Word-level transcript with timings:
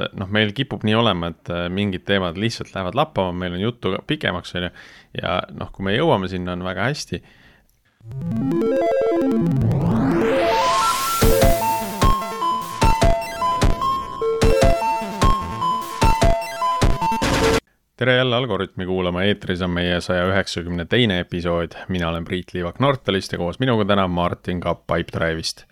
et 0.00 0.16
noh, 0.18 0.30
meil 0.32 0.52
kipub 0.56 0.84
nii 0.86 0.96
olema, 0.98 1.32
et 1.32 1.52
mingid 1.72 2.06
teemad 2.08 2.40
lihtsalt 2.40 2.72
lähevad 2.74 2.98
lappama, 2.98 3.32
meil 3.44 3.58
on 3.58 3.66
juttu 3.66 3.94
pikemaks, 4.06 4.56
on 4.56 4.68
ju, 4.68 4.72
ja 5.22 5.38
noh, 5.56 5.72
kui 5.74 5.88
me 5.88 5.96
jõuame 5.96 6.30
sinna, 6.32 6.56
on 6.56 6.66
väga 6.66 6.90
hästi 6.90 7.22
tere 18.02 18.16
jälle 18.16 18.36
Algorütmi 18.36 18.86
kuulama, 18.86 19.22
eetris 19.22 19.60
on 19.62 19.70
meie 19.70 20.00
saja 20.02 20.24
üheksakümne 20.26 20.88
teine 20.90 21.20
episood, 21.22 21.76
mina 21.88 22.08
olen 22.08 22.24
Priit 22.26 22.50
Liivak 22.56 22.80
Nortalist 22.82 23.32
ja 23.32 23.38
koos 23.38 23.60
minuga 23.62 23.86
täna 23.86 24.08
Martin 24.10 24.58
Kapp 24.60 24.82
Pipedrive'ist. 24.90 25.62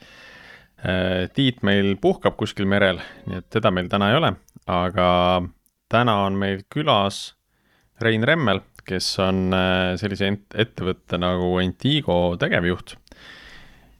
Äh, 0.80 1.28
Tiit 1.36 1.64
meil 1.66 1.94
puhkab 2.00 2.38
kuskil 2.40 2.68
merel, 2.68 3.02
nii 3.28 3.42
et 3.42 3.50
teda 3.52 3.72
meil 3.74 3.90
täna 3.92 4.10
ei 4.12 4.16
ole, 4.20 4.32
aga 4.70 5.08
täna 5.92 6.16
on 6.24 6.38
meil 6.40 6.64
külas 6.72 7.34
Rein 8.00 8.24
Remmel, 8.24 8.62
kes 8.88 9.12
on 9.20 9.50
äh, 9.52 9.92
sellise 10.00 10.30
ettevõtte 10.56 11.20
nagu 11.20 11.52
Entigo 11.60 12.20
tegevjuht 12.40 12.96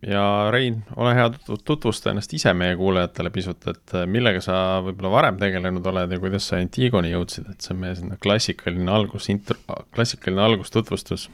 ja 0.06 0.50
Rein, 0.50 0.80
ole 0.96 1.14
hea, 1.14 1.28
tutvusta 1.64 2.10
ennast 2.10 2.32
ise 2.34 2.52
meie 2.56 2.76
kuulajatele 2.76 3.30
pisut, 3.34 3.66
et 3.68 3.94
äh, 3.96 4.06
millega 4.08 4.40
sa 4.44 4.56
võib-olla 4.84 5.12
varem 5.12 5.40
tegelenud 5.40 5.86
oled 5.92 6.14
ja 6.14 6.20
kuidas 6.22 6.48
sa 6.48 6.60
Antigoni 6.60 7.12
jõudsid, 7.12 7.50
et 7.52 7.60
see 7.60 7.74
on 7.74 7.82
meie 7.84 7.96
selline 7.98 8.16
klassikaline 8.22 8.92
algus, 8.96 9.28
klassikaline 9.94 10.46
algustutvustus. 10.48 11.28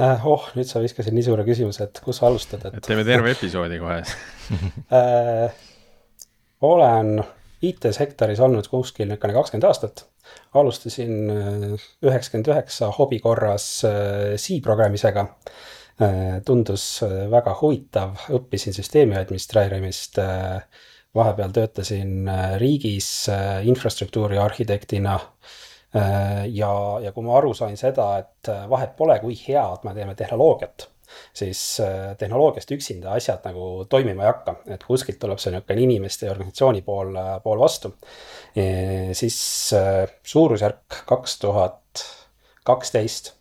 Oh, 0.00 0.48
nüüd 0.56 0.68
sa 0.68 0.80
viskasid 0.84 1.16
nii 1.16 1.26
suure 1.26 1.44
küsimuse, 1.48 1.88
et 1.88 2.00
kus 2.04 2.22
alustada, 2.24 2.72
et. 2.72 2.80
teeme 2.86 3.04
terve 3.08 3.34
episoodi 3.34 3.80
kohe 3.82 4.00
äh, 5.00 5.60
olen 6.62 7.18
IT-sektoris 7.62 8.40
olnud 8.42 8.66
kuskil 8.70 9.10
niisugune 9.10 9.36
kakskümmend 9.36 9.68
aastat. 9.68 10.06
alustasin 10.54 11.30
äh, 11.30 11.86
üheksakümmend 12.02 12.50
üheksa 12.54 12.90
hobi 12.98 13.20
korras 13.22 13.68
äh, 13.84 14.34
C-programmisega 14.40 15.28
äh, 15.28 15.54
Äh, 16.00 16.40
tundus 16.44 17.02
äh, 17.04 17.28
väga 17.30 17.52
huvitav, 17.60 18.24
õppisin 18.32 18.72
süsteemi 18.72 19.16
administreerimist, 19.18 20.16
äh, 20.22 20.62
vahepeal 21.14 21.52
töötasin 21.52 22.30
riigis 22.56 23.28
infrastruktuuri 23.68 24.38
arhitektina 24.40 25.18
ja, 25.92 26.72
ja 27.04 27.12
kui 27.12 27.24
ma 27.26 27.36
aru 27.36 27.52
sain 27.54 27.76
seda, 27.76 28.06
et 28.22 28.48
vahet 28.70 28.94
pole, 28.96 29.18
kui 29.20 29.36
head 29.36 29.84
me 29.84 29.92
teeme 29.96 30.14
tehnoloogiat, 30.16 30.86
siis 31.36 31.60
tehnoloogiast 32.18 32.72
üksinda 32.72 33.12
asjad 33.18 33.44
nagu 33.44 33.84
toimima 33.92 34.24
ei 34.24 34.30
hakka, 34.30 34.54
et 34.72 34.86
kuskilt 34.88 35.20
tuleb 35.20 35.42
see 35.42 35.52
niisugune 35.52 35.84
inimeste 35.84 36.26
ja 36.26 36.32
organisatsiooni 36.32 36.80
pool, 36.86 37.12
pool 37.44 37.60
vastu. 37.60 37.92
siis 39.12 39.38
suurusjärk 40.32 41.02
kaks 41.12 41.38
tuhat 41.44 42.06
kaksteist 42.64 43.34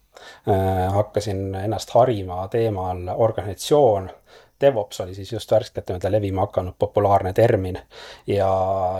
Äh, 0.50 0.94
hakkasin 0.94 1.56
ennast 1.56 1.90
harima 1.90 2.48
teemal 2.48 3.08
organisatsioon. 3.16 4.10
DevOps 4.62 5.02
oli 5.02 5.16
siis 5.16 5.32
just 5.34 5.52
värskelt 5.52 5.88
nii-öelda 5.90 6.12
levima 6.12 6.46
hakanud 6.46 6.74
populaarne 6.80 7.34
termin 7.34 7.78
ja, 8.28 8.50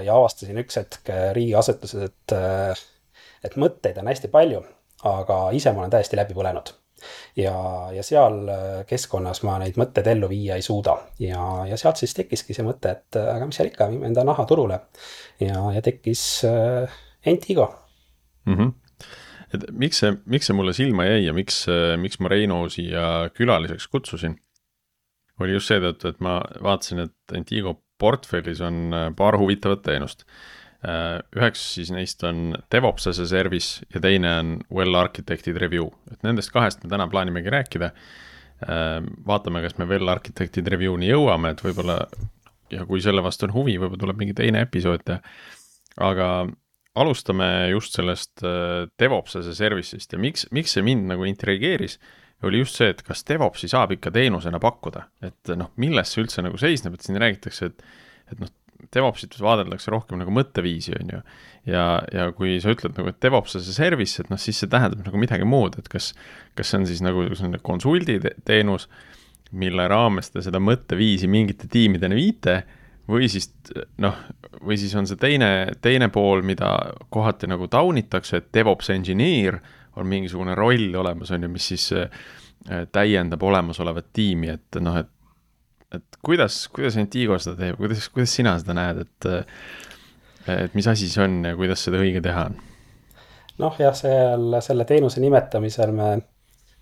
ja 0.02 0.16
avastasin 0.16 0.58
üks 0.58 0.78
hetk 0.78 1.12
riigiasutuses, 1.34 2.10
et, 2.10 2.34
äh, 2.38 2.82
et 3.44 3.58
mõtteid 3.60 3.98
on 4.02 4.10
hästi 4.12 4.30
palju, 4.34 4.62
aga 5.08 5.42
ise 5.58 5.74
ma 5.74 5.84
olen 5.84 5.94
täiesti 5.96 6.20
läbi 6.20 6.36
põlenud 6.38 6.74
ja, 7.40 7.56
ja 7.96 8.04
seal 8.06 8.44
äh, 8.52 8.82
keskkonnas 8.90 9.42
ma 9.48 9.58
neid 9.62 9.80
mõtteid 9.82 10.12
ellu 10.14 10.30
viia 10.30 10.60
ei 10.60 10.66
suuda 10.66 10.98
ja, 11.24 11.42
ja 11.70 11.80
sealt 11.80 12.02
siis 12.02 12.14
tekkiski 12.18 12.54
see 12.58 12.66
mõte, 12.68 12.94
et 12.94 13.18
aga 13.22 13.48
mis 13.50 13.58
seal 13.58 13.72
ikka, 13.72 13.90
viime 13.90 14.10
enda 14.12 14.26
naha 14.28 14.46
turule. 14.50 14.80
ja, 15.42 15.64
ja 15.74 15.82
tekkis 15.82 16.46
äh, 16.50 17.02
Entigo 17.26 17.68
mm. 18.46 18.56
-hmm 18.58 18.78
et 19.52 19.66
miks 19.76 19.98
see, 20.00 20.14
miks 20.32 20.48
see 20.48 20.56
mulle 20.56 20.72
silma 20.74 21.04
jäi 21.04 21.26
ja 21.26 21.34
miks, 21.36 21.66
miks 22.00 22.22
ma 22.24 22.30
Reino 22.32 22.70
siia 22.72 23.28
külaliseks 23.36 23.90
kutsusin, 23.92 24.38
oli 25.44 25.58
just 25.58 25.68
seetõttu, 25.68 26.08
et 26.08 26.22
ma 26.24 26.38
vaatasin, 26.64 27.02
et 27.04 27.36
Antigo 27.36 27.82
portfellis 28.02 28.62
on 28.66 28.90
äh, 28.94 29.10
paar 29.18 29.38
huvitavat 29.42 29.84
teenust. 29.86 30.26
Äh, 30.82 31.20
üheks 31.38 31.62
siis 31.76 31.92
neist 31.94 32.24
on 32.26 32.56
DevOps 32.74 33.06
as 33.12 33.20
a 33.22 33.28
service 33.30 33.86
ja 33.94 34.02
teine 34.02 34.32
on 34.40 34.54
Well 34.74 34.98
Architected 34.98 35.60
Review, 35.62 35.92
et 36.10 36.24
nendest 36.26 36.50
kahest 36.54 36.82
me 36.82 36.90
täna 36.90 37.06
plaanimegi 37.12 37.54
rääkida. 37.54 37.92
Äh, 38.66 38.98
vaatame, 39.28 39.62
kas 39.62 39.78
me 39.78 39.86
Well 39.90 40.10
Architected 40.10 40.70
Review'ni 40.74 41.12
jõuame, 41.12 41.54
et 41.54 41.62
võib-olla 41.62 42.00
ja 42.72 42.88
kui 42.90 43.04
selle 43.04 43.22
vastu 43.22 43.46
on 43.46 43.54
huvi, 43.54 43.76
võib-olla 43.78 44.08
tuleb 44.08 44.24
mingi 44.24 44.38
teine 44.38 44.64
episood 44.66 45.06
teha. 45.06 45.22
aga 46.02 46.28
alustame 46.98 47.48
just 47.72 47.96
sellest 47.96 48.42
äh, 48.44 48.88
DevOps 49.00 49.38
as 49.40 49.48
a 49.48 49.56
service'ist 49.56 50.16
ja 50.16 50.20
miks, 50.20 50.48
miks 50.52 50.74
see 50.76 50.84
mind 50.86 51.08
nagu 51.12 51.28
intrigeeris, 51.28 52.00
oli 52.48 52.64
just 52.64 52.80
see, 52.80 52.90
et 52.90 53.04
kas 53.06 53.22
DevOpsi 53.28 53.70
saab 53.70 53.94
ikka 53.96 54.12
teenusena 54.16 54.60
pakkuda, 54.60 55.06
et 55.24 55.54
noh, 55.56 55.70
milles 55.82 56.10
see 56.10 56.24
üldse 56.24 56.42
nagu 56.42 56.58
seisneb, 56.60 56.98
et 56.98 57.06
siin 57.06 57.20
räägitakse, 57.22 57.70
et, 57.70 57.86
et 58.34 58.42
noh, 58.42 58.50
DevOpsit 58.94 59.38
vaadeldakse 59.42 59.94
rohkem 59.94 60.22
nagu 60.22 60.34
mõtteviisi, 60.36 60.94
on 61.00 61.16
ju. 61.16 61.22
ja, 61.70 61.86
ja 62.14 62.28
kui 62.36 62.58
sa 62.64 62.74
ütled 62.74 62.98
nagu, 62.98 63.12
et 63.12 63.22
DevOps 63.24 63.58
as 63.60 63.70
a 63.70 63.76
service, 63.76 64.22
et 64.22 64.32
noh, 64.34 64.40
siis 64.42 64.62
see 64.62 64.72
tähendab 64.72 65.06
nagu 65.06 65.22
midagi 65.22 65.48
muud, 65.48 65.78
et 65.80 65.90
kas, 65.92 66.12
kas 66.58 66.72
see 66.72 66.82
on 66.82 66.90
siis 66.90 67.02
nagu 67.06 67.26
selline 67.32 67.62
konsuldi 67.64 68.20
teenus, 68.48 68.88
mille 69.52 69.88
raames 69.92 70.32
te 70.32 70.44
seda 70.44 70.62
mõtteviisi 70.64 71.28
mingite 71.28 71.68
tiimideni 71.72 72.16
viite 72.16 72.62
või 73.12 73.28
siis 73.32 73.50
noh, 74.00 74.16
või 74.62 74.78
siis 74.80 74.94
on 74.96 75.08
see 75.10 75.20
teine, 75.20 75.72
teine 75.84 76.08
pool, 76.14 76.44
mida 76.46 76.72
kohati 77.12 77.50
nagu 77.52 77.68
taunitakse, 77.72 78.40
et 78.40 78.52
DevOps 78.56 78.92
engineer 78.94 79.60
on 80.00 80.08
mingisugune 80.08 80.56
roll 80.56 80.96
olemas, 80.96 81.34
on 81.36 81.44
ju, 81.44 81.50
mis 81.52 81.68
siis 81.74 81.90
äh, 81.98 82.22
täiendab 82.92 83.44
olemasolevat 83.44 84.12
tiimi, 84.16 84.54
et 84.54 84.80
noh, 84.84 85.02
et 85.02 85.10
et 85.98 86.20
kuidas, 86.24 86.64
kuidas 86.74 86.98
Antigo 87.02 87.38
seda 87.42 87.58
teeb, 87.60 87.80
kuidas, 87.82 88.10
kuidas 88.14 88.36
sina 88.36 88.58
seda 88.62 88.78
näed, 88.78 89.06
et 89.06 89.32
et 90.50 90.76
mis 90.78 90.88
asi 90.90 91.10
see 91.10 91.24
on 91.24 91.42
ja 91.46 91.56
kuidas 91.56 91.84
seda 91.86 92.02
õige 92.02 92.24
teha 92.24 92.50
on? 92.50 92.60
noh, 93.62 93.76
jah, 93.80 93.96
seal 93.96 94.62
selle 94.66 94.88
teenuse 94.90 95.22
nimetamisel 95.22 95.92
me 95.94 96.14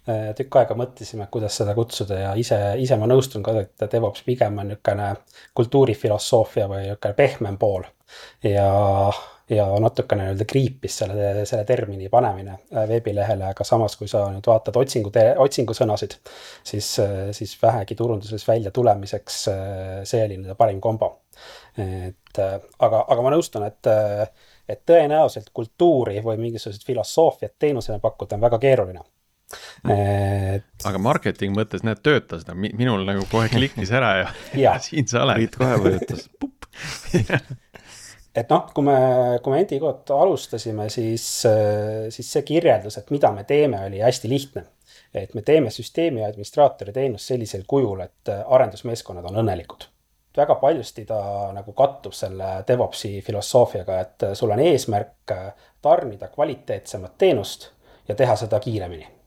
Äh, 0.09 0.29
tükk 0.33 0.55
aega 0.61 0.75
mõtlesime, 0.79 1.27
kuidas 1.29 1.57
seda 1.59 1.73
kutsuda 1.77 2.17
ja 2.17 2.29
ise, 2.39 2.57
ise 2.81 2.95
ma 2.97 3.07
nõustun 3.09 3.43
ka, 3.45 3.53
et 3.61 3.83
DevOps 3.91 4.23
pigem 4.25 4.57
on 4.61 4.71
niisugune 4.71 5.09
kultuurifilosoofia 5.59 6.69
või 6.71 6.85
niisugune 6.85 7.17
pehmem 7.17 7.57
pool. 7.61 7.83
ja, 8.47 8.69
ja 9.49 9.65
natukene 9.81 10.27
nii-öelda 10.27 10.45
kriipis 10.49 10.99
selle, 11.01 11.45
selle 11.49 11.63
termini 11.65 12.09
panemine 12.09 12.51
äh, 12.53 12.85
veebilehele, 12.89 13.49
aga 13.53 13.65
samas, 13.67 13.95
kui 13.97 14.09
sa 14.11 14.25
nüüd 14.33 14.45
vaatad 14.49 14.77
otsingu, 14.81 15.11
otsingusõnasid, 15.45 16.17
siis, 16.63 16.91
äh, 17.03 17.29
siis 17.35 17.55
vähegi 17.61 17.97
turunduses 17.97 18.47
välja 18.47 18.71
tulemiseks 18.75 19.41
see 20.09 20.23
oli 20.25 20.37
nii-öelda 20.37 20.57
parim 20.59 20.81
kombo. 20.81 21.15
et 21.79 22.39
aga, 22.39 23.05
aga 23.07 23.21
ma 23.23 23.31
nõustun, 23.33 23.63
et 23.67 23.87
et 24.69 24.81
tõenäoliselt 24.85 25.49
kultuuri 25.53 26.19
või 26.21 26.37
mingisugust 26.37 26.83
filosoofiat 26.85 27.55
teenusena 27.59 27.97
pakkuda 28.03 28.35
on 28.35 28.43
väga 28.43 28.59
keeruline 28.61 29.01
et. 29.89 30.67
aga 30.85 31.01
marketingi 31.01 31.57
mõttes, 31.57 31.81
näed, 31.85 32.03
töötas 32.05 32.45
ta, 32.45 32.53
minul 32.53 33.05
nagu 33.07 33.25
kohe 33.31 33.49
klikkis 33.49 33.93
ära 33.95 34.11
ja, 34.19 34.27
ja 34.53 34.75
siin 34.85 35.09
sa 35.09 35.23
oled. 35.25 35.41
Priit 35.41 35.57
kohe 35.57 35.79
vajutas, 35.85 36.27
pupp 36.39 36.69
et 38.35 38.49
noh, 38.51 38.65
kui 38.73 38.85
me, 38.85 38.97
kui 39.43 39.53
me 39.53 39.61
Endigot 39.63 40.11
alustasime, 40.15 40.89
siis, 40.93 41.25
siis 42.13 42.33
see 42.33 42.43
kirjeldus, 42.47 42.99
et 42.99 43.13
mida 43.13 43.31
me 43.35 43.45
teeme, 43.49 43.81
oli 43.89 44.03
hästi 44.05 44.29
lihtne. 44.29 44.65
et 45.13 45.33
me 45.33 45.41
teeme 45.41 45.71
süsteemi 45.73 46.21
administraatori 46.23 46.93
teenust 46.93 47.31
sellisel 47.31 47.63
kujul, 47.67 48.01
et 48.05 48.29
arendusmeeskonnad 48.29 49.25
on 49.25 49.41
õnnelikud 49.41 49.87
väga 50.37 50.55
paljusti 50.55 51.05
ta 51.09 51.19
nagu 51.53 51.73
kattub 51.73 52.13
selle 52.13 52.63
DevOpsi 52.67 53.21
filosoofiaga, 53.25 53.99
et 53.99 54.27
sul 54.37 54.53
on 54.53 54.61
eesmärk 54.63 55.33
tarnida 55.81 56.29
kvaliteetsemat 56.31 57.17
teenust 57.17 57.71
ja 58.07 58.15
teha 58.15 58.35
seda 58.39 58.59
kiiremini 58.59 59.18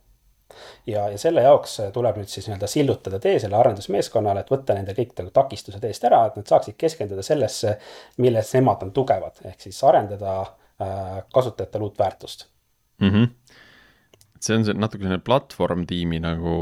ja, 0.86 1.08
ja 1.12 1.18
selle 1.18 1.44
jaoks 1.46 1.78
tuleb 1.94 2.20
nüüd 2.20 2.30
siis 2.30 2.48
nii-öelda 2.48 2.70
sillutada 2.70 3.20
tee 3.22 3.38
selle 3.42 3.58
arendusmeeskonnale, 3.58 4.44
et 4.44 4.52
võtta 4.52 4.76
nende 4.78 4.94
kõik 4.98 5.14
nagu 5.18 5.34
takistused 5.34 5.84
eest 5.88 6.06
ära, 6.08 6.24
et 6.28 6.38
nad 6.40 6.54
saaksid 6.54 6.78
keskenduda 6.80 7.24
sellesse, 7.26 7.76
milles 8.22 8.54
nemad 8.56 8.86
on 8.86 8.94
tugevad, 8.96 9.42
ehk 9.48 9.68
siis 9.68 9.82
arendada 9.88 10.38
äh, 10.42 11.20
kasutajatele 11.34 11.90
uut 11.90 11.98
väärtust 11.98 12.48
mm. 13.00 13.10
-hmm. 13.10 13.58
see 14.40 14.56
on 14.56 14.64
see 14.64 14.74
natuke 14.78 15.04
selline 15.04 15.22
platvorm-tiimi 15.24 16.22
nagu 16.22 16.56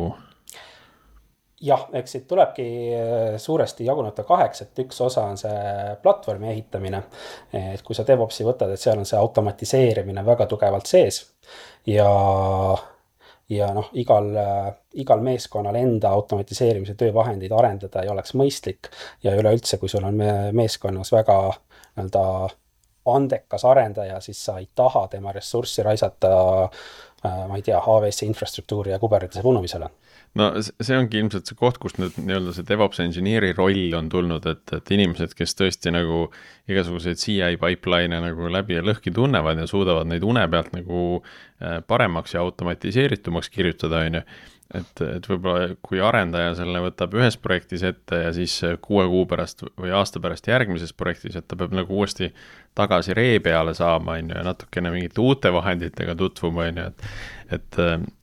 jah, 1.61 1.87
eks 1.93 2.17
siit 2.17 2.27
tulebki 2.29 2.67
äh, 2.97 3.37
suuresti 3.39 3.85
jaguneda 3.85 4.25
kaheks, 4.25 4.65
et 4.65 4.79
üks 4.85 5.01
osa 5.05 5.27
on 5.29 5.39
see 5.41 5.97
platvormi 6.03 6.51
ehitamine. 6.53 7.03
et 7.53 7.83
kui 7.83 7.95
sa 7.95 8.07
DevOpsi 8.07 8.47
võtad, 8.47 8.73
et 8.73 8.81
seal 8.81 8.99
on 8.99 9.09
see 9.09 9.19
automatiseerimine 9.19 10.25
väga 10.27 10.47
tugevalt 10.47 10.87
sees 10.87 11.23
ja 11.87 12.09
ja 13.51 13.73
noh, 13.75 13.89
igal, 13.99 14.31
igal 14.95 15.25
meeskonnal 15.27 15.75
enda 15.81 16.13
automatiseerimise 16.15 16.95
töövahendeid 16.95 17.53
arendada 17.53 18.05
ei 18.05 18.13
oleks 18.13 18.37
mõistlik 18.39 18.91
ja 19.23 19.35
üleüldse, 19.35 19.79
kui 19.79 19.91
sul 19.91 20.07
on 20.07 20.23
meeskonnas 20.55 21.13
väga 21.13 21.41
nii-öelda 21.51 22.25
andekas 23.05 23.65
arendaja, 23.65 24.21
siis 24.21 24.45
sa 24.45 24.59
ei 24.59 24.69
taha 24.75 25.07
tema 25.09 25.33
ressurssi 25.33 25.83
raisata 25.83 26.31
äh, 26.63 26.71
ma 27.25 27.57
ei 27.59 27.63
tea, 27.63 27.79
AWS-i 27.79 28.29
infrastruktuuri 28.31 28.95
ja 28.95 28.99
Kubernetese 28.99 29.43
punumisele. 29.45 29.91
No 30.39 30.47
see 30.63 30.95
ongi 30.95 31.19
ilmselt 31.19 31.49
see 31.51 31.59
koht, 31.59 31.81
kus 31.83 31.97
nüüd 31.99 32.15
nii-öelda 32.21 32.55
see 32.55 32.67
DevOps 32.69 33.01
engineer'i 33.03 33.51
roll 33.57 33.97
on 33.99 34.09
tulnud, 34.13 34.47
et, 34.47 34.63
et 34.77 34.93
inimesed, 34.95 35.35
kes 35.37 35.57
tõesti 35.59 35.93
nagu 35.95 36.29
igasuguseid 36.71 37.19
CI 37.19 37.59
pipeline'e 37.61 38.23
nagu 38.23 38.53
läbi 38.53 38.79
ja 38.79 38.85
lõhki 38.87 39.13
tunnevad 39.17 39.59
ja 39.59 39.67
suudavad 39.71 40.09
neid 40.09 40.25
une 40.27 40.47
pealt 40.53 40.71
nagu 40.77 41.03
äh, 41.19 41.81
paremaks 41.87 42.37
ja 42.37 42.47
automatiseeritumaks 42.47 43.51
kirjutada, 43.51 44.07
on 44.07 44.21
ju 44.21 44.25
et, 44.75 45.03
et 45.03 45.27
võib-olla 45.27 45.75
kui 45.83 46.01
arendaja 46.03 46.55
selle 46.59 46.83
võtab 46.85 47.15
ühes 47.19 47.37
projektis 47.43 47.83
ette 47.87 48.21
ja 48.23 48.31
siis 48.35 48.55
kuue 48.85 49.07
kuu 49.11 49.25
pärast 49.31 49.65
või 49.81 49.93
aasta 49.97 50.23
pärast 50.23 50.47
järgmises 50.51 50.95
projektis, 50.97 51.39
et 51.39 51.49
ta 51.51 51.59
peab 51.59 51.75
nagu 51.77 51.97
uuesti 51.97 52.31
tagasi 52.79 53.15
ree 53.17 53.41
peale 53.43 53.75
saama, 53.75 54.17
on 54.19 54.31
ju, 54.31 54.37
ja 54.39 54.45
natukene 54.47 54.93
mingite 54.95 55.21
uute 55.23 55.53
vahenditega 55.53 56.15
tutvuma, 56.19 56.69
on 56.71 56.83
ju, 56.83 56.87
et 56.91 57.07
et, 57.51 57.79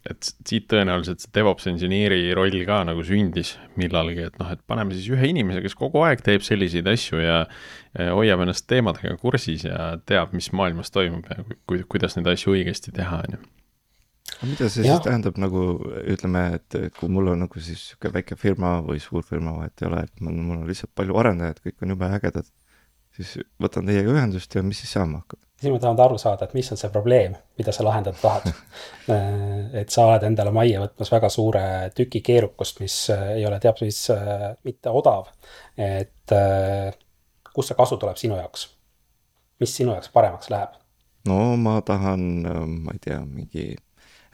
et 0.08 0.30
siit 0.48 0.70
tõenäoliselt 0.72 1.20
see 1.20 1.34
DevOps 1.36 1.68
engineer'i 1.68 2.30
roll 2.38 2.62
ka 2.68 2.78
nagu 2.88 3.04
sündis 3.04 3.58
millalgi, 3.80 4.24
et 4.30 4.40
noh, 4.40 4.54
et 4.54 4.62
paneme 4.72 4.96
siis 4.96 5.10
ühe 5.12 5.34
inimese, 5.34 5.60
kes 5.66 5.76
kogu 5.76 6.00
aeg 6.08 6.24
teeb 6.24 6.46
selliseid 6.48 6.88
asju 6.88 7.20
ja, 7.20 7.42
ja 7.98 8.16
hoiab 8.16 8.46
ennast 8.46 8.70
teemadega 8.72 9.18
kursis 9.20 9.68
ja 9.68 9.98
teab, 10.08 10.32
mis 10.38 10.48
maailmas 10.56 10.94
toimub 10.96 11.28
ja 11.28 11.44
ku, 11.44 11.82
kuidas 11.92 12.16
neid 12.16 12.32
asju 12.32 12.56
õigesti 12.56 12.96
teha, 12.96 13.24
on 13.28 13.36
ju 13.36 13.44
aga 14.38 14.50
mida 14.52 14.70
see 14.70 14.86
ja. 14.86 14.96
siis 14.96 15.06
tähendab 15.06 15.38
nagu 15.42 15.64
ütleme, 16.14 16.44
et 16.60 16.78
kui 17.00 17.10
mul 17.12 17.32
on 17.34 17.44
nagu 17.46 17.64
siis 17.64 17.82
sihuke 17.92 18.12
väike 18.14 18.38
firma 18.40 18.78
või 18.86 19.02
suur 19.02 19.26
firma, 19.26 19.56
vahet 19.60 19.82
ei 19.82 19.90
ole, 19.90 20.04
et 20.08 20.24
mul, 20.24 20.40
mul 20.40 20.62
on 20.62 20.68
lihtsalt 20.70 20.94
palju 20.98 21.18
arendajaid, 21.20 21.62
kõik 21.64 21.86
on 21.86 21.96
jube 21.96 22.10
ägedad, 22.20 22.52
siis 23.18 23.36
võtan 23.62 23.88
teiega 23.88 24.14
ühendust 24.14 24.56
ja 24.56 24.64
mis 24.66 24.82
siis 24.84 24.94
saama 24.98 25.22
hakkab? 25.24 25.42
siis 25.58 25.74
ma 25.74 25.80
tahan 25.82 26.00
aru 26.06 26.20
saada, 26.22 26.46
et 26.46 26.54
mis 26.54 26.72
on 26.72 26.78
see 26.78 26.90
probleem, 26.94 27.36
mida 27.58 27.74
sa 27.74 27.86
lahendada 27.86 28.20
tahad 28.22 28.52
et 29.82 29.94
sa 29.94 30.06
oled 30.06 30.28
endale 30.30 30.54
majja 30.54 30.84
võtmas 30.84 31.12
väga 31.14 31.32
suure 31.34 31.66
tüki 31.98 32.22
keerukust, 32.26 32.82
mis 32.84 32.98
ei 33.16 33.46
ole 33.50 33.60
teab 33.64 33.82
mis 33.82 34.04
mitte 34.68 34.94
odav. 34.94 35.32
et 35.78 36.36
kust 37.54 37.74
see 37.74 37.80
kasu 37.80 37.98
tuleb 37.98 38.20
sinu 38.22 38.38
jaoks? 38.38 38.70
mis 39.60 39.74
sinu 39.74 39.96
jaoks 39.96 40.14
paremaks 40.14 40.54
läheb? 40.54 40.78
no 41.28 41.56
ma 41.58 41.80
tahan, 41.82 42.30
ma 42.86 42.94
ei 42.94 43.04
tea, 43.04 43.20
mingi 43.26 43.72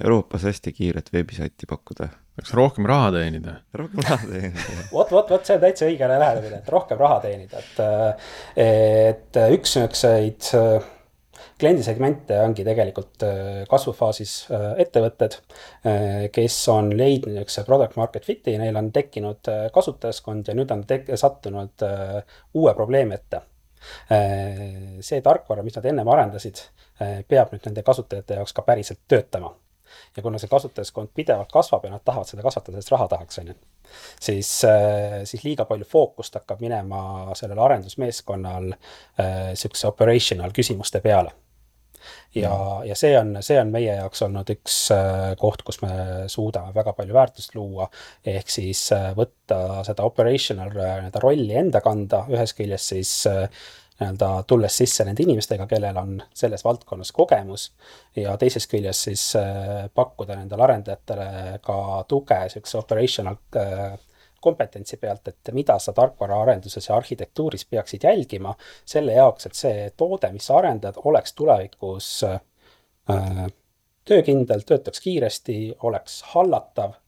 Euroopas 0.02 0.44
hästi 0.44 0.74
kiiret 0.74 1.14
veebisaiti 1.14 1.70
pakkuda. 1.70 2.10
peaks 2.36 2.54
rohkem 2.58 2.86
raha 2.90 3.12
teenida. 3.12 3.60
rohkem 3.74 4.02
raha 4.04 4.26
teenida 4.26 4.80
vot, 4.96 5.12
vot, 5.12 5.30
vot 5.30 5.46
see 5.46 5.60
on 5.60 5.62
täitsa 5.62 5.86
õigele 5.90 6.18
lähenemine, 6.20 6.64
et 6.64 6.74
rohkem 6.74 6.98
raha 6.98 7.20
teenida, 7.28 7.62
et, 7.62 7.80
et 8.66 9.42
üks 9.54 9.78
niisuguseid 9.78 10.50
kliendisegmente 11.60 12.40
ongi 12.42 12.66
tegelikult 12.66 13.24
kasvufaasis 13.70 14.34
ettevõtted, 14.82 15.38
kes 16.34 16.58
on 16.74 16.92
leidnud 16.98 17.36
niisuguse 17.38 17.64
product 17.68 17.98
market 18.00 18.26
fit'i, 18.28 18.58
neil 18.60 18.78
on 18.80 18.90
tekkinud 18.96 19.52
kasutajaskond 19.74 20.50
ja 20.50 20.58
nüüd 20.58 20.72
on 20.74 20.84
tek-, 20.90 21.14
sattunud 21.20 21.86
uue 22.60 22.74
probleemi 22.76 23.20
ette. 23.20 23.44
see 25.04 25.22
tarkvara, 25.22 25.64
mis 25.64 25.76
nad 25.76 25.86
ennem 25.92 26.08
arendasid, 26.08 26.62
peab 27.28 27.52
nüüd 27.54 27.68
nende 27.68 27.84
kasutajate 27.84 28.40
jaoks 28.40 28.56
ka 28.56 28.64
päriselt 28.64 29.04
töötama 29.08 29.52
ja 30.18 30.24
kuna 30.24 30.42
see 30.42 30.52
kasutajaskond 30.52 31.14
pidevalt 31.16 31.52
kasvab 31.52 31.86
ja 31.86 31.94
nad 31.94 32.04
tahavad 32.06 32.30
seda 32.30 32.46
kasvatada, 32.46 32.82
sest 32.82 32.94
raha 32.94 33.08
tahaks, 33.12 33.40
on 33.42 33.54
ju, 33.54 33.56
siis, 34.22 34.52
äh, 34.70 35.22
siis 35.30 35.46
liiga 35.46 35.68
palju 35.70 35.88
fookust 35.90 36.40
hakkab 36.40 36.64
minema 36.64 37.36
sellel 37.38 37.62
arendusmeeskonnal 37.68 38.74
äh, 38.74 39.54
sihukese 39.54 39.90
operational 39.92 40.54
küsimuste 40.56 41.02
peale 41.04 41.34
ja 42.36 42.52
mm., 42.52 42.88
ja 42.90 42.96
see 43.00 43.14
on, 43.20 43.38
see 43.46 43.60
on 43.62 43.70
meie 43.72 43.94
jaoks 43.96 44.26
olnud 44.26 44.50
üks 44.52 44.80
äh, 44.96 45.34
koht, 45.40 45.64
kus 45.64 45.80
me 45.86 45.94
suudame 46.32 46.74
väga 46.76 46.94
palju 46.98 47.16
väärtust 47.16 47.56
luua. 47.56 47.88
ehk 48.26 48.50
siis 48.52 48.90
võtta 49.18 49.84
seda 49.88 50.04
operational 50.04 50.74
nii-öelda 50.74 51.24
rolli 51.24 51.56
enda 51.62 51.82
kanda, 51.86 52.26
ühest 52.32 52.58
küljest 52.60 52.96
siis 52.96 53.14
nii-öelda 54.04 54.44
tulles 54.48 54.78
sisse 54.78 55.06
nende 55.08 55.24
inimestega, 55.24 55.68
kellel 55.70 55.98
on 55.98 56.16
selles 56.36 56.64
valdkonnas 56.66 57.12
kogemus 57.16 57.70
ja 58.16 58.36
teisest 58.38 58.72
küljest 58.72 59.10
siis 59.10 59.26
äh, 59.40 59.90
pakkuda 59.96 60.38
nendele 60.40 60.66
arendajatele 60.68 61.60
ka 61.64 61.78
tuge 62.08 62.40
niisuguse 62.44 62.78
operational 62.80 63.40
äh, 63.58 63.98
kompetentsi 64.44 64.98
pealt, 65.00 65.28
et 65.32 65.54
mida 65.56 65.78
sa 65.80 65.94
tarkvaraarenduses 65.96 66.90
ja 66.90 66.98
arhitektuuris 66.98 67.64
peaksid 67.66 68.04
jälgima 68.04 68.52
selle 68.86 69.16
jaoks, 69.16 69.48
et 69.48 69.56
see 69.56 69.86
toode, 69.98 70.32
mis 70.36 70.50
sa 70.52 70.58
arendad, 70.60 71.00
oleks 71.08 71.34
tulevikus 71.40 72.10
äh, 72.28 72.42
töökindel, 74.06 74.68
töötaks 74.68 75.00
kiiresti, 75.00 75.58
oleks 75.88 76.22
hallatav 76.34 77.00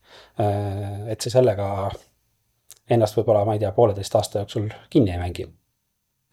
et 1.12 1.22
see 1.22 1.34
sellega 1.34 1.68
ennast 2.90 3.18
võib-olla, 3.18 3.44
ma 3.48 3.56
ei 3.56 3.62
tea, 3.64 3.72
pooleteist 3.76 4.16
aasta 4.16 4.44
jooksul 4.44 4.70
kinni 4.94 5.12
ei 5.12 5.20
mängi 5.20 5.48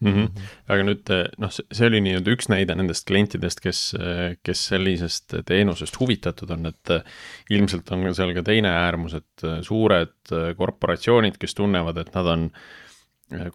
mm. 0.03 0.13
-hmm. 0.13 0.51
aga 0.75 0.87
nüüd 0.89 1.13
noh, 1.41 1.53
see 1.53 1.89
oli 1.89 2.03
nii-öelda 2.05 2.35
üks 2.35 2.49
näide 2.51 2.75
nendest 2.77 3.07
klientidest, 3.09 3.63
kes, 3.63 3.81
kes 4.43 4.65
sellisest 4.73 5.39
teenusest 5.47 5.99
huvitatud 5.99 6.51
on, 6.53 6.71
et 6.71 6.95
ilmselt 7.53 7.91
on 7.95 8.07
seal 8.13 8.35
ka 8.35 8.45
teine 8.45 8.71
äärmus, 8.83 9.17
et 9.19 9.47
suured 9.65 10.33
korporatsioonid, 10.57 11.39
kes 11.41 11.55
tunnevad, 11.59 11.97
et 12.03 12.13
nad 12.15 12.31
on 12.35 12.49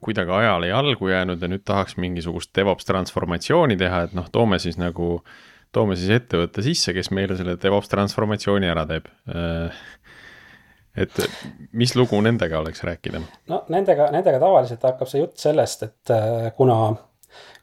kuidagi 0.01 0.31
ajale 0.31 0.73
jalgu 0.73 1.09
jäänud 1.09 1.43
ja 1.43 1.49
nüüd 1.51 1.63
tahaks 1.65 1.97
mingisugust 2.01 2.51
DevOps 2.57 2.89
transformatsiooni 2.89 3.77
teha, 3.79 4.03
et 4.09 4.17
noh, 4.17 4.27
toome 4.33 4.59
siis 4.59 4.79
nagu, 4.81 5.21
toome 5.73 5.97
siis 5.97 6.11
ettevõtte 6.17 6.65
sisse, 6.67 6.95
kes 6.97 7.13
meile 7.15 7.37
selle 7.39 7.59
DevOps 7.63 7.93
transformatsiooni 7.93 8.71
ära 8.71 8.87
teeb 8.89 9.11
et 10.99 11.21
mis 11.73 11.95
lugu 11.97 12.21
nendega 12.25 12.61
oleks 12.63 12.83
rääkida? 12.87 13.21
no 13.53 13.63
nendega, 13.75 14.11
nendega 14.15 14.41
tavaliselt 14.43 14.87
hakkab 14.89 15.11
see 15.11 15.23
jutt 15.23 15.37
sellest, 15.41 15.87
et 15.89 16.15
äh, 16.15 16.49
kuna, 16.57 16.79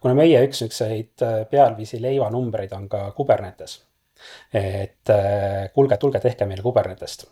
kuna 0.03 0.17
meie 0.17 0.43
üks 0.47 0.63
niisuguseid 0.63 1.25
äh, 1.25 1.39
pealviisi 1.51 2.01
leivanumbreid 2.01 2.75
on 2.77 2.89
ka 2.89 3.09
Kubernetes. 3.17 3.79
et 4.53 5.13
äh, 5.13 5.65
kuulge, 5.73 5.97
tulge 6.01 6.23
tehke 6.23 6.47
meile 6.49 6.63
Kubernetest 6.65 7.27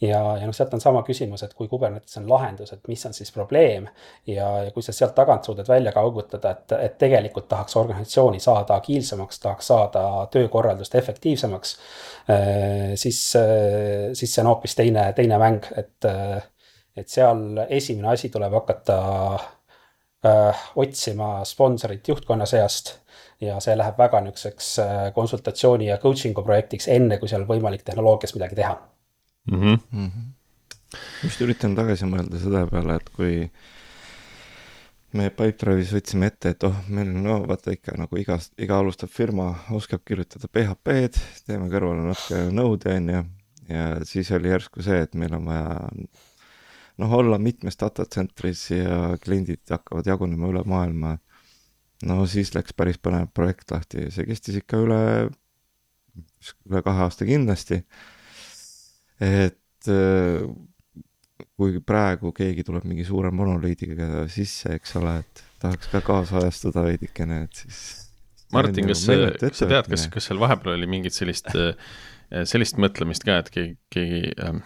ja, 0.00 0.20
ja 0.36 0.46
noh, 0.46 0.54
sealt 0.54 0.74
on 0.76 0.82
sama 0.82 1.02
küsimus, 1.06 1.42
et 1.44 1.54
kui 1.56 1.68
Kubernetes 1.68 2.18
on 2.20 2.28
lahendus, 2.28 2.72
et 2.72 2.88
mis 2.88 3.04
on 3.08 3.14
siis 3.16 3.32
probleem. 3.32 3.88
ja, 4.26 4.48
ja 4.66 4.70
kui 4.74 4.84
sa 4.84 4.92
sealt 4.92 5.14
tagant 5.16 5.44
suudad 5.44 5.68
välja 5.68 5.92
kaugutada, 5.92 6.52
et, 6.52 6.72
et 6.80 6.98
tegelikult 6.98 7.48
tahaks 7.48 7.76
organisatsiooni 7.76 8.40
saada 8.40 8.76
agiilsemaks, 8.76 9.40
tahaks 9.40 9.72
saada 9.72 10.04
töökorraldust 10.32 10.94
efektiivsemaks. 10.94 11.76
siis, 12.94 13.22
siis 14.12 14.34
see 14.34 14.42
on 14.42 14.52
hoopis 14.52 14.74
teine, 14.76 15.12
teine 15.16 15.38
mäng, 15.40 15.64
et, 15.76 16.10
et 16.96 17.08
seal 17.08 17.64
esimene 17.68 18.12
asi 18.12 18.28
tuleb 18.28 18.52
hakata 18.52 19.00
otsima 20.76 21.44
sponsorit 21.44 22.08
juhtkonna 22.08 22.46
seast 22.46 22.96
ja 23.40 23.60
see 23.62 23.76
läheb 23.78 23.98
väga 24.00 24.20
niisuguseks 24.24 24.70
konsultatsiooni 25.14 25.86
ja 25.92 26.00
coaching'u 26.02 26.42
projektiks, 26.42 26.88
enne 26.88 27.20
kui 27.20 27.28
seal 27.30 27.46
võimalik 27.48 27.84
tehnoloogias 27.86 28.34
midagi 28.34 28.58
teha 28.58 28.74
mm. 29.46 29.60
-hmm. 29.60 29.78
Mm 29.92 30.10
-hmm. 30.10 30.98
just 31.22 31.40
üritan 31.40 31.74
tagasi 31.76 32.06
mõelda 32.06 32.40
selle 32.40 32.66
peale, 32.70 32.96
et 32.96 33.10
kui 33.10 33.50
me 35.16 35.30
Pipedrive'is 35.30 35.92
võtsime 35.94 36.26
ette, 36.26 36.52
et 36.52 36.64
oh, 36.64 36.76
meil 36.88 37.10
no 37.12 37.40
vaata 37.48 37.72
ikka 37.72 37.96
nagu 37.96 38.18
igas, 38.20 38.50
iga 38.58 38.78
alustav 38.78 39.08
firma 39.08 39.54
oskab 39.70 40.04
kirjutada 40.04 40.48
PHP-d, 40.48 41.20
teeme 41.46 41.68
kõrvale 41.72 42.08
natuke 42.08 42.42
nõude, 42.52 42.96
on 42.96 43.08
ju, 43.08 43.22
ja 43.68 43.84
siis 44.04 44.30
oli 44.30 44.48
järsku 44.52 44.82
see, 44.82 44.98
et 45.06 45.14
meil 45.14 45.34
on 45.34 45.44
vaja 45.44 45.78
noh, 46.96 47.12
olla 47.12 47.38
mitmes 47.38 47.78
data 47.80 48.04
center'is 48.04 48.70
ja 48.70 49.16
kliendid 49.22 49.62
hakkavad 49.70 50.06
jagunema 50.06 50.50
üle 50.52 50.64
maailma. 50.66 51.18
no 52.04 52.26
siis 52.26 52.52
läks 52.54 52.74
päris 52.76 52.98
põnev 52.98 53.30
projekt 53.34 53.70
lahti, 53.70 54.10
see 54.10 54.26
kestis 54.28 54.60
ikka 54.60 54.82
üle, 54.84 55.00
üle 56.68 56.82
kahe 56.84 57.06
aasta 57.06 57.24
kindlasti 57.24 57.82
et 59.22 59.90
äh, 59.92 60.46
kui 61.56 61.80
praegu 61.84 62.32
keegi 62.36 62.64
tuleb 62.66 62.86
mingi 62.88 63.04
suure 63.08 63.30
monoliidiga 63.34 64.26
sisse, 64.32 64.74
eks 64.76 64.96
ole, 65.00 65.18
et 65.22 65.44
tahaks 65.62 65.92
ka 65.92 66.02
kaasajastada 66.04 66.84
veidikene, 66.86 67.44
et 67.46 67.62
siis. 67.64 67.84
Martin, 68.54 68.86
kas 68.86 69.00
sa, 69.02 69.14
sa 69.50 69.66
tead, 69.66 69.88
kas, 69.90 70.04
kas 70.12 70.28
seal 70.28 70.38
vahepeal 70.38 70.76
oli 70.76 70.86
mingit 70.90 71.16
sellist, 71.16 71.48
äh, 71.58 71.96
sellist 72.46 72.78
mõtlemist 72.78 73.26
ka, 73.26 73.40
et 73.42 73.50
keegi, 73.54 73.74
keegi 73.90 74.20
ähm, 74.44 74.60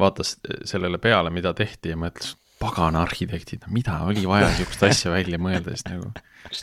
vaatas 0.00 0.38
sellele 0.64 1.00
peale, 1.02 1.32
mida 1.34 1.52
tehti 1.56 1.92
ja 1.92 1.98
mõtles, 2.00 2.38
pagana 2.60 3.04
arhitektid, 3.06 3.66
mida 3.72 4.02
oli 4.04 4.26
vaja 4.28 4.50
sihukest 4.56 4.82
asja 4.84 5.12
välja 5.12 5.38
mõelda 5.40 5.72
siis 5.72 5.86
nagu 5.88 6.10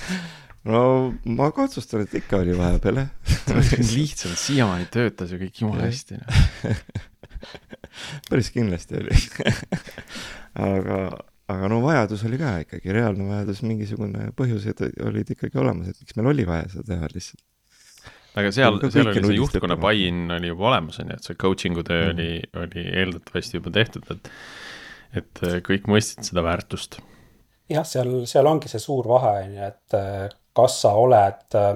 no 0.67 0.83
ma 1.38 1.50
kahtlustan, 1.55 2.05
et 2.05 2.17
ikka 2.21 2.41
oli 2.43 2.57
vahepeal 2.57 3.03
jah 3.03 3.13
lihtsalt 3.95 4.39
siiamaani 4.39 4.89
töötas 4.91 5.31
ju 5.33 5.39
kõik 5.41 5.62
jumala 5.63 5.88
hästi 5.88 6.19
no. 6.19 6.75
päris 8.29 8.51
kindlasti 8.53 9.00
oli 9.00 9.17
aga, 10.67 11.01
aga 11.53 11.69
no 11.71 11.81
vajadus 11.83 12.24
oli 12.27 12.39
ka 12.41 12.53
ikkagi, 12.65 12.93
reaalne 12.95 13.27
vajadus, 13.29 13.63
mingisugune 13.65 14.31
põhjused 14.38 14.83
olid 15.07 15.36
ikkagi 15.36 15.62
olemas, 15.62 15.91
et 15.91 16.01
miks 16.01 16.17
meil 16.17 16.31
oli 16.33 16.47
vaja 16.47 16.67
seda 16.74 16.93
teha 16.93 17.12
lihtsalt. 17.13 17.43
aga 18.38 18.53
seal, 18.53 18.79
seal 18.93 19.12
oli 19.12 19.25
see 19.25 19.39
juhtkonna 19.39 19.77
buy-in 19.81 20.25
oli 20.38 20.53
juba 20.53 20.71
olemas, 20.74 21.01
on 21.03 21.13
ju, 21.13 21.19
et 21.19 21.29
see 21.29 21.39
coaching'u 21.43 21.86
töö 21.88 22.07
mm. 22.07 22.15
oli, 22.15 22.31
oli 22.63 22.88
eeldatavasti 23.03 23.62
juba 23.62 23.75
tehtud, 23.79 24.09
et 24.15 24.33
et 25.15 25.39
äh, 25.47 25.62
kõik 25.63 25.88
mõistsid 25.89 26.27
seda 26.27 26.43
väärtust. 26.45 27.00
jah, 27.71 27.86
seal, 27.88 28.19
seal 28.29 28.50
ongi 28.50 28.69
see 28.71 28.81
suur 28.83 29.07
vahe, 29.07 29.38
on 29.45 29.55
ju, 29.55 29.71
et 29.71 29.97
äh, 29.97 30.27
kas 30.57 30.81
sa 30.83 30.95
oled 30.97 31.57
äh, 31.59 31.73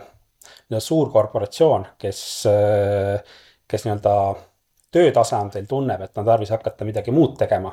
nii-öelda 0.72 0.84
suur 0.84 1.12
korporatsioon, 1.14 1.86
kes, 2.02 2.22
kes 3.70 3.84
nii-öelda 3.86 4.14
töötasandil 4.92 5.68
tunneb, 5.70 6.04
et 6.04 6.20
on 6.20 6.28
tarvis 6.28 6.52
hakata 6.52 6.86
midagi 6.88 7.14
muud 7.16 7.38
tegema. 7.40 7.72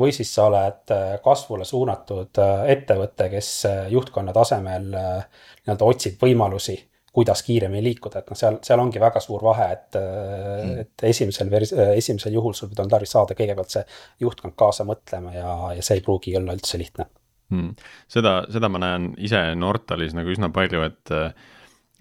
või 0.00 0.12
siis 0.16 0.32
sa 0.34 0.48
oled 0.48 0.94
äh, 0.94 1.04
kasvule 1.24 1.64
suunatud 1.68 2.40
äh, 2.40 2.64
ettevõte, 2.76 3.28
kes 3.32 3.50
äh, 3.68 3.80
juhtkonna 3.92 4.32
tasemel 4.32 4.88
nii-öelda 4.90 5.84
otsib 5.84 6.22
võimalusi, 6.22 6.78
kuidas 7.14 7.44
kiiremini 7.46 7.84
liikuda, 7.84 8.22
et 8.22 8.30
noh, 8.32 8.38
seal, 8.38 8.56
seal 8.64 8.80
ongi 8.82 9.00
väga 9.00 9.20
suur 9.22 9.44
vahe, 9.44 9.68
et 9.76 9.98
mm., 10.00 10.78
et 10.82 11.04
esimesel 11.10 11.52
vers-, 11.52 11.74
esimesel 11.94 12.34
juhul 12.34 12.56
sul 12.58 12.72
on 12.78 12.88
tarvis 12.90 13.12
saada 13.14 13.36
kõigepealt 13.38 13.76
see 13.76 13.84
juhtkond 14.24 14.56
kaasa 14.58 14.88
mõtlema 14.88 15.36
ja, 15.36 15.52
ja 15.76 15.84
see 15.84 16.00
ei 16.00 16.06
pruugi 16.06 16.34
olla 16.40 16.56
üldse 16.56 16.80
lihtne 16.80 17.06
mm.. 17.52 17.74
seda, 18.08 18.38
seda 18.52 18.70
ma 18.72 18.80
näen 18.82 19.12
ise 19.18 19.40
Nortalis 19.58 20.14
nagu 20.16 20.32
üsna 20.32 20.52
palju, 20.54 20.86
et 20.88 21.14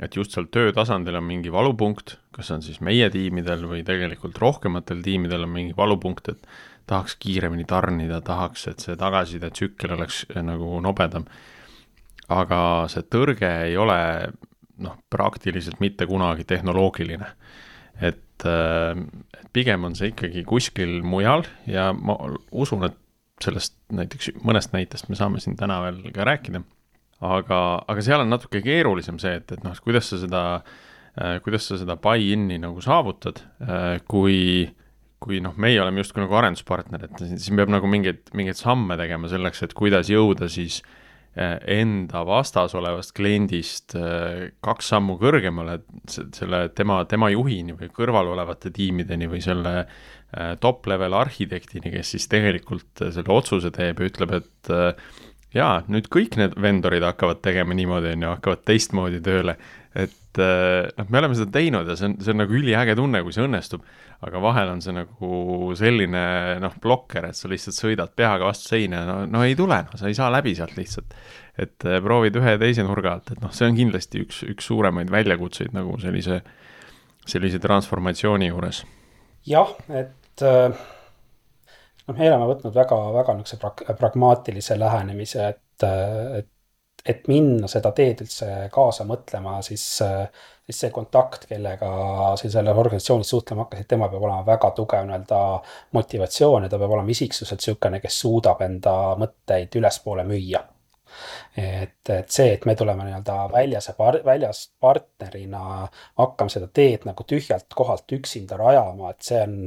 et 0.02 0.16
just 0.18 0.34
seal 0.34 0.48
töötasandil 0.52 1.16
on 1.20 1.26
mingi 1.28 1.52
valupunkt, 1.54 2.18
kas 2.34 2.50
on 2.56 2.64
siis 2.66 2.80
meie 2.84 3.10
tiimidel 3.14 3.68
või 3.70 3.84
tegelikult 3.86 4.40
rohkematel 4.42 5.04
tiimidel 5.06 5.46
on 5.46 5.54
mingi 5.54 5.76
valupunkt, 5.78 6.32
et 6.34 6.48
tahaks 6.90 7.16
kiiremini 7.22 7.66
tarnida, 7.70 8.20
tahaks, 8.26 8.66
et 8.72 8.84
see 8.84 8.98
tagasiside 9.00 9.52
oleks 9.94 10.24
eh, 10.34 10.42
nagu 10.44 10.80
nobedam. 10.84 11.28
aga 12.34 12.88
see 12.90 13.04
tõrge 13.12 13.50
ei 13.68 13.78
ole 13.78 14.32
noh, 14.82 14.96
praktiliselt 15.12 15.80
mitte 15.84 16.08
kunagi 16.08 16.44
tehnoloogiline. 16.44 17.28
et, 18.02 18.46
eh, 18.46 19.04
et 19.40 19.48
pigem 19.54 19.84
on 19.84 19.96
see 19.96 20.12
ikkagi 20.12 20.44
kuskil 20.44 21.02
mujal 21.04 21.46
ja 21.68 21.94
ma 21.94 22.18
usun, 22.52 22.84
et 22.90 22.98
sellest 23.42 23.76
näiteks 23.94 24.34
mõnest 24.46 24.74
näitest 24.76 25.10
me 25.10 25.18
saame 25.20 25.42
siin 25.44 25.58
täna 25.60 25.82
veel 25.86 26.02
ka 26.14 26.28
rääkida. 26.28 26.64
Aga, 27.24 27.58
aga 27.88 28.04
seal 28.04 28.20
on 28.20 28.34
natuke 28.34 28.60
keerulisem 28.66 29.20
see, 29.22 29.38
et, 29.40 29.52
et 29.56 29.62
noh, 29.64 29.76
kuidas 29.84 30.10
sa 30.12 30.20
seda, 30.20 30.42
äh, 31.16 31.38
kuidas 31.46 31.70
sa 31.70 31.78
seda 31.80 31.96
buy-in'i 32.02 32.58
nagu 32.60 32.84
saavutad, 32.84 33.40
äh, 33.64 34.02
kui, 34.12 34.68
kui 35.24 35.40
noh, 35.44 35.56
meie 35.56 35.80
oleme 35.80 36.04
justkui 36.04 36.26
nagu 36.26 36.36
arenduspartner, 36.36 37.08
et 37.08 37.24
siin 37.32 37.60
peab 37.60 37.72
nagu 37.72 37.88
mingeid, 37.88 38.26
mingeid 38.36 38.60
samme 38.60 39.00
tegema 39.00 39.32
selleks, 39.32 39.64
et 39.64 39.78
kuidas 39.78 40.12
jõuda 40.12 40.52
siis 40.52 40.82
äh, 40.84 41.03
enda 41.34 42.22
vastas 42.28 42.76
olevast 42.78 43.16
kliendist 43.18 43.96
kaks 44.62 44.92
sammu 44.94 45.16
kõrgemale, 45.18 45.80
selle 46.06 46.68
tema, 46.78 47.00
tema 47.10 47.32
juhini 47.34 47.74
või 47.74 47.90
kõrval 47.96 48.30
olevate 48.36 48.70
tiimideni 48.74 49.30
või 49.32 49.42
selle 49.42 49.88
top-level 50.62 51.14
arhitektini, 51.18 51.90
kes 51.94 52.14
siis 52.16 52.30
tegelikult 52.30 53.02
selle 53.02 53.34
otsuse 53.34 53.74
teeb 53.74 54.02
ja 54.02 54.12
ütleb, 54.12 54.36
et 54.38 54.74
jaa, 55.58 55.82
nüüd 55.92 56.10
kõik 56.14 56.38
need 56.40 56.56
vendorid 56.62 57.06
hakkavad 57.06 57.42
tegema 57.46 57.76
niimoodi, 57.78 58.14
on 58.16 58.26
ju, 58.26 58.34
hakkavad 58.36 58.64
teistmoodi 58.70 59.22
tööle. 59.26 59.58
Et 59.94 60.42
eh, 60.42 60.88
noh, 60.98 61.10
me 61.14 61.20
oleme 61.20 61.38
seda 61.38 61.54
teinud 61.54 61.90
ja 61.90 61.96
see 61.98 62.10
on, 62.10 62.16
see 62.24 62.34
on 62.34 62.42
nagu 62.42 62.56
üliäge 62.58 62.96
tunne, 62.98 63.22
kui 63.26 63.36
see 63.36 63.46
õnnestub. 63.46 63.84
aga 64.24 64.40
vahel 64.40 64.72
on 64.72 64.82
see 64.82 64.96
nagu 64.96 65.74
selline 65.78 66.24
noh, 66.64 66.78
blokker, 66.82 67.28
et 67.30 67.38
sa 67.38 67.52
lihtsalt 67.52 67.78
sõidad 67.78 68.14
peaga 68.16 68.48
vastu 68.48 68.74
seina 68.74 69.04
ja 69.04 69.10
no, 69.10 69.18
no 69.30 69.44
ei 69.46 69.58
tule, 69.60 69.82
no 69.90 70.00
sa 70.00 70.10
ei 70.10 70.18
saa 70.18 70.32
läbi 70.34 70.56
sealt 70.58 70.78
lihtsalt. 70.80 71.14
et 71.58 71.86
eh, 71.86 72.00
proovid 72.04 72.40
ühe 72.42 72.56
ja 72.56 72.62
teise 72.62 72.88
nurga 72.88 73.18
alt, 73.18 73.36
et 73.36 73.44
noh, 73.44 73.54
see 73.54 73.70
on 73.70 73.78
kindlasti 73.78 74.26
üks, 74.26 74.42
üks 74.50 74.72
suuremaid 74.72 75.14
väljakutseid 75.14 75.76
nagu 75.78 76.00
sellise, 76.02 76.42
sellise 77.30 77.62
transformatsiooni 77.62 78.50
juures. 78.50 78.84
jah, 79.46 79.78
et 79.94 80.46
äh 80.48 80.84
noh, 82.08 82.18
me 82.18 82.30
oleme 82.30 82.50
võtnud 82.50 82.76
väga, 82.76 82.98
väga 83.16 83.38
niisuguse 83.38 83.60
prag-, 83.62 83.86
pragmaatilise 84.00 84.78
lähenemise, 84.80 85.48
et, 85.54 85.86
et, 86.40 86.50
et 87.06 87.28
minna 87.28 87.68
seda 87.68 87.92
teed 87.96 88.24
üldse 88.24 88.50
kaasa 88.72 89.04
mõtlema, 89.08 89.58
siis, 89.66 89.84
siis 90.64 90.80
see 90.86 90.92
kontakt, 90.96 91.48
kellega 91.50 91.90
sa 92.40 92.50
selles 92.50 92.80
organisatsioonis 92.84 93.34
suhtlema 93.36 93.66
hakkasid, 93.66 93.90
tema 93.92 94.08
peab 94.12 94.24
olema 94.24 94.46
väga 94.48 94.72
tugev 94.78 95.08
nii-öelda 95.10 95.40
motivatsioon 95.98 96.68
ja 96.68 96.72
ta 96.72 96.80
peab 96.80 96.96
olema 96.96 97.12
isiksuselt 97.12 97.60
niisugune, 97.60 98.00
kes 98.04 98.22
suudab 98.24 98.64
enda 98.64 98.96
mõtteid 99.20 99.80
ülespoole 99.82 100.24
müüa. 100.30 100.64
Et, 101.58 102.10
et 102.10 102.32
see, 102.32 102.56
et 102.56 102.64
me 102.66 102.74
tuleme 102.76 103.04
nii-öelda 103.06 103.38
väljase 103.52 103.94
par-, 104.00 104.24
väljas 104.26 104.66
partnerina, 104.82 105.84
hakkame 106.18 106.50
seda 106.50 106.72
teed 106.74 107.06
nagu 107.06 107.28
tühjalt 107.30 107.76
kohalt 107.76 108.16
üksinda 108.16 108.58
rajama, 108.58 109.12
et 109.12 109.28
see 109.28 109.44
on, 109.44 109.58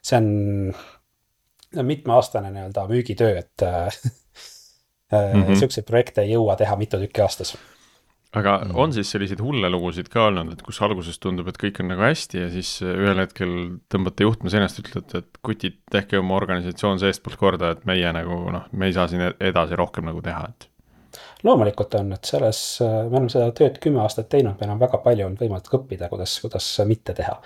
see 0.00 0.22
on 0.22 1.88
mitmeaastane 1.90 2.54
nii-öelda 2.54 2.86
müügitöö, 2.88 3.42
et 3.42 3.66
mm 5.14 5.44
-hmm. 5.44 5.62
siukseid 5.62 5.86
projekte 5.86 6.22
ei 6.22 6.34
jõua 6.34 6.56
teha 6.60 6.76
mitu 6.76 7.00
tükki 7.00 7.22
aastas 7.24 7.54
aga 8.34 8.56
mm. 8.64 8.74
on 8.82 8.92
siis 8.94 9.10
selliseid 9.14 9.40
hulle 9.42 9.70
lugusid 9.70 10.10
ka 10.12 10.26
olnud, 10.28 10.52
et 10.56 10.62
kus 10.66 10.80
alguses 10.84 11.18
tundub, 11.22 11.48
et 11.50 11.58
kõik 11.60 11.80
on 11.82 11.90
nagu 11.92 12.04
hästi 12.04 12.42
ja 12.42 12.50
siis 12.52 12.70
ühel 12.82 13.20
hetkel 13.22 13.54
tõmbate 13.92 14.26
juhtme 14.26 14.52
seinast, 14.52 14.80
ütlete, 14.82 15.22
et 15.22 15.40
kutid, 15.46 15.78
tehke 15.92 16.18
oma 16.18 16.38
organisatsioon 16.40 17.00
seestpoolt 17.02 17.38
korda, 17.40 17.74
et 17.74 17.84
meie 17.88 18.10
nagu 18.16 18.40
noh, 18.54 18.66
me 18.72 18.90
ei 18.90 18.96
saa 18.96 19.06
siin 19.10 19.22
edasi 19.32 19.78
rohkem 19.78 20.10
nagu 20.10 20.22
teha, 20.24 20.48
et. 20.50 20.68
loomulikult 21.46 21.94
on, 22.00 22.12
et 22.16 22.34
selles, 22.34 22.60
me 22.82 23.14
oleme 23.14 23.32
seda 23.32 23.54
tööd 23.54 23.78
kümme 23.82 24.02
aastat 24.02 24.30
teinud, 24.34 24.58
meil 24.60 24.74
on 24.74 24.82
väga 24.82 25.02
palju 25.06 25.28
olnud 25.28 25.46
võimalik 25.46 25.78
õppida, 25.78 26.10
kuidas, 26.12 26.36
kuidas 26.42 26.70
mitte 26.90 27.14
teha 27.14 27.38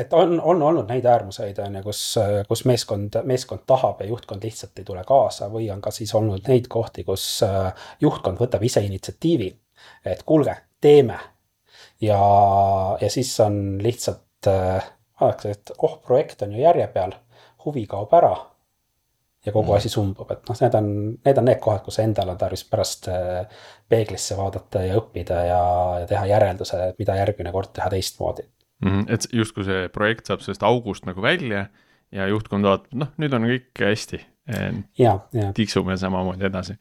et 0.00 0.12
on, 0.12 0.40
on 0.40 0.62
olnud 0.62 0.88
neid 0.88 1.04
äärmuseid, 1.04 1.58
on 1.64 1.78
ju, 1.78 1.82
kus, 1.84 2.02
kus 2.48 2.64
meeskond, 2.68 3.20
meeskond 3.28 3.64
tahab 3.68 4.00
ja 4.00 4.08
juhtkond 4.10 4.44
lihtsalt 4.44 4.78
ei 4.80 4.86
tule 4.86 5.02
kaasa 5.06 5.50
või 5.52 5.68
on 5.72 5.82
ka 5.84 5.92
siis 5.94 6.14
olnud 6.16 6.48
neid 6.48 6.68
kohti, 6.72 7.04
kus 7.04 7.26
äh, 7.46 7.72
juhtkond 8.00 8.40
võtab 8.40 8.64
ise 8.66 8.82
initsiatiivi. 8.86 9.50
et 10.04 10.22
kuulge, 10.26 10.56
teeme. 10.80 11.18
ja, 12.00 12.20
ja 13.00 13.10
siis 13.10 13.32
on 13.40 13.78
lihtsalt 13.82 14.48
äh, 14.48 14.92
et 15.50 15.74
oh, 15.78 15.98
projekt 16.02 16.42
on 16.42 16.54
ju 16.54 16.62
järje 16.62 16.86
peal, 16.94 17.12
huvi 17.64 17.86
kaob 17.86 18.14
ära. 18.16 18.36
ja 19.46 19.52
kogu 19.52 19.72
mm. 19.72 19.76
asi 19.76 19.88
sumbub, 19.88 20.30
et 20.30 20.48
noh, 20.48 20.56
need 20.60 20.74
on, 20.76 20.88
need 21.24 21.38
on 21.40 21.46
need 21.48 21.60
kohad, 21.64 21.80
kus 21.84 21.98
endal 22.02 22.28
on 22.28 22.38
tarvis 22.38 22.64
pärast 22.68 23.08
äh, 23.08 23.60
peeglisse 23.88 24.36
vaadata 24.36 24.84
ja 24.84 24.96
õppida 25.00 25.44
ja, 25.48 25.60
ja 26.02 26.08
teha 26.08 26.26
järelduse, 26.28 26.94
mida 26.98 27.16
järgmine 27.16 27.52
kord 27.52 27.72
teha 27.76 27.88
teistmoodi 27.92 28.44
mm. 28.80 28.90
-hmm. 28.90 29.06
et 29.14 29.26
justkui 29.32 29.64
see 29.68 29.88
projekt 29.94 30.30
saab 30.30 30.44
sellest 30.44 30.62
august 30.66 31.06
nagu 31.08 31.22
välja 31.22 31.68
ja 32.12 32.26
juhtkond 32.30 32.66
vaatab, 32.66 32.92
noh, 32.98 33.10
nüüd 33.22 33.34
on 33.36 33.48
kõik 33.48 33.84
hästi. 33.86 34.20
tiksume 35.54 35.96
samamoodi 35.96 36.48
edasi. 36.48 36.76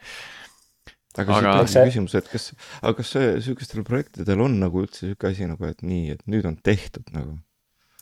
aga, 1.18 1.36
aga... 1.38 1.65
siit 1.65 1.75
tekib 1.75 1.91
küsimus, 1.91 2.15
et 2.18 2.29
kas, 2.32 2.51
aga 2.82 2.94
kas 2.98 3.12
see, 3.15 3.34
sihukestel 3.46 3.84
projektidel 3.88 4.41
on 4.46 4.60
nagu 4.62 4.86
üldse 4.86 5.06
sihuke 5.06 5.29
asi 5.29 5.50
nagu, 5.50 5.65
et 5.70 5.84
nii, 5.86 6.15
et 6.15 6.24
nüüd 6.25 6.48
on 6.50 6.58
tehtud 6.63 7.12
nagu? 7.13 7.38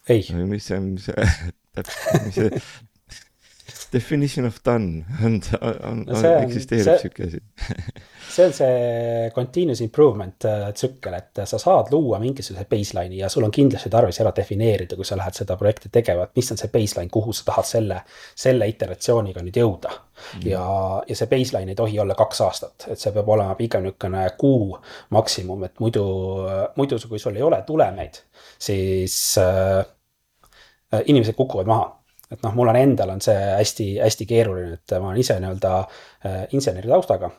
ei. 0.08 0.24
mis 0.48 0.70
see, 0.70 0.80
mis 0.84 1.10
see, 1.10 1.28
täpselt, 1.76 2.28
mis 2.28 2.38
see 2.38 2.62
definition 3.92 4.46
of 4.46 4.60
done 4.64 5.06
on, 5.24 5.42
on, 5.62 5.76
on, 5.84 6.06
on, 6.10 6.26
eksisteerib 6.44 7.00
sihuke 7.02 7.28
asi. 7.28 7.40
see 8.34 8.46
on 8.46 8.54
see 8.54 9.32
continuous 9.36 9.82
improvement 9.82 10.46
äh, 10.46 10.68
tsükkel, 10.74 11.16
et 11.18 11.42
sa 11.50 11.60
saad 11.62 11.92
luua 11.94 12.20
mingisuguse 12.20 12.66
baseline'i 12.70 13.22
ja 13.22 13.30
sul 13.30 13.48
on 13.48 13.54
kindlasti 13.54 13.92
tarvis 13.94 14.20
ära 14.24 14.34
defineerida, 14.36 14.98
kui 15.00 15.08
sa 15.08 15.18
lähed 15.20 15.40
seda 15.40 15.58
projekti 15.60 15.92
tegema, 15.94 16.28
et 16.28 16.40
mis 16.40 16.52
on 16.54 16.60
see 16.60 16.72
baseline, 16.74 17.12
kuhu 17.14 17.36
sa 17.36 17.48
tahad 17.52 17.70
selle, 17.70 18.02
selle 18.36 18.70
iteratsiooniga 18.74 19.44
nüüd 19.46 19.60
jõuda. 19.62 19.94
Mm.. 20.18 20.48
ja, 20.50 20.64
ja 21.08 21.16
see 21.16 21.30
baseline 21.30 21.76
ei 21.76 21.78
tohi 21.78 22.00
olla 22.02 22.16
kaks 22.18 22.42
aastat, 22.46 22.88
et 22.92 23.00
see 23.00 23.14
peab 23.16 23.30
olema 23.36 23.54
pigem 23.60 23.86
niisugune 23.86 24.24
kuu 24.40 24.72
maksimum, 25.14 25.68
et 25.68 25.78
muidu, 25.84 26.08
muidu 26.76 27.00
kui 27.08 27.22
sul 27.22 27.38
ei 27.38 27.46
ole 27.46 27.62
tulemeid, 27.68 28.24
siis 28.60 29.20
äh, 29.42 29.86
inimesed 31.06 31.38
kukuvad 31.38 31.70
maha 31.70 31.97
et 32.32 32.44
noh, 32.44 32.56
mul 32.56 32.74
on 32.74 32.80
endal 32.80 33.16
on 33.16 33.24
see 33.24 33.36
hästi-hästi 33.36 34.30
keeruline, 34.30 34.80
et 34.80 34.98
ma 35.00 35.12
olen 35.12 35.22
ise 35.24 35.40
nii-öelda 35.40 35.74
äh, 35.82 36.42
inseneri 36.58 36.92
taustaga 36.92 37.32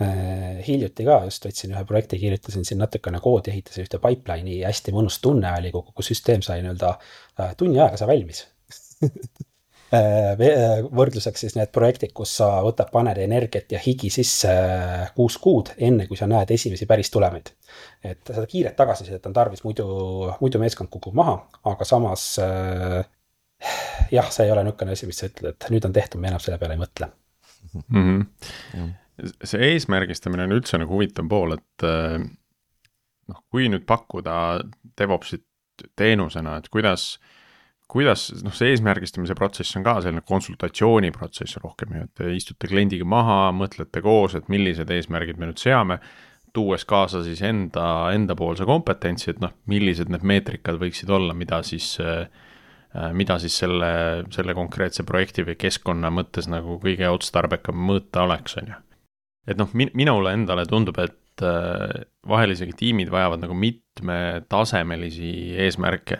Äh, 0.00 0.62
hiljuti 0.66 1.04
ka 1.04 1.18
just 1.26 1.44
võtsin 1.44 1.74
ühe 1.74 1.82
projekti, 1.88 2.18
kirjutasin 2.20 2.64
siin 2.66 2.80
natukene 2.80 3.20
koodi, 3.22 3.52
ehitasin 3.52 3.84
ühte 3.84 4.00
pipeline'i, 4.02 4.62
hästi 4.64 4.94
mõnus 4.96 5.20
tunne 5.22 5.52
oli, 5.58 5.72
kui 5.74 5.84
kogu 5.84 6.04
süsteem 6.06 6.42
sai 6.44 6.62
nii-öelda 6.64 6.94
äh, 6.96 7.52
tunni 7.60 7.80
ajaga 7.80 8.00
sai 8.00 8.08
valmis 8.10 8.46
võrdluseks 9.90 11.42
siis 11.42 11.56
need 11.58 11.72
projektid, 11.74 12.12
kus 12.14 12.36
sa 12.38 12.60
võtad, 12.62 12.92
paned 12.94 13.18
energiat 13.18 13.72
ja 13.74 13.80
higi 13.82 14.06
sisse 14.14 14.52
kuus 15.16 15.34
kuud, 15.42 15.72
enne 15.82 16.06
kui 16.06 16.18
sa 16.18 16.28
näed 16.30 16.52
esimesi 16.54 16.86
päris 16.86 17.10
tulemeid. 17.10 17.50
et 18.06 18.22
seda 18.22 18.46
kiiret 18.46 18.76
tagasisidet 18.78 19.26
on 19.26 19.34
tarvis, 19.34 19.64
muidu, 19.66 19.88
muidu 20.38 20.62
meeskond 20.62 20.92
kukub 20.94 21.16
maha, 21.18 21.40
aga 21.72 21.88
samas 21.88 22.28
jah, 24.10 24.30
see 24.32 24.46
ei 24.46 24.52
ole 24.54 24.64
niisugune 24.64 24.96
asi, 24.96 25.08
mis 25.08 25.20
sa 25.20 25.28
ütled, 25.30 25.56
et 25.56 25.70
nüüd 25.72 25.86
on 25.88 25.96
tehtud, 25.96 26.20
me 26.22 26.30
enam 26.30 26.42
selle 26.42 26.58
peale 26.60 26.76
ei 26.76 26.80
mõtle 26.80 27.10
mm. 27.72 27.82
-hmm. 27.92 28.92
see 29.44 29.72
eesmärgistamine 29.74 30.46
on 30.48 30.56
üldse 30.58 30.80
nagu 30.80 30.96
huvitav 30.96 31.28
pool, 31.28 31.56
et 31.58 31.86
äh, 31.86 32.16
noh, 33.30 33.42
kui 33.52 33.68
nüüd 33.72 33.84
pakkuda 33.88 34.62
DevOpsit 34.98 35.44
teenusena, 35.96 36.56
et 36.60 36.68
kuidas, 36.68 37.18
kuidas 37.88 38.30
noh, 38.44 38.54
see 38.56 38.72
eesmärgistamise 38.72 39.36
protsess 39.36 39.76
on 39.76 39.84
ka 39.84 40.00
selline 40.00 40.24
konsultatsiooniprotsess 40.26 41.60
rohkem 41.64 41.94
ju, 41.96 42.08
et 42.08 42.14
te 42.14 42.32
istute 42.36 42.68
kliendiga 42.68 43.04
maha, 43.04 43.52
mõtlete 43.56 44.02
koos, 44.04 44.36
et 44.36 44.48
millised 44.52 44.90
eesmärgid 44.90 45.40
me 45.40 45.50
nüüd 45.50 45.62
seame 45.62 46.00
tuues 46.52 46.82
kaasa 46.84 47.22
siis 47.22 47.40
enda, 47.46 48.10
endapoolse 48.10 48.64
kompetentsi, 48.66 49.30
et 49.30 49.40
noh, 49.40 49.52
millised 49.70 50.08
need 50.10 50.24
meetrikad 50.26 50.80
võiksid 50.80 51.12
olla, 51.14 51.36
mida 51.36 51.62
siis 51.62 51.92
Äh, 52.02 52.26
mida 53.14 53.36
siis 53.38 53.54
selle, 53.62 53.90
selle 54.34 54.54
konkreetse 54.56 55.04
projekti 55.06 55.44
või 55.46 55.54
keskkonna 55.60 56.10
mõttes 56.10 56.48
nagu 56.50 56.78
kõige 56.82 57.06
otstarbekam 57.12 57.78
mõõta 57.86 58.24
oleks, 58.26 58.56
on 58.58 58.72
ju. 58.72 58.78
et 59.46 59.60
noh, 59.60 59.70
min-, 59.78 59.92
minule 59.94 60.32
endale 60.34 60.64
tundub, 60.66 60.98
et 60.98 61.44
äh, 61.46 62.02
vahel 62.26 62.56
isegi 62.56 62.74
tiimid 62.82 63.12
vajavad 63.12 63.44
nagu 63.44 63.54
mitmetasemelisi 63.54 65.30
eesmärke. 65.66 66.18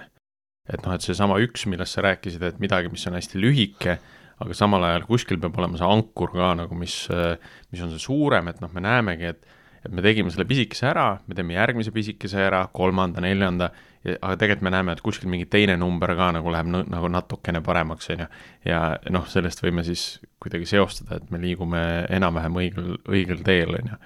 et 0.70 0.86
noh, 0.86 0.94
et 0.94 1.02
seesama 1.02 1.40
üks, 1.42 1.66
millest 1.66 1.96
sa 1.96 2.06
rääkisid, 2.06 2.42
et 2.46 2.62
midagi, 2.62 2.92
mis 2.92 3.06
on 3.10 3.18
hästi 3.18 3.42
lühike, 3.42 3.98
aga 4.40 4.54
samal 4.54 4.84
ajal 4.86 5.08
kuskil 5.08 5.40
peab 5.42 5.58
olema 5.58 5.80
see 5.80 5.88
ankur 5.90 6.30
ka 6.32 6.54
nagu, 6.62 6.78
mis, 6.78 7.02
äh, 7.10 7.34
mis 7.72 7.82
on 7.82 7.90
see 7.90 8.06
suurem, 8.06 8.46
et 8.52 8.62
noh, 8.62 8.70
me 8.70 8.84
näemegi, 8.86 9.34
et 9.34 9.58
et 9.84 9.92
me 9.92 10.02
tegime 10.04 10.32
selle 10.32 10.46
pisikese 10.48 10.90
ära, 10.90 11.06
me 11.26 11.36
teeme 11.36 11.56
järgmise 11.56 11.92
pisikese 11.94 12.42
ära, 12.44 12.64
kolmanda, 12.74 13.22
neljanda, 13.24 13.70
aga 14.10 14.36
tegelikult 14.40 14.64
me 14.64 14.72
näeme, 14.72 14.94
et 14.96 15.02
kuskil 15.04 15.28
mingi 15.32 15.48
teine 15.50 15.76
number 15.80 16.14
ka 16.16 16.30
nagu 16.36 16.52
läheb 16.52 16.70
nagu 16.72 17.10
natukene 17.12 17.60
paremaks, 17.64 18.10
on 18.14 18.24
ju. 18.24 18.28
ja 18.68 18.80
noh, 19.12 19.26
sellest 19.28 19.60
võime 19.64 19.84
siis 19.86 20.04
kuidagi 20.40 20.68
seostada, 20.68 21.20
et 21.20 21.32
me 21.32 21.40
liigume 21.42 21.82
enam-vähem 22.08 22.56
õigel, 22.62 22.94
õigel 23.08 23.44
teel, 23.44 23.76
on 23.80 23.92
ju. 23.92 24.00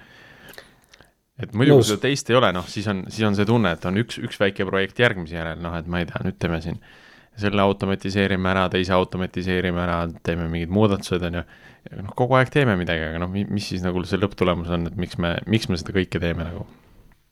et 1.45 1.55
muidu, 1.55 1.79
kui 1.79 1.89
seda 1.91 2.03
teist 2.07 2.31
ei 2.31 2.39
ole, 2.39 2.51
noh, 2.55 2.67
siis 2.71 2.87
on, 2.91 3.05
siis 3.07 3.27
on 3.27 3.39
see 3.39 3.47
tunne, 3.47 3.75
et 3.75 3.87
on 3.87 4.03
üks, 4.03 4.19
üks 4.23 4.39
väike 4.39 4.67
projekt 4.67 4.99
järgmise 5.03 5.39
järel, 5.39 5.63
noh, 5.63 5.75
et 5.79 5.87
ma 5.91 6.03
ei 6.03 6.11
tea, 6.11 6.23
nüüd 6.27 6.39
teeme 6.43 6.61
siin 6.63 6.79
selle 7.39 7.61
automatiseerime 7.61 8.51
ära, 8.51 8.67
teise 8.71 8.93
automatiseerime 8.95 9.81
ära, 9.83 9.99
teeme 10.23 10.47
mingid 10.51 10.71
muudatused, 10.71 11.23
on 11.27 11.41
ju. 11.41 11.47
Noh, 11.93 12.15
kogu 12.17 12.37
aeg 12.39 12.51
teeme 12.53 12.77
midagi, 12.79 13.05
aga 13.09 13.21
noh, 13.21 13.31
mis 13.31 13.69
siis 13.71 13.83
nagu 13.85 14.01
see 14.07 14.19
lõpptulemus 14.21 14.71
on, 14.73 14.89
et 14.89 14.97
miks 14.99 15.19
me, 15.21 15.35
miks 15.51 15.69
me 15.69 15.79
seda 15.81 15.95
kõike 15.95 16.21
teeme 16.23 16.47
nagu? 16.47 16.65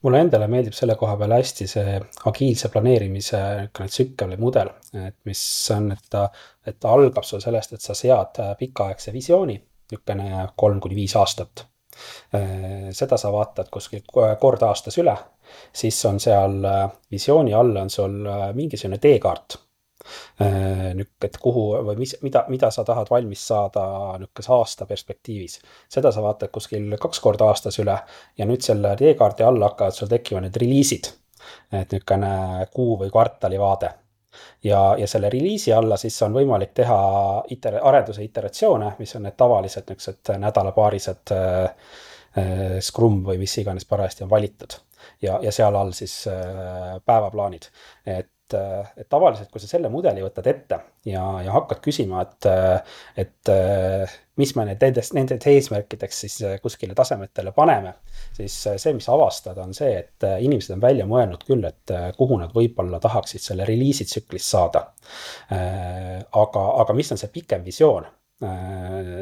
mulle 0.04 0.20
endale 0.20 0.44
meeldib 0.52 0.74
selle 0.76 0.98
koha 1.00 1.14
peal 1.16 1.32
hästi 1.32 1.66
see 1.68 1.92
agiilse 2.28 2.68
planeerimise 2.68 3.38
niisugune 3.40 3.88
tsükkel 3.88 4.34
või 4.34 4.42
mudel, 4.42 4.70
et 5.00 5.16
mis 5.24 5.44
on, 5.72 5.86
et 5.94 6.10
ta, 6.12 6.26
et 6.66 6.76
ta 6.76 6.92
algab 6.92 7.24
sul 7.24 7.40
sellest, 7.40 7.72
et 7.72 7.84
sa 7.84 7.96
sead 7.96 8.40
pikaaegse 8.58 9.14
visiooni, 9.14 9.56
niisugune 9.94 10.44
kolm 10.60 10.82
kuni 10.84 10.98
viis 10.98 11.16
aastat. 11.16 11.64
seda 12.98 13.16
sa 13.16 13.30
vaatad 13.32 13.68
kuskil 13.72 14.02
kord 14.12 14.62
aastas 14.66 14.98
üle, 15.00 15.14
siis 15.72 16.04
on 16.04 16.20
seal 16.20 16.58
visiooni 17.10 17.54
all 17.54 17.76
on 17.84 17.90
sul 17.90 18.18
mingisugune 18.58 18.98
teekaart 19.00 19.56
Äh, 20.40 20.92
nükk-, 20.94 21.24
et 21.24 21.36
kuhu 21.40 21.64
või 21.86 21.96
mis, 22.02 22.16
mida, 22.22 22.44
mida 22.52 22.70
sa 22.74 22.84
tahad 22.84 23.08
valmis 23.10 23.46
saada 23.48 23.84
nihukese 24.20 24.52
aasta 24.52 24.86
perspektiivis. 24.86 25.58
seda 25.88 26.12
sa 26.12 26.22
vaatad 26.22 26.52
kuskil 26.52 26.96
kaks 27.00 27.20
korda 27.24 27.48
aastas 27.48 27.78
üle 27.80 27.96
ja 28.38 28.46
nüüd 28.46 28.62
selle 28.66 28.96
teekaardi 29.00 29.46
all 29.46 29.62
hakkavad 29.64 29.96
sul 29.96 30.10
tekkima 30.10 30.42
need 30.44 30.56
reliisid. 30.60 31.12
et 31.72 31.92
niisugune 31.92 32.66
kuu 32.72 32.98
või 33.00 33.10
kvartali 33.12 33.58
vaade 33.60 33.90
ja, 34.64 34.94
ja 34.98 35.06
selle 35.06 35.30
reliisi 35.30 35.72
alla 35.72 35.96
siis 36.00 36.16
on 36.22 36.34
võimalik 36.36 36.74
teha 36.74 36.98
iter-, 37.54 37.80
arenduse 37.82 38.24
iteratsioone, 38.24 38.94
mis 38.98 39.16
on 39.16 39.26
need 39.28 39.36
tavalised 39.36 39.88
niisugused 39.88 40.34
nädalapaarised 40.40 41.34
äh, 41.36 41.62
äh, 42.38 42.78
Scrum 42.80 43.22
või 43.24 43.38
mis 43.42 43.56
iganes 43.62 43.88
parajasti 43.88 44.24
on 44.24 44.30
valitud. 44.30 44.78
ja, 45.22 45.38
ja 45.42 45.52
seal 45.52 45.76
all 45.76 45.92
siis 45.92 46.26
äh, 46.28 46.96
päevaplaanid, 47.04 47.70
et 48.06 48.33
et, 48.54 48.94
et 49.02 49.08
tavaliselt, 49.10 49.50
kui 49.52 49.62
sa 49.62 49.68
selle 49.68 49.90
mudeli 49.92 50.22
võtad 50.24 50.46
ette 50.50 50.78
ja, 51.08 51.24
ja 51.44 51.52
hakkad 51.54 51.82
küsima, 51.84 52.22
et, 52.24 52.48
et 53.20 53.52
mis 54.40 54.54
me 54.56 54.66
need 54.68 54.82
nendest, 54.82 55.14
nendest 55.16 55.46
eesmärkideks 55.50 56.22
siis 56.24 56.38
kuskile 56.62 56.96
tasemetele 56.98 57.52
paneme, 57.56 57.94
siis 58.36 58.56
see, 58.66 58.96
mis 58.96 59.08
avastad, 59.12 59.58
on 59.62 59.74
see, 59.76 59.92
et 60.00 60.26
inimesed 60.46 60.76
on 60.76 60.82
välja 60.82 61.06
mõelnud 61.10 61.46
küll, 61.46 61.64
et 61.68 61.94
kuhu 62.18 62.40
nad 62.40 62.54
võib-olla 62.54 63.00
tahaksid 63.02 63.44
selle 63.44 63.68
reliisi 63.68 64.08
tsüklis 64.08 64.50
saada. 64.56 64.86
aga, 65.50 66.66
aga 66.82 66.96
mis 66.96 67.12
on 67.14 67.20
see 67.20 67.32
pikem 67.32 67.64
visioon? 67.66 68.10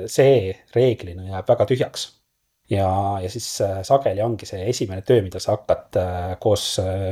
see 0.09 0.51
reeglina 0.75 1.27
jääb 1.29 1.51
väga 1.53 1.66
tühjaks 1.68 2.07
ja, 2.73 2.88
ja 3.23 3.31
siis 3.31 3.47
sageli 3.87 4.23
ongi 4.25 4.49
see 4.49 4.64
esimene 4.71 5.05
töö, 5.07 5.23
mida 5.25 5.40
sa 5.42 5.57
hakkad 5.57 5.99
koos 6.42 6.64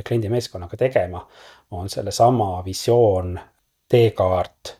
kliendi 0.07 0.31
meeskonnaga 0.33 0.79
tegema, 0.81 1.23
on 1.71 1.89
sellesama 1.89 2.65
visioon, 2.65 3.41
teekaart, 3.89 4.77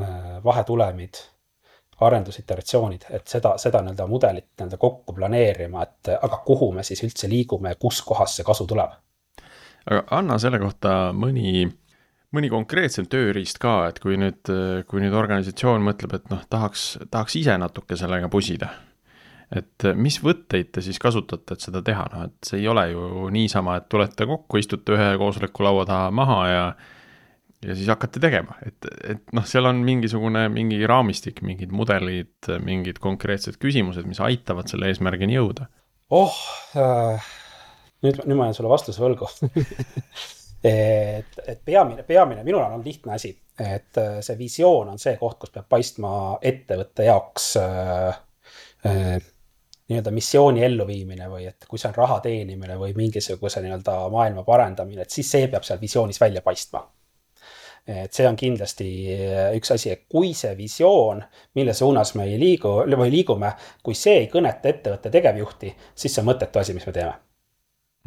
äh, 0.00 0.44
vahetulemid, 0.44 1.14
arendusiteratsioonid, 2.00 3.06
et 3.10 3.28
seda, 3.28 3.54
seda 3.58 3.80
nii-öelda 3.80 4.06
mudelit 4.06 4.50
nii-öelda 4.58 4.76
kokku 4.76 5.14
planeerima, 5.16 5.82
et 5.82 6.12
aga 6.20 6.42
kuhu 6.44 6.70
me 6.76 6.84
siis 6.84 7.00
üldse 7.06 7.28
liigume 7.28 7.72
ja 7.72 7.78
kus 7.80 8.02
kohas 8.04 8.36
see 8.36 8.44
kasu 8.44 8.66
tuleb. 8.68 8.92
aga 9.90 10.02
anna 10.10 10.36
selle 10.38 10.58
kohta 10.60 11.12
mõni, 11.16 11.64
mõni 12.36 12.50
konkreetsem 12.52 13.06
tööriist 13.08 13.58
ka, 13.62 13.86
et 13.88 14.00
kui 14.02 14.18
nüüd, 14.20 14.52
kui 14.90 15.00
nüüd 15.00 15.16
organisatsioon 15.16 15.84
mõtleb, 15.88 16.18
et 16.18 16.28
noh, 16.30 16.44
tahaks, 16.50 16.98
tahaks 17.10 17.38
ise 17.40 17.56
natuke 17.58 17.96
sellega 17.96 18.28
pusida 18.28 18.74
et 19.54 19.86
mis 19.94 20.18
võtteid 20.22 20.72
te 20.74 20.82
siis 20.82 20.98
kasutate, 21.02 21.54
et 21.54 21.62
seda 21.62 21.82
teha, 21.86 22.06
noh 22.12 22.26
et 22.26 22.48
see 22.48 22.60
ei 22.62 22.68
ole 22.68 22.88
ju 22.90 23.30
niisama, 23.34 23.76
et 23.80 23.88
tulete 23.92 24.26
kokku, 24.26 24.58
istute 24.58 24.96
ühe 24.96 25.12
koosoleku 25.20 25.66
laua 25.66 25.86
taha 25.88 26.12
maha 26.14 26.42
ja 26.50 26.68
ja 27.66 27.74
siis 27.74 27.88
hakkate 27.88 28.20
tegema, 28.22 28.58
et, 28.66 28.86
et 29.08 29.32
noh, 29.34 29.46
seal 29.48 29.66
on 29.66 29.80
mingisugune, 29.86 30.44
mingi 30.52 30.78
raamistik, 30.86 31.40
mingid 31.46 31.72
mudelid, 31.74 32.50
mingid 32.62 33.00
konkreetsed 33.02 33.56
küsimused, 33.62 34.06
mis 34.06 34.20
aitavad 34.22 34.68
selle 34.70 34.90
eesmärgini 34.92 35.38
jõuda. 35.38 35.70
oh 36.14 36.36
äh,, 36.78 37.30
nüüd, 38.04 38.20
nüüd 38.24 38.38
ma 38.38 38.50
jään 38.50 38.58
sulle 38.60 38.72
vastuse 38.72 39.02
võlgu. 39.02 39.30
Et, 40.66 41.36
et 41.46 41.60
peamine, 41.62 42.02
peamine, 42.02 42.42
minul 42.42 42.62
on 42.64 42.72
olnud 42.72 42.86
lihtne 42.88 43.12
asi, 43.14 43.28
et 43.60 43.98
äh, 44.00 44.16
see 44.24 44.34
visioon 44.40 44.88
on 44.90 44.98
see 44.98 45.12
koht, 45.20 45.36
kus 45.38 45.52
peab 45.54 45.68
paistma 45.70 46.10
ettevõtte 46.42 47.04
jaoks 47.06 47.44
äh, 47.60 48.16
äh, 48.88 49.12
nii-öelda 49.88 50.10
missiooni 50.10 50.64
elluviimine 50.66 51.28
või 51.30 51.46
et 51.46 51.66
kui 51.68 51.78
see 51.78 51.90
on 51.92 51.96
raha 51.96 52.18
teenimine 52.24 52.76
või 52.78 52.94
mingisuguse 52.96 53.62
nii-öelda 53.62 53.96
maailma 54.10 54.42
parendamine, 54.46 55.06
et 55.06 55.14
siis 55.14 55.30
see 55.30 55.48
peab 55.52 55.66
seal 55.66 55.80
visioonis 55.80 56.20
välja 56.20 56.42
paistma. 56.42 56.82
et 57.86 58.12
see 58.12 58.26
on 58.26 58.34
kindlasti 58.36 58.88
üks 59.54 59.70
asi, 59.70 59.92
et 59.94 60.00
kui 60.10 60.32
see 60.34 60.56
visioon, 60.58 61.20
mille 61.54 61.74
suunas 61.74 62.16
me 62.18 62.24
ei 62.26 62.38
liigu 62.38 62.80
või 62.82 63.12
liigume, 63.12 63.52
kui 63.82 63.94
see 63.94 64.24
ei 64.24 64.26
kõneta 64.32 64.72
ettevõtte 64.72 65.10
tegevjuhti, 65.14 65.70
siis 65.94 66.14
see 66.14 66.24
on 66.24 66.26
mõttetu 66.32 66.58
asi, 66.58 66.74
mis 66.74 66.86
me 66.86 66.94
teeme 66.96 67.12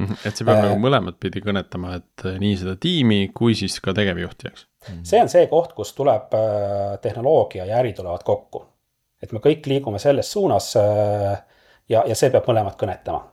mhm, 0.01 0.19
et 0.25 0.35
see 0.35 0.47
peab 0.49 0.59
äh, 0.59 0.65
nagu 0.67 0.81
mõlemat 0.83 1.19
pidi 1.23 1.39
kõnetama, 1.45 1.95
et 2.01 2.27
nii 2.43 2.57
seda 2.59 2.75
tiimi 2.75 3.29
kui 3.35 3.55
siis 3.55 3.79
ka 3.79 3.95
tegevjuhti, 3.95 4.51
eks? 4.51 4.67
see 5.07 5.23
on 5.23 5.31
see 5.31 5.47
koht, 5.47 5.71
kus 5.79 5.95
tuleb 5.95 6.35
äh, 6.35 6.99
tehnoloogia 6.99 7.69
ja 7.71 7.79
äri 7.79 7.95
tulevad 7.95 8.27
kokku. 8.27 8.65
et 9.23 9.31
me 9.31 9.39
kõik 9.39 9.63
liigume 9.71 9.99
selles 9.99 10.27
suunas 10.31 10.73
äh, 10.75 11.39
ja, 11.89 12.03
ja 12.07 12.15
see 12.15 12.31
peab 12.33 12.47
mõlemat 12.49 12.77
kõnetama. 12.79 13.25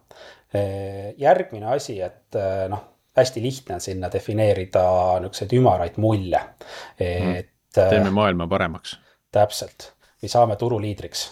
järgmine 1.18 1.66
asi, 1.74 1.98
et 2.00 2.38
noh, 2.70 2.84
hästi 3.16 3.42
lihtne 3.42 3.74
on 3.74 3.80
sinna 3.80 4.10
defineerida 4.12 4.84
niisuguseid 5.20 5.52
ümaraid 5.58 5.98
mulje, 6.00 6.40
et 6.98 7.50
mm. 7.76 7.88
teeme 7.90 8.12
maailma 8.14 8.46
paremaks. 8.48 8.96
täpselt, 9.32 9.90
või 10.22 10.32
saame 10.32 10.56
turuliidriks. 10.56 11.26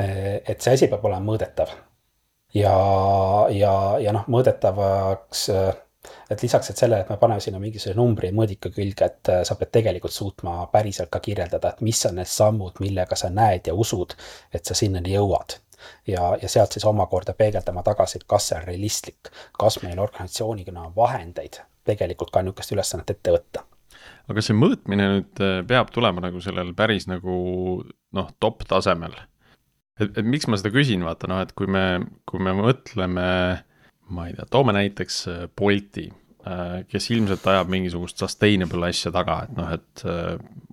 et 0.00 0.60
see 0.60 0.74
asi 0.74 0.88
peab 0.88 1.04
olema 1.04 1.32
mõõdetav. 1.32 1.76
ja, 2.54 2.74
ja, 3.50 3.76
ja 4.00 4.16
noh, 4.16 4.26
mõõdetavaks 4.26 5.48
et 6.30 6.42
lisaks, 6.42 6.70
et 6.70 6.80
sellele, 6.80 7.02
et 7.04 7.10
me 7.10 7.18
paneme 7.20 7.42
sinna 7.44 7.58
mingisuguse 7.60 7.98
numbri 7.98 8.30
mõõdiku 8.32 8.70
külge, 8.72 9.04
et 9.04 9.30
sa 9.44 9.54
pead 9.54 9.70
tegelikult 9.74 10.14
suutma 10.14 10.62
päriselt 10.72 11.10
ka 11.12 11.20
kirjeldada, 11.20 11.74
et 11.74 11.82
mis 11.84 12.06
on 12.08 12.16
need 12.16 12.30
sammud, 12.30 12.80
millega 12.80 13.18
sa 13.18 13.28
näed 13.30 13.68
ja 13.68 13.74
usud, 13.74 14.16
et 14.54 14.64
sa 14.64 14.74
sinnani 14.74 15.12
jõuad 15.18 15.58
ja, 16.06 16.36
ja 16.42 16.48
sealt 16.48 16.72
siis 16.72 16.84
omakorda 16.84 17.34
peegeldama 17.38 17.82
tagasi, 17.86 18.20
et 18.20 18.28
kas 18.28 18.50
see 18.50 18.60
on 18.60 18.68
realistlik, 18.68 19.32
kas 19.58 19.80
meil 19.82 19.98
organisatsioonina 19.98 20.88
on 20.88 20.96
vahendeid 20.96 21.62
tegelikult 21.88 22.30
ka 22.30 22.42
niisugust 22.44 22.76
ülesannet 22.76 23.16
ette 23.16 23.34
võtta 23.34 23.64
aga 24.30 24.44
see 24.44 24.56
mõõtmine 24.56 25.08
nüüd 25.14 25.42
äh, 25.42 25.58
peab 25.66 25.90
tulema 25.94 26.22
nagu 26.24 26.42
sellel 26.44 26.72
päris 26.76 27.08
nagu 27.10 27.34
noh, 28.16 28.30
top 28.42 28.64
tasemel. 28.68 29.16
et, 30.00 30.10
et 30.10 30.26
miks 30.26 30.48
ma 30.48 30.58
seda 30.60 30.72
küsin, 30.74 31.04
vaata 31.06 31.30
noh, 31.30 31.42
et 31.44 31.52
kui 31.58 31.70
me, 31.70 31.84
kui 32.28 32.42
me 32.42 32.54
mõtleme, 32.56 33.26
ma 34.10 34.28
ei 34.28 34.36
tea, 34.36 34.48
toome 34.52 34.74
näiteks 34.76 35.20
äh, 35.32 35.42
Bolti, 35.56 36.08
äh, 36.46 36.80
kes 36.90 37.10
ilmselt 37.14 37.46
ajab 37.52 37.72
mingisugust 37.72 38.22
sustainable 38.22 38.90
asja 38.90 39.12
taga, 39.14 39.42
et 39.46 39.58
noh, 39.58 39.74
et 39.74 40.06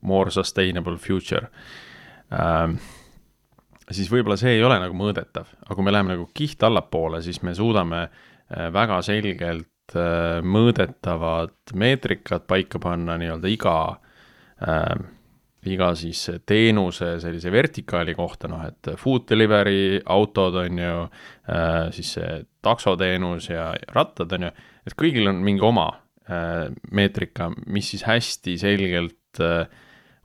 more 0.08 0.34
sustainable 0.34 0.98
future 1.02 1.50
siis 3.92 4.10
võib-olla 4.12 4.38
see 4.40 4.58
ei 4.58 4.64
ole 4.66 4.80
nagu 4.82 4.96
mõõdetav, 4.98 5.50
aga 5.66 5.76
kui 5.76 5.86
me 5.86 5.94
läheme 5.94 6.16
nagu 6.16 6.30
kiht 6.36 6.64
allapoole, 6.64 7.22
siis 7.26 7.42
me 7.46 7.56
suudame 7.58 8.06
äh, 8.08 8.68
väga 8.74 9.02
selgelt 9.06 9.96
äh, 9.96 10.40
mõõdetavad 10.44 11.76
meetrikad 11.76 12.48
paika 12.50 12.82
panna 12.84 13.18
nii-öelda 13.20 13.54
iga 13.54 13.78
äh, 14.64 14.98
iga 15.68 15.92
siis 15.98 16.22
teenuse 16.48 17.18
sellise 17.22 17.52
vertikaali 17.52 18.16
kohta, 18.18 18.50
noh 18.52 18.64
et 18.68 18.92
food 19.00 19.28
delivery 19.30 20.00
autod 20.06 20.60
on 20.64 20.82
ju 20.82 20.94
äh,, 21.04 21.88
siis 21.96 22.14
see 22.18 22.42
taksoteenus 22.66 23.50
ja 23.52 23.72
rattad 23.96 24.36
on 24.38 24.48
ju, 24.48 24.54
et 24.88 24.96
kõigil 25.00 25.30
on 25.32 25.42
mingi 25.46 25.64
oma 25.66 25.90
äh, 26.30 26.68
meetrika, 26.92 27.50
mis 27.66 27.92
siis 27.94 28.06
hästi 28.08 28.58
selgelt 28.62 29.42
äh, 29.44 29.66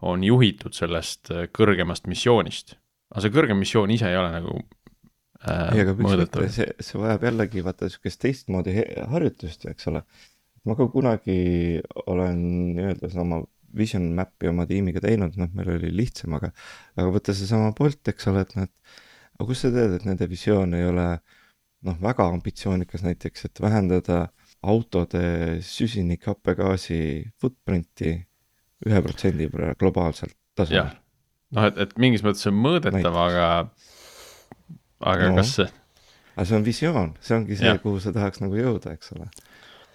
on 0.02 0.24
juhitud 0.26 0.76
sellest 0.76 1.32
äh, 1.32 1.48
kõrgemast 1.54 2.08
missioonist. 2.10 2.76
Aga 3.12 3.24
see 3.24 3.34
kõrgem 3.34 3.60
missioon 3.60 3.92
ise 3.94 4.10
ei 4.10 4.18
ole 4.18 4.32
nagu 4.32 4.56
äh, 4.56 5.72
ei, 5.76 5.84
aga 5.84 5.96
mitte, 5.98 6.48
see, 6.54 6.68
see 6.80 7.00
vajab 7.00 7.26
jällegi 7.28 7.64
vaata 7.66 7.88
niisugust 7.88 8.22
teistmoodi 8.24 8.76
harjutust 9.12 9.66
ju, 9.66 9.72
eks 9.74 9.90
ole. 9.92 10.04
ma 10.68 10.78
ka 10.78 10.88
kunagi 10.92 11.38
olen 12.06 12.42
nii-öelda 12.76 13.12
sama 13.12 13.42
vision 13.76 14.10
map'i 14.16 14.50
oma 14.50 14.66
tiimiga 14.68 15.00
teinud, 15.00 15.36
noh, 15.40 15.48
meil 15.56 15.70
oli 15.76 15.90
lihtsam, 15.96 16.34
aga, 16.36 16.50
aga 16.98 17.12
võtta 17.14 17.34
seesama 17.36 17.72
Bolt, 17.76 18.04
eks 18.12 18.28
ole, 18.28 18.44
et 18.44 18.56
et 18.56 18.72
aga 19.38 19.48
kust 19.48 19.64
sa 19.64 19.72
tead, 19.72 19.96
et 19.96 20.04
nende 20.06 20.28
visioon 20.28 20.76
ei 20.76 20.84
ole 20.90 21.06
noh, 21.88 21.96
väga 22.02 22.28
ambitsioonikas 22.30 23.04
näiteks, 23.06 23.48
et 23.48 23.62
vähendada 23.64 24.26
autode 24.62 25.58
süsinikhapegaasi 25.66 27.00
footprint'i 27.42 28.12
ühe 28.86 29.02
protsendi 29.02 29.48
võrra 29.50 29.72
globaalselt 29.78 30.36
tasemel. 30.58 30.92
Noh, 31.56 31.68
et, 31.68 31.78
et 31.86 31.94
mingis 32.00 32.24
mõttes 32.26 32.44
see 32.44 32.52
on 32.52 32.60
mõõdetav, 32.64 33.20
aga, 33.26 33.46
aga 35.12 35.30
no. 35.30 35.38
kas 35.40 35.56
see? 35.60 35.70
aga 36.34 36.48
see 36.48 36.58
on 36.58 36.66
visioon, 36.66 37.14
see 37.20 37.38
ongi 37.38 37.58
see, 37.60 37.72
kuhu 37.84 38.02
sa 38.02 38.14
tahaks 38.14 38.40
nagu 38.44 38.56
jõuda, 38.56 38.96
eks 38.96 39.14
ole 39.16 39.30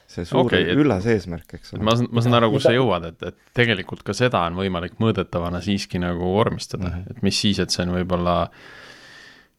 see 0.07 0.23
suur 0.27 0.45
okay, 0.45 0.63
et, 0.63 0.79
üllas 0.79 1.05
eesmärk, 1.09 1.57
eks 1.57 1.75
ole. 1.75 1.83
ma, 1.85 1.93
ma 2.15 2.23
saan 2.23 2.37
aru, 2.39 2.51
kus 2.55 2.67
sa 2.67 2.73
jõuad, 2.75 3.09
et, 3.11 3.25
et 3.27 3.55
tegelikult 3.57 4.05
ka 4.07 4.15
seda 4.15 4.45
on 4.47 4.55
võimalik 4.59 4.95
mõõdetavana 5.03 5.59
siiski 5.63 5.99
nagu 6.01 6.31
vormistada 6.37 6.85
mm, 6.87 6.93
-hmm. 6.93 7.17
et 7.17 7.25
mis 7.27 7.41
siis, 7.43 7.59
et 7.63 7.73
see 7.73 7.83
on 7.83 7.91
võib-olla, 7.97 8.37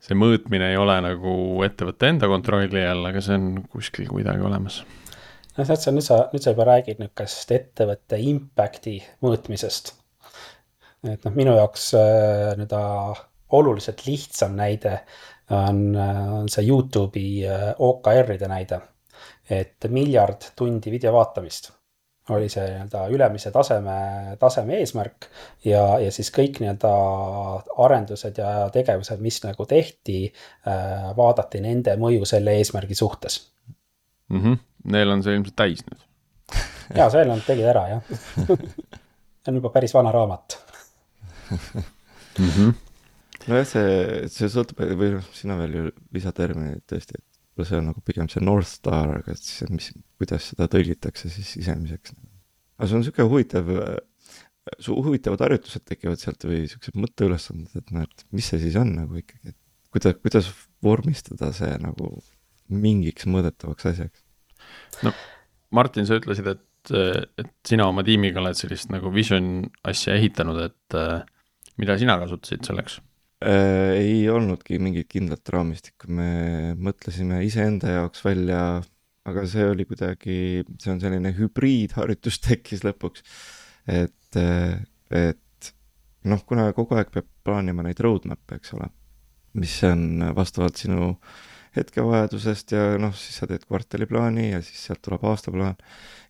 see 0.05 0.17
mõõtmine 0.17 0.71
ei 0.73 0.81
ole 0.81 0.97
nagu 1.05 1.35
ettevõtte 1.67 2.09
enda 2.15 2.31
kontrolli 2.33 2.85
all, 2.87 3.11
aga 3.11 3.23
see 3.25 3.37
on 3.37 3.51
kuskil 3.69 4.09
kuidagi 4.09 4.45
olemas. 4.49 4.81
noh, 5.59 5.67
tead 5.67 5.85
sa, 5.85 5.93
nüüd 5.93 6.07
sa, 6.07 6.23
nüüd 6.33 6.45
sa 6.45 6.57
juba 6.57 6.69
räägid 6.73 7.03
niisugust 7.03 7.53
ettevõtte 7.53 8.21
impact'i 8.33 9.03
mõõtmisest. 9.25 9.98
Et 11.07 11.25
noh, 11.25 11.35
minu 11.35 11.55
jaoks 11.57 11.93
äh, 11.95 12.53
nii-öelda 12.59 12.83
oluliselt 13.59 14.05
lihtsam 14.07 14.57
näide 14.59 14.99
on, 15.55 15.83
äh, 15.97 16.23
on 16.41 16.49
see 16.53 16.67
Youtube'i 16.67 17.43
äh, 17.47 17.73
OKR-ide 17.79 18.49
näide 18.51 18.81
et 19.51 19.89
miljard 19.91 20.51
tundi 20.57 20.91
video 20.93 21.13
vaatamist 21.15 21.73
oli 22.35 22.51
see 22.53 22.67
nii-öelda 22.67 23.07
ülemise 23.15 23.51
taseme, 23.51 23.99
taseme 24.41 24.81
eesmärk 24.83 25.29
ja, 25.65 25.83
ja 26.03 26.11
siis 26.13 26.29
kõik 26.35 26.61
nii-öelda 26.61 26.91
arendused 27.85 28.41
ja 28.41 28.51
tegevused, 28.75 29.23
mis 29.25 29.41
nagu 29.47 29.65
tehti 29.69 30.27
äh,, 30.29 31.09
vaadati 31.17 31.63
nende 31.65 31.97
mõju 32.01 32.29
selle 32.29 32.59
eesmärgi 32.61 32.99
suhtes 32.99 33.41
mm. 34.29 34.43
-hmm. 34.43 34.59
Neil 34.93 35.17
on 35.17 35.25
see 35.25 35.39
ilmselt 35.39 35.57
täis 35.57 35.85
nüüd 35.89 36.05
ja, 36.97 37.09
see 37.11 37.25
nad 37.29 37.45
tegid 37.47 37.71
ära 37.73 37.87
jah 37.95 38.13
see 39.41 39.53
on 39.53 39.63
juba 39.63 39.73
päris 39.73 39.97
vana 39.97 40.13
raamat 40.13 40.61
mm. 41.55 42.51
-hmm. 42.51 42.75
nojah, 43.49 43.67
see, 43.69 44.29
see 44.33 44.51
sõltub 44.53 44.83
või 44.85 45.15
noh, 45.17 45.33
siin 45.37 45.55
on 45.55 45.63
veel 45.63 45.77
ju 45.79 45.85
lisaterminid 46.17 46.85
tõesti, 46.91 47.19
et 47.19 47.27
võib-olla 47.59 47.71
see 47.71 47.81
on 47.81 47.89
nagu 47.91 48.05
pigem 48.07 48.29
see 48.31 48.45
North 48.45 48.71
Star, 48.71 49.17
aga 49.19 49.35
et 49.35 49.43
siis, 49.43 49.71
mis, 49.73 49.91
kuidas 50.21 50.53
seda 50.53 50.69
tõlgitakse 50.71 51.31
siis 51.33 51.55
sisemiseks. 51.57 52.15
aga 52.79 52.89
see 52.89 52.99
on 52.99 53.03
niisugune 53.03 53.29
huvitav, 53.33 53.73
su 54.85 54.95
huvitavad 54.95 55.43
harjutused 55.47 55.85
tekivad 55.89 56.21
sealt 56.21 56.45
või 56.47 56.63
niisugused 56.65 56.99
mõtteülesanded, 57.01 57.75
et 57.81 57.91
noh, 57.95 58.07
et 58.07 58.27
mis 58.37 58.47
see 58.47 58.61
siis 58.63 58.77
on 58.79 58.95
nagu 59.01 59.19
ikkagi, 59.19 59.55
et 59.55 59.59
kuidas, 59.95 60.19
kuidas 60.23 60.51
vormistada 60.85 61.51
see 61.57 61.73
nagu 61.83 62.19
mingiks 62.69 63.27
mõõdetavaks 63.27 63.91
asjaks? 63.93 64.23
no 65.03 65.13
Martin, 65.75 66.07
sa 66.09 66.17
ütlesid, 66.21 66.47
et, 66.49 66.93
et 67.41 67.51
sina 67.67 67.89
oma 67.91 68.05
tiimiga 68.07 68.41
oled 68.41 68.57
sellist 68.57 68.93
nagu 68.93 69.11
vision 69.13 69.67
asja 69.89 70.15
ehitanud, 70.17 70.63
et 70.69 70.99
mida 71.79 71.99
sina 72.01 72.19
kasutasid 72.21 72.69
selleks? 72.69 73.01
äh,? 73.45 73.97
ei 73.99 74.23
olnudki 74.33 74.81
mingit 74.83 75.11
kindlat 75.13 75.49
raamistikku, 75.55 76.11
me 76.13 76.31
mõtlesime 76.79 77.43
iseenda 77.47 78.01
jaoks 78.01 78.25
välja, 78.27 78.63
aga 79.29 79.45
see 79.51 79.67
oli 79.73 79.87
kuidagi, 79.89 80.39
see 80.81 80.95
on 80.95 81.03
selline 81.03 81.35
hübriidharjutus 81.37 82.41
tekkis 82.47 82.85
lõpuks. 82.87 83.25
et, 83.89 84.41
et 85.11 85.73
noh, 86.29 86.43
kuna 86.49 86.71
kogu 86.77 86.99
aeg 86.99 87.13
peab 87.15 87.29
plaanima 87.47 87.85
neid 87.87 88.01
roadmap'e, 88.05 88.59
eks 88.59 88.75
ole, 88.77 88.91
mis 89.59 89.77
on 89.89 90.25
vastavalt 90.37 90.81
sinu 90.81 91.15
hetkevajadusest 91.77 92.75
ja 92.75 92.85
noh, 93.01 93.15
siis 93.17 93.39
sa 93.41 93.49
teed 93.49 93.65
kvartaliplaani 93.69 94.51
ja 94.51 94.63
siis 94.65 94.89
sealt 94.89 95.03
tuleb 95.05 95.25
aastaplaan. 95.29 95.77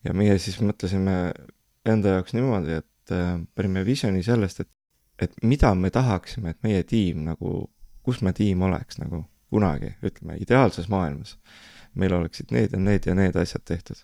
ja 0.05 0.15
meie 0.15 0.37
siis 0.43 0.59
mõtlesime 0.63 1.33
enda 1.89 2.19
jaoks 2.19 2.35
niimoodi, 2.37 2.81
et 2.83 3.15
äh, 3.15 3.39
panime 3.57 3.85
visioni 3.87 4.23
sellest, 4.27 4.61
et 4.61 4.71
et 5.19 5.35
mida 5.43 5.75
me 5.75 5.91
tahaksime, 5.91 6.53
et 6.55 6.63
meie 6.63 6.85
tiim 6.87 7.25
nagu, 7.27 7.69
kus 8.07 8.23
me 8.23 8.33
tiim 8.37 8.63
oleks 8.63 9.01
nagu 9.03 9.25
kunagi, 9.53 9.95
ütleme 10.05 10.39
ideaalses 10.43 10.89
maailmas. 10.93 11.39
meil 11.99 12.13
oleksid 12.15 12.53
need 12.55 12.73
ja 12.73 12.79
need 12.79 13.07
ja 13.07 13.15
need 13.17 13.37
asjad 13.37 13.65
tehtud. 13.65 13.97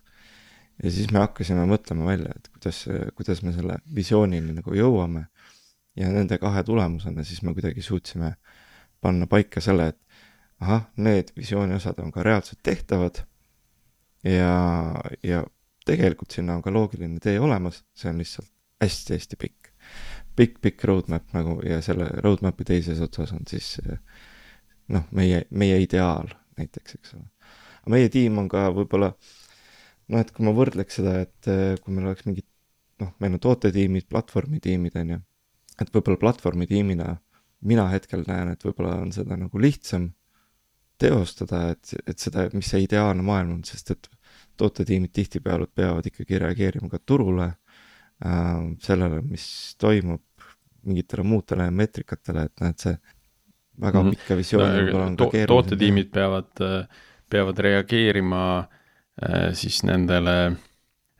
ja 0.82 0.90
siis 0.90 1.10
me 1.12 1.20
hakkasime 1.22 1.66
mõtlema 1.70 2.06
välja, 2.06 2.32
et 2.36 2.48
kuidas, 2.48 2.84
kuidas 3.14 3.42
me 3.42 3.52
selle 3.52 3.78
visioonini 3.94 4.54
nagu 4.56 4.74
jõuame. 4.74 5.26
ja 5.96 6.10
nende 6.10 6.38
kahe 6.38 6.64
tulemusena 6.64 7.24
siis 7.24 7.42
me 7.42 7.54
kuidagi 7.54 7.82
suutsime 7.82 8.34
panna 9.00 9.26
paika 9.26 9.60
selle, 9.60 9.88
et 9.88 10.00
ahah, 10.60 10.88
need 10.96 11.30
visiooni 11.36 11.74
osad 11.74 12.00
on 12.00 12.10
ka 12.12 12.22
reaalselt 12.22 12.62
tehtavad. 12.62 13.22
ja, 14.24 14.94
ja 15.22 15.44
tegelikult 15.86 16.30
sinna 16.30 16.56
on 16.56 16.62
ka 16.62 16.72
loogiline 16.72 17.20
tee 17.20 17.38
olemas, 17.40 17.84
see 17.94 18.10
on 18.10 18.18
lihtsalt 18.18 18.50
hästi-hästi 18.80 19.36
pikk 19.36 19.73
pikk-pikk 20.38 20.84
roadmap 20.90 21.34
nagu 21.36 21.58
ja 21.66 21.80
selle 21.84 22.08
roadmap'i 22.24 22.66
teises 22.66 23.00
otsas 23.04 23.32
on 23.36 23.44
siis 23.48 23.76
noh, 24.92 25.04
meie, 25.14 25.44
meie 25.50 25.78
ideaal 25.82 26.32
näiteks, 26.58 26.98
eks 26.98 27.14
ole. 27.16 27.28
aga 27.82 27.94
meie 27.96 28.10
tiim 28.12 28.38
on 28.42 28.48
ka 28.50 28.66
võib-olla 28.74 29.12
noh, 29.14 30.20
et 30.20 30.32
kui 30.34 30.46
ma 30.46 30.54
võrdleks 30.56 31.00
seda, 31.00 31.20
et 31.24 31.50
eh, 31.50 31.76
kui 31.82 31.94
meil 31.94 32.10
oleks 32.10 32.26
mingid 32.28 32.46
noh, 33.02 33.14
meil 33.22 33.36
on 33.36 33.42
tootetiimid, 33.42 34.08
platvormitiimid, 34.10 34.98
on 35.00 35.14
ju, 35.16 35.20
et 35.82 35.94
võib-olla 35.94 36.20
platvormitiimina 36.20 37.14
mina 37.64 37.86
hetkel 37.92 38.26
näen, 38.28 38.52
et 38.52 38.66
võib-olla 38.66 38.98
on 39.02 39.12
seda 39.14 39.38
nagu 39.40 39.60
lihtsam 39.60 40.10
teostada, 41.00 41.70
et, 41.74 41.94
et 42.06 42.20
seda, 42.20 42.46
mis 42.54 42.68
see 42.70 42.84
ideaalne 42.84 43.24
maailm 43.26 43.56
on, 43.56 43.64
sest 43.66 43.94
et 43.94 44.10
tootetiimid 44.60 45.10
tihtipeale 45.14 45.66
peavad 45.74 46.06
ikkagi 46.06 46.38
reageerima 46.42 46.90
ka 46.92 47.00
turule 47.02 47.50
sellele, 48.80 49.20
mis 49.28 49.46
toimub, 49.80 50.22
mingitele 50.84 51.24
muudele 51.26 51.70
meetrikatele, 51.70 52.46
et 52.48 52.62
et 52.70 52.86
see 52.86 52.94
väga 53.80 54.02
mm 54.02 54.06
-hmm. 54.06 54.10
pikka 54.16 54.36
visiooni 54.36 54.92
ka 54.92 55.30
keeruline. 55.30 55.46
tootetiimid 55.46 56.10
peavad, 56.12 56.86
peavad 57.30 57.58
reageerima 57.58 58.44
äh, 58.60 59.52
siis 59.52 59.82
nendele 59.82 60.56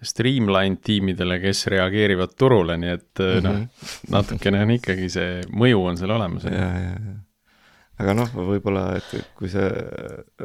streamline 0.02 0.76
tiimidele, 0.76 1.40
kes 1.40 1.66
reageerivad 1.66 2.34
turule, 2.38 2.76
nii 2.76 2.90
et 2.90 3.18
mm 3.18 3.24
-hmm. 3.24 3.42
noh, 3.42 3.52
mhm. 3.52 3.68
natukene 4.10 4.62
on 4.62 4.70
ikkagi 4.70 5.08
see 5.08 5.40
mõju 5.50 5.84
on 5.84 5.96
seal 5.96 6.10
olemas. 6.10 6.44
ja, 6.44 6.50
ja, 6.52 6.96
ja 7.06 7.16
aga 7.98 8.14
noh, 8.14 8.30
võib-olla, 8.34 8.96
et 8.98 9.34
kui 9.38 9.50
sa, 9.52 9.68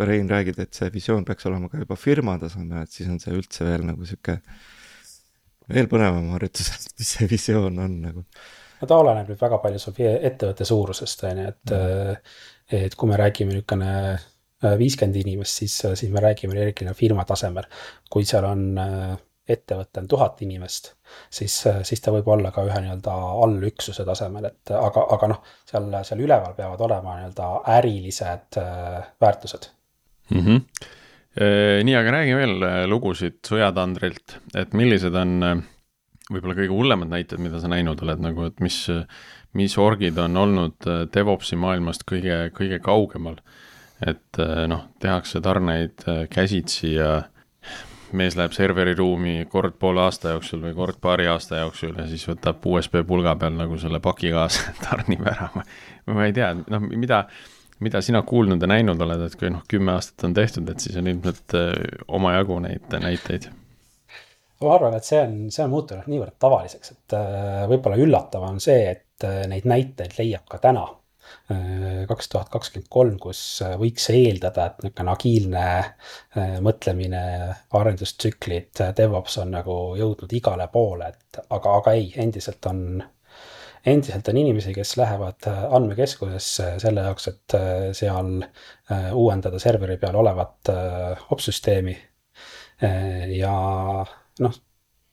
Rein, 0.06 0.30
räägid, 0.30 0.60
et 0.60 0.74
see 0.74 0.90
visioon 0.94 1.26
peaks 1.26 1.48
olema 1.50 1.70
ka 1.70 1.82
juba 1.82 1.96
firma 1.96 2.38
tasemel, 2.42 2.84
et 2.84 2.94
siis 2.94 3.10
on 3.10 3.20
see 3.20 3.34
üldse 3.34 3.66
veel 3.66 3.88
nagu 3.88 4.06
sihuke 4.06 4.40
veel 5.74 5.90
põnevam 5.92 6.32
harjutus, 6.36 6.72
et 6.76 7.00
mis 7.02 7.14
see 7.18 7.30
visioon 7.30 7.80
on 7.86 7.96
nagu. 8.08 8.26
no 8.80 8.90
ta 8.90 8.98
oleneb 9.04 9.30
nüüd 9.32 9.42
väga 9.42 9.62
palju 9.64 9.82
su 9.82 9.94
ettevõtte 10.00 10.68
suurusest, 10.68 11.24
on 11.30 11.44
ju, 11.44 11.54
et 11.54 11.76
mm., 11.78 12.36
et 12.80 12.94
kui 12.94 13.10
me 13.10 13.18
räägime 13.18 13.56
niisugune 13.56 13.94
äh, 14.14 14.76
viiskümmend 14.78 15.16
inimest, 15.24 15.64
siis, 15.64 15.80
siis 15.98 16.12
me 16.14 16.22
räägime 16.22 16.54
reeglina 16.54 16.94
firma 16.94 17.26
tasemel. 17.26 17.66
kui 18.10 18.28
seal 18.30 18.46
on 18.46 18.62
äh, 18.78 19.16
ettevõte 19.50 20.04
on 20.04 20.08
tuhat 20.08 20.42
inimest, 20.46 20.92
siis, 21.34 21.56
siis 21.84 22.02
ta 22.06 22.14
võib 22.14 22.28
olla 22.30 22.52
ka 22.54 22.62
ühe 22.68 22.84
nii-öelda 22.84 23.16
allüksuse 23.48 24.06
tasemel, 24.06 24.46
et 24.52 24.74
aga, 24.78 25.08
aga 25.16 25.30
noh, 25.32 25.42
seal, 25.66 25.90
seal 26.06 26.22
üleval 26.22 26.54
peavad 26.58 26.84
olema 26.86 27.18
nii-öelda 27.18 27.50
ärilised 27.80 28.60
väärtused 29.22 29.72
mm. 30.30 30.46
-hmm 30.46 30.98
nii, 31.38 31.94
aga 31.96 32.12
räägi 32.16 32.34
veel 32.36 32.64
lugusid 32.90 33.38
sõjatandrilt, 33.46 34.40
et 34.58 34.74
millised 34.76 35.14
on 35.16 35.62
võib-olla 36.30 36.56
kõige 36.58 36.76
hullemad 36.76 37.12
näited, 37.12 37.42
mida 37.42 37.60
sa 37.62 37.70
näinud 37.72 38.02
oled 38.06 38.22
nagu, 38.22 38.46
et 38.50 38.62
mis, 38.64 38.78
mis 39.58 39.76
orgid 39.82 40.18
on 40.22 40.38
olnud 40.38 40.88
äh, 40.90 41.04
DevOpsi 41.14 41.58
maailmast 41.60 42.06
kõige, 42.10 42.48
kõige 42.56 42.80
kaugemal. 42.86 43.40
et 44.00 44.40
äh, 44.40 44.66
noh, 44.72 44.86
tehakse 45.02 45.42
tarneid 45.44 46.06
äh, 46.08 46.26
käsitsi 46.32 46.94
ja 46.94 47.24
mees 48.16 48.38
läheb 48.38 48.54
serveriruumi 48.56 49.46
kord 49.52 49.76
poole 49.80 50.02
aasta 50.02 50.32
jooksul 50.34 50.64
või 50.64 50.74
kord 50.74 50.98
paari 51.02 51.28
aasta 51.30 51.60
jooksul 51.60 51.98
ja 51.98 52.08
siis 52.10 52.24
võtab 52.30 52.64
USB 52.66 53.04
pulga 53.06 53.36
peal 53.38 53.58
nagu 53.58 53.78
selle 53.78 54.00
paki 54.00 54.32
kaasa, 54.34 54.74
tarnib 54.86 55.26
ära. 55.28 55.50
ma 56.08 56.26
ei 56.26 56.34
tea, 56.34 56.54
noh, 56.62 56.86
mida, 56.90 57.26
mida 57.80 58.02
sina 58.04 58.22
kuulnud 58.28 58.62
ja 58.62 58.68
näinud 58.68 59.02
oled, 59.02 59.24
et 59.28 59.40
kui 59.40 59.52
noh, 59.54 59.64
kümme 59.70 59.96
aastat 59.96 60.28
on 60.28 60.36
tehtud, 60.38 60.70
et 60.70 60.84
siis 60.84 60.98
on 61.00 61.08
ilmselt 61.08 61.58
omajagu 62.08 62.60
neid 62.66 63.00
näiteid? 63.00 63.50
Ma 64.60 64.74
arvan, 64.76 64.96
et 64.98 65.08
see 65.08 65.20
on, 65.24 65.36
see 65.56 65.64
on 65.64 65.72
muutunud 65.72 66.08
niivõrd 66.12 66.36
tavaliseks, 66.44 66.92
et 66.96 67.14
äh, 67.16 67.62
võib-olla 67.72 68.00
üllatav 68.04 68.44
on 68.44 68.58
see, 68.64 68.90
et 68.92 69.24
äh, 69.28 69.46
neid 69.48 69.68
näiteid 69.70 70.18
leiab 70.18 70.50
ka 70.52 70.60
täna, 70.66 70.82
äh, 71.54 72.02
kaks 72.10 72.28
tuhat 72.34 72.52
kakskümmend 72.52 72.90
kolm, 72.92 73.16
kus 73.24 73.40
võiks 73.80 74.10
eeldada, 74.12 74.66
et 74.68 74.84
niisugune 74.84 75.14
agiilne 75.14 75.64
mõtlemine, 76.66 77.22
arendustsüklid, 77.80 78.84
DevOps 78.98 79.40
on 79.46 79.56
nagu 79.56 79.78
jõudnud 80.00 80.36
igale 80.36 80.68
poole, 80.74 81.14
et 81.14 81.40
aga, 81.48 81.78
aga 81.80 81.96
ei, 81.96 82.12
endiselt 82.20 82.68
on, 82.68 82.84
endiselt 83.86 84.28
on 84.32 84.38
inimesi, 84.42 84.74
kes 84.76 84.96
lähevad 85.00 85.48
andmekeskusesse 85.50 86.72
selle 86.82 87.06
jaoks, 87.08 87.30
et 87.32 87.56
seal 87.98 88.34
uuendada 89.16 89.60
serveri 89.62 89.98
peal 90.02 90.18
olevat 90.20 90.72
opsüsteemi. 91.36 91.96
Ja 93.36 93.54
noh, 94.44 94.60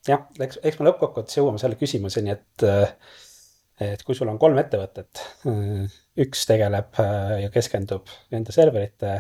jah, 0.09 0.26
eks, 0.40 0.61
eks 0.62 0.81
me 0.81 0.88
lõppkokkuvõttes 0.88 1.38
jõuame 1.40 1.62
selle 1.62 1.79
küsimuseni, 1.81 2.35
et 2.37 2.66
et 3.87 4.02
kui 4.07 4.16
sul 4.16 4.31
on 4.33 4.38
kolm 4.40 4.59
ettevõtet, 4.62 5.20
üks 6.22 6.46
tegeleb 6.48 6.98
ja 7.42 7.50
keskendub 7.52 8.09
enda 8.33 8.52
serverite 8.55 9.12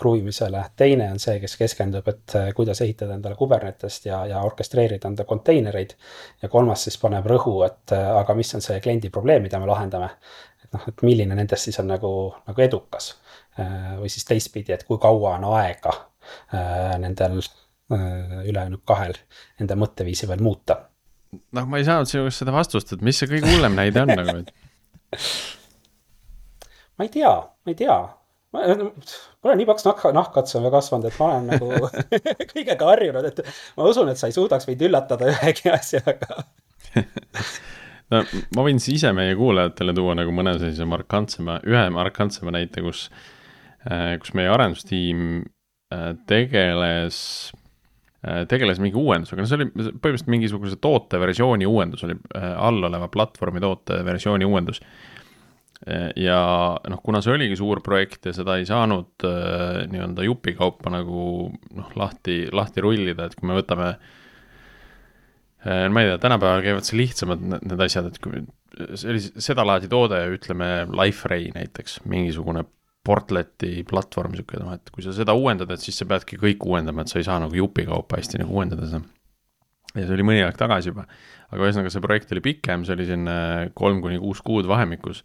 kruvimisele, 0.00 0.62
teine 0.78 1.10
on 1.12 1.18
see, 1.20 1.40
kes 1.42 1.56
keskendub, 1.60 2.06
et 2.08 2.36
kuidas 2.56 2.80
ehitada 2.84 3.16
endale 3.18 3.36
Kubernetest 3.36 4.06
ja, 4.06 4.22
ja 4.30 4.40
orkestreerida 4.46 5.10
enda 5.10 5.26
konteinereid. 5.28 5.96
ja 6.42 6.48
kolmas 6.48 6.86
siis 6.86 6.96
paneb 7.02 7.26
rõhu, 7.26 7.58
et 7.66 7.92
aga 7.96 8.34
mis 8.38 8.54
on 8.56 8.64
see 8.64 8.80
kliendi 8.80 9.10
probleem, 9.10 9.42
mida 9.44 9.60
me 9.60 9.68
lahendame. 9.68 10.10
et 10.64 10.72
noh, 10.72 10.88
et 10.88 11.04
milline 11.04 11.34
nendest 11.34 11.68
siis 11.68 11.80
on 11.82 11.90
nagu, 11.90 12.12
nagu 12.46 12.64
edukas. 12.64 13.14
või 14.00 14.08
siis 14.12 14.24
teistpidi, 14.24 14.72
et 14.72 14.84
kui 14.88 14.98
kaua 15.02 15.36
on 15.36 15.50
aega 15.56 15.92
nendel 17.02 17.40
Äh, 17.92 18.48
ülejäänud 18.48 18.80
kahel 18.82 19.12
enda 19.62 19.76
mõtteviisi 19.78 20.26
veel 20.26 20.40
muuta. 20.42 20.88
noh, 21.54 21.66
ma 21.70 21.78
ei 21.78 21.84
saanud 21.86 22.10
sinu 22.10 22.24
käest 22.26 22.42
seda 22.42 22.50
vastust, 22.50 22.90
et 22.96 23.02
mis 23.06 23.20
see 23.20 23.28
kõige 23.30 23.46
hullem 23.46 23.76
näide 23.78 24.02
on 24.02 24.10
nagu, 24.10 24.34
et. 24.40 24.50
ma 26.96 27.06
ei 27.06 27.12
tea, 27.12 27.32
ma 27.64 27.72
ei 27.72 27.78
tea. 27.78 27.96
mul 28.56 29.52
on 29.52 29.58
nii 29.60 29.68
paks 29.68 29.84
nahk, 29.84 30.04
nahkatse 30.16 30.62
kasvanud, 30.72 31.08
et 31.10 31.18
ma 31.20 31.30
olen 31.32 31.50
nagu 31.52 31.90
kõigega 32.54 32.92
harjunud, 32.92 33.30
et 33.30 33.42
ma 33.76 33.88
usun, 33.90 34.08
et 34.12 34.20
sa 34.20 34.30
ei 34.30 34.36
suudaks 34.36 34.68
mind 34.70 34.86
üllatada 34.88 35.28
ühegi 35.32 35.72
asjaga 35.76 36.40
no 38.12 38.22
ma 38.56 38.64
võin 38.64 38.80
siis 38.80 39.02
ise 39.02 39.12
meie 39.16 39.36
kuulajatele 39.36 39.96
tuua 39.96 40.16
nagu 40.16 40.32
mõne 40.32 40.56
sellise 40.60 40.88
markantsema, 40.88 41.60
ühe 41.68 41.84
markantsema 41.92 42.54
näite, 42.56 42.84
kus, 42.86 43.10
äh, 43.90 44.16
kus 44.22 44.32
meie 44.38 44.48
arendustiim 44.54 45.44
äh, 45.92 46.12
tegeles 46.30 47.20
Äh, 48.26 48.42
tegeles 48.50 48.80
mingi 48.82 48.98
uuendusega, 48.98 49.38
no 49.38 49.46
see 49.46 49.58
oli 49.60 49.66
põhimõtteliselt 49.70 50.30
mingisuguse 50.32 50.78
toote 50.82 51.18
versiooni 51.22 51.66
uuendus 51.68 52.02
oli 52.06 52.16
äh, 52.34 52.46
all 52.58 52.82
oleva 52.88 53.06
platvormi 53.12 53.60
toote 53.62 54.00
versiooni 54.06 54.48
uuendus. 54.48 54.80
Äh, 55.84 56.10
ja 56.24 56.40
noh, 56.88 57.02
kuna 57.04 57.20
see 57.24 57.34
oligi 57.36 57.58
suur 57.60 57.82
projekt 57.84 58.30
ja 58.30 58.34
seda 58.36 58.56
ei 58.56 58.68
saanud 58.68 59.26
nii-öelda 59.92 60.24
jupikaupa 60.24 60.92
nagu 60.94 61.50
noh, 61.52 61.90
lahti, 61.98 62.46
lahti 62.52 62.84
rullida, 62.84 63.28
et 63.28 63.36
kui 63.36 63.50
me 63.50 63.58
võtame 63.58 63.96
ma 65.66 65.98
ei 65.98 66.06
tea, 66.12 66.18
tänapäeval 66.22 66.60
käivad 66.62 66.86
see 66.86 67.00
lihtsamad 67.00 67.40
need 67.42 67.80
asjad, 67.82 68.06
et 68.06 68.20
kui 68.22 68.44
oli 69.08 69.20
sedalaadi 69.20 69.88
toode, 69.90 70.18
ütleme, 70.36 70.86
Liferay 70.94 71.50
näiteks, 71.54 72.00
mingisugune 72.10 72.64
Portleti 73.06 73.84
platvorm, 73.86 74.34
sihuke 74.34 74.58
noh, 74.58 74.72
et 74.74 74.90
kui 74.90 75.04
sa 75.04 75.14
seda 75.14 75.36
uuendad, 75.38 75.70
et 75.70 75.82
siis 75.82 75.98
sa 76.00 76.08
peadki 76.10 76.38
kõik 76.42 76.64
uuendama, 76.66 77.04
et 77.04 77.12
sa 77.12 77.20
ei 77.20 77.26
saa 77.26 77.38
nagu 77.42 77.54
jupikaupa 77.54 78.18
hästi 78.18 78.42
nagu 78.42 78.56
uuendada 78.56 78.88
seda. 78.90 79.04
ja 79.94 80.04
see 80.04 80.16
oli 80.16 80.26
mõni 80.26 80.42
aeg 80.44 80.58
tagasi 80.58 80.90
juba, 80.90 81.06
aga 81.46 81.68
ühesõnaga 81.68 81.92
see 81.94 82.02
projekt 82.04 82.34
oli 82.34 82.42
pikem, 82.44 82.82
see 82.84 82.96
oli 82.96 83.06
selline 83.06 83.36
kolm 83.78 84.02
kuni 84.02 84.18
kuus 84.20 84.42
kuud 84.44 84.66
vahemikus. 84.68 85.22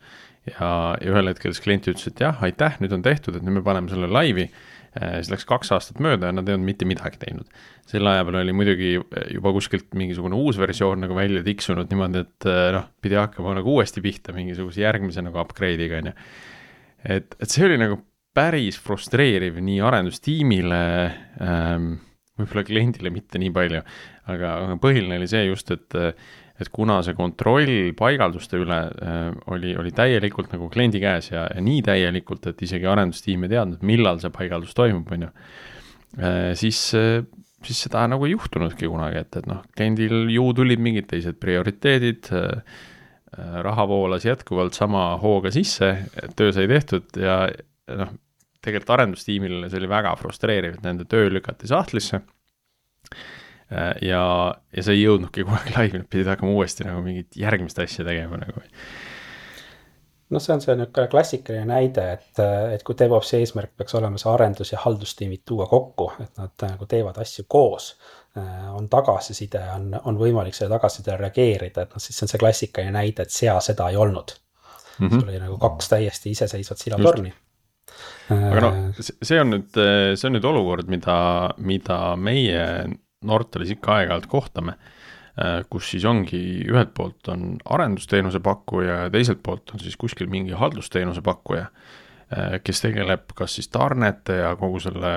Ja, 0.50 0.72
ja 0.98 1.14
ühel 1.14 1.32
hetkel 1.32 1.54
siis 1.54 1.64
klient 1.64 1.90
ütles, 1.92 2.08
et 2.10 2.22
jah, 2.24 2.38
aitäh, 2.46 2.78
nüüd 2.84 2.94
on 2.98 3.06
tehtud, 3.06 3.38
et 3.38 3.46
nüüd 3.46 3.60
me 3.60 3.66
paneme 3.66 3.92
selle 3.92 4.10
laivi 4.12 4.50
siis 4.92 5.30
läks 5.32 5.46
kaks 5.48 5.70
aastat 5.72 6.02
mööda 6.04 6.28
ja 6.28 6.36
nad 6.36 6.50
ei 6.50 6.58
olnud 6.58 6.68
mitte 6.68 6.84
midagi 6.84 7.16
teinud. 7.22 7.48
selle 7.88 8.12
aja 8.12 8.26
peal 8.28 8.42
oli 8.42 8.52
muidugi 8.52 8.90
juba 9.32 9.54
kuskilt 9.56 9.94
mingisugune 9.96 10.36
uus 10.36 10.60
versioon 10.60 11.00
nagu 11.06 11.16
välja 11.16 11.40
tiksunud 11.46 11.88
niimoodi, 11.88 12.26
et 12.26 12.48
noh, 12.76 12.90
pidi 13.00 13.16
hakkama 13.16 13.54
nagu 13.56 13.72
uuesti 13.78 14.04
pihta 14.04 14.36
mingisuguse 14.36 14.84
järgmise 14.84 15.24
nagu 15.24 15.40
upgrade'iga, 15.40 16.02
on 16.04 16.12
ju 16.12 16.16
et, 17.08 17.36
et 17.40 17.50
see 17.50 17.66
oli 17.70 17.80
nagu 17.82 18.02
päris 18.36 18.78
frustreeriv 18.80 19.60
nii 19.64 19.80
arendustiimile 19.84 20.84
ähm,, 21.44 21.94
võib-olla 22.42 22.66
kliendile 22.68 23.14
mitte 23.14 23.42
nii 23.42 23.52
palju, 23.56 23.82
aga, 24.32 24.54
aga 24.66 24.78
põhiline 24.82 25.20
oli 25.20 25.30
see 25.32 25.46
just, 25.48 25.72
et 25.74 26.00
et 26.62 26.70
kuna 26.70 27.00
see 27.02 27.16
kontroll 27.18 27.92
paigalduste 27.98 28.60
üle 28.62 28.80
äh, 28.86 29.20
oli, 29.54 29.74
oli 29.80 29.94
täielikult 29.98 30.52
nagu 30.54 30.70
kliendi 30.70 31.02
käes 31.02 31.32
ja, 31.32 31.48
ja 31.50 31.64
nii 31.64 31.82
täielikult, 31.88 32.52
et 32.52 32.62
isegi 32.68 32.86
arendustiim 32.90 33.48
ei 33.48 33.54
teadnud, 33.56 33.86
millal 33.88 34.22
see 34.22 34.30
paigaldus 34.34 34.76
toimub, 34.78 35.10
on 35.16 35.26
ju 35.26 35.32
äh,, 35.32 36.52
siis 36.60 36.84
äh, 36.98 37.24
siis 37.66 37.84
seda 37.86 38.08
nagu 38.10 38.26
ei 38.26 38.34
juhtunudki 38.34 38.90
kunagi, 38.90 39.22
et, 39.22 39.38
et 39.38 39.50
noh, 39.50 39.62
kliendil 39.78 40.32
ju 40.34 40.48
tulid 40.58 40.82
mingid 40.82 41.10
teised 41.12 41.38
prioriteedid 41.42 42.32
äh,, 42.38 42.80
raha 43.66 43.86
voolas 43.88 44.26
jätkuvalt 44.28 44.76
sama 44.76 45.14
hooga 45.22 45.54
sisse, 45.56 45.94
töö 46.36 46.52
sai 46.52 46.68
tehtud 46.68 47.16
ja 47.22 47.46
noh, 47.96 48.12
tegelikult 48.62 48.96
arendustiimile 48.98 49.70
see 49.70 49.82
oli 49.82 49.90
väga 49.92 50.16
frustreeriv, 50.20 50.78
et 50.78 50.86
nende 50.86 51.08
töö 51.10 51.30
lükati 51.34 51.70
sahtlisse. 51.70 52.22
Äh, 53.72 53.94
ja, 54.06 54.24
ja 54.76 54.84
see 54.84 54.98
ei 54.98 55.06
jõudnudki 55.06 55.46
kunagi 55.48 55.78
laivi, 55.78 56.04
nad 56.04 56.12
pidid 56.12 56.30
hakkama 56.34 56.54
uuesti 56.58 56.88
nagu 56.88 57.04
mingit 57.06 57.40
järgmist 57.40 57.80
asja 57.80 58.06
tegema 58.08 58.42
nagu. 58.42 58.66
noh, 60.32 60.40
see 60.40 60.54
on 60.56 60.62
see 60.64 60.78
niisugune 60.80 61.10
klassikaline 61.12 61.68
näide, 61.68 62.06
et, 62.16 62.40
et 62.76 62.84
kui 62.88 62.96
DevOpsi 63.00 63.42
eesmärk 63.42 63.74
peaks 63.76 63.98
olema 64.00 64.20
see 64.22 64.32
arendus- 64.32 64.72
ja 64.72 64.80
haldustiimid 64.80 65.42
tuua 65.46 65.68
kokku, 65.68 66.14
et 66.24 66.38
nad 66.40 66.68
nagu 66.70 66.88
teevad 66.88 67.20
asju 67.20 67.50
koos 67.52 67.90
Äh, 68.38 68.76
on 68.76 68.90
tagasiside, 68.90 69.60
on, 69.76 69.90
on 70.08 70.16
võimalik 70.16 70.56
selle 70.56 70.72
tagasisidele 70.72 71.18
reageerida, 71.20 71.84
et 71.84 71.92
noh, 71.92 72.00
siis 72.00 72.16
see 72.16 72.24
on 72.24 72.30
see 72.32 72.40
klassikaline 72.40 72.94
näide, 72.96 73.26
et 73.28 73.34
sea 73.36 73.58
seda 73.60 73.90
ei 73.92 73.98
olnud 74.00 74.32
mm. 74.32 75.08
-hmm. 75.08 75.20
sul 75.20 75.28
oli 75.34 75.42
nagu 75.42 75.58
kaks 75.60 75.90
täiesti 75.92 76.32
iseseisvat 76.32 76.80
silatorni. 76.80 77.34
Aga 78.32 78.64
noh, 78.64 78.82
see 79.02 79.40
on 79.42 79.56
nüüd, 79.56 79.70
see 79.74 80.28
on 80.30 80.36
nüüd 80.38 80.48
olukord, 80.48 80.90
mida, 80.92 81.16
mida 81.60 82.02
meie 82.16 82.66
Nortalis 83.28 83.76
ikka 83.76 84.00
aeg-ajalt 84.00 84.28
kohtame. 84.32 84.78
Äh, 85.40 85.62
kus 85.72 85.88
siis 85.94 86.04
ongi, 86.10 86.42
ühelt 86.68 86.92
poolt 86.98 87.30
on 87.32 87.54
arendusteenuse 87.72 88.42
pakkuja 88.44 89.06
ja 89.06 89.12
teiselt 89.14 89.40
poolt 89.46 89.72
on 89.72 89.80
siis 89.80 89.96
kuskil 90.00 90.28
mingi 90.28 90.52
haldusteenuse 90.60 91.24
pakkuja 91.24 91.70
äh, 91.70 92.58
kes 92.66 92.84
tegeleb 92.84 93.32
kas 93.38 93.56
siis 93.56 93.72
tarnete 93.72 94.42
ja 94.42 94.50
kogu 94.60 94.82
selle 94.84 95.14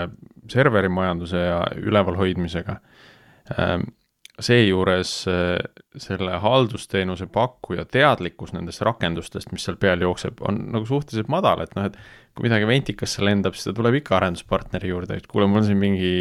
serverimajanduse 0.53 1.43
ja 1.49 1.59
ülevalhoidmisega 1.83 2.79
seejuures 4.43 5.11
eh, 5.31 5.59
selle 6.01 6.39
haldusteenuse 6.43 7.29
pakkuja 7.33 7.85
teadlikkus 7.87 8.55
nendest 8.55 8.83
rakendustest, 8.87 9.53
mis 9.55 9.67
seal 9.67 9.79
peal 9.81 10.03
jookseb, 10.03 10.43
on 10.49 10.59
nagu 10.75 10.87
suhteliselt 10.89 11.31
madal, 11.33 11.63
et 11.63 11.75
noh, 11.79 11.87
et 11.87 11.99
kui 12.35 12.49
midagi 12.49 12.67
ventikasse 12.67 13.23
lendab, 13.23 13.55
siis 13.55 13.71
ta 13.71 13.77
tuleb 13.79 14.01
ikka 14.01 14.19
arenduspartneri 14.19 14.91
juurde, 14.91 15.21
et 15.21 15.29
kuule, 15.31 15.47
mul 15.51 15.63
on 15.63 15.69
siin 15.69 15.79
mingi, 15.79 16.15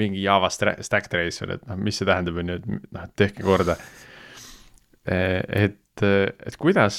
mingi 0.00 0.22
Java 0.24 0.48
stack 0.50 1.10
tracer, 1.12 1.56
et 1.58 1.66
noh, 1.68 1.80
mis 1.80 2.00
see 2.00 2.08
tähendab, 2.08 2.40
on 2.40 2.54
ju, 2.54 2.60
et 2.62 2.70
noh, 2.72 3.02
et 3.04 3.16
tehke 3.20 3.44
korda. 3.44 3.76
Eh, 5.06 5.42
et, 5.66 5.82
et 6.06 6.56
kuidas, 6.60 6.96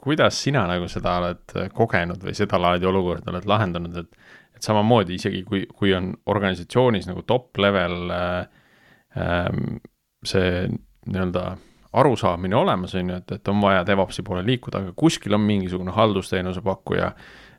kuidas 0.00 0.36
sina 0.44 0.68
nagu 0.68 0.86
seda 0.88 1.18
oled 1.20 1.56
kogenud 1.76 2.22
või 2.24 2.36
sedalaadi 2.36 2.88
olukorda 2.88 3.32
oled 3.32 3.48
lahendanud, 3.48 4.04
et 4.04 4.20
et 4.54 4.62
samamoodi 4.62 5.16
isegi 5.18 5.42
kui, 5.42 5.64
kui 5.66 5.90
on 5.96 6.12
organisatsioonis 6.30 7.08
nagu 7.08 7.24
top 7.26 7.58
level 7.58 8.12
äh, 8.14 8.62
see 10.24 10.66
nii-öelda 11.06 11.44
arusaamine 11.94 12.56
olemas, 12.56 12.94
on 12.98 13.10
ju, 13.10 13.16
et, 13.22 13.32
et 13.36 13.48
on 13.48 13.60
vaja 13.62 13.84
DevOpsi 13.86 14.24
poole 14.26 14.42
liikuda, 14.46 14.82
aga 14.82 14.94
kuskil 14.98 15.36
on 15.36 15.44
mingisugune 15.46 15.94
haldusteenuse 15.94 16.62
pakkuja, 16.64 17.12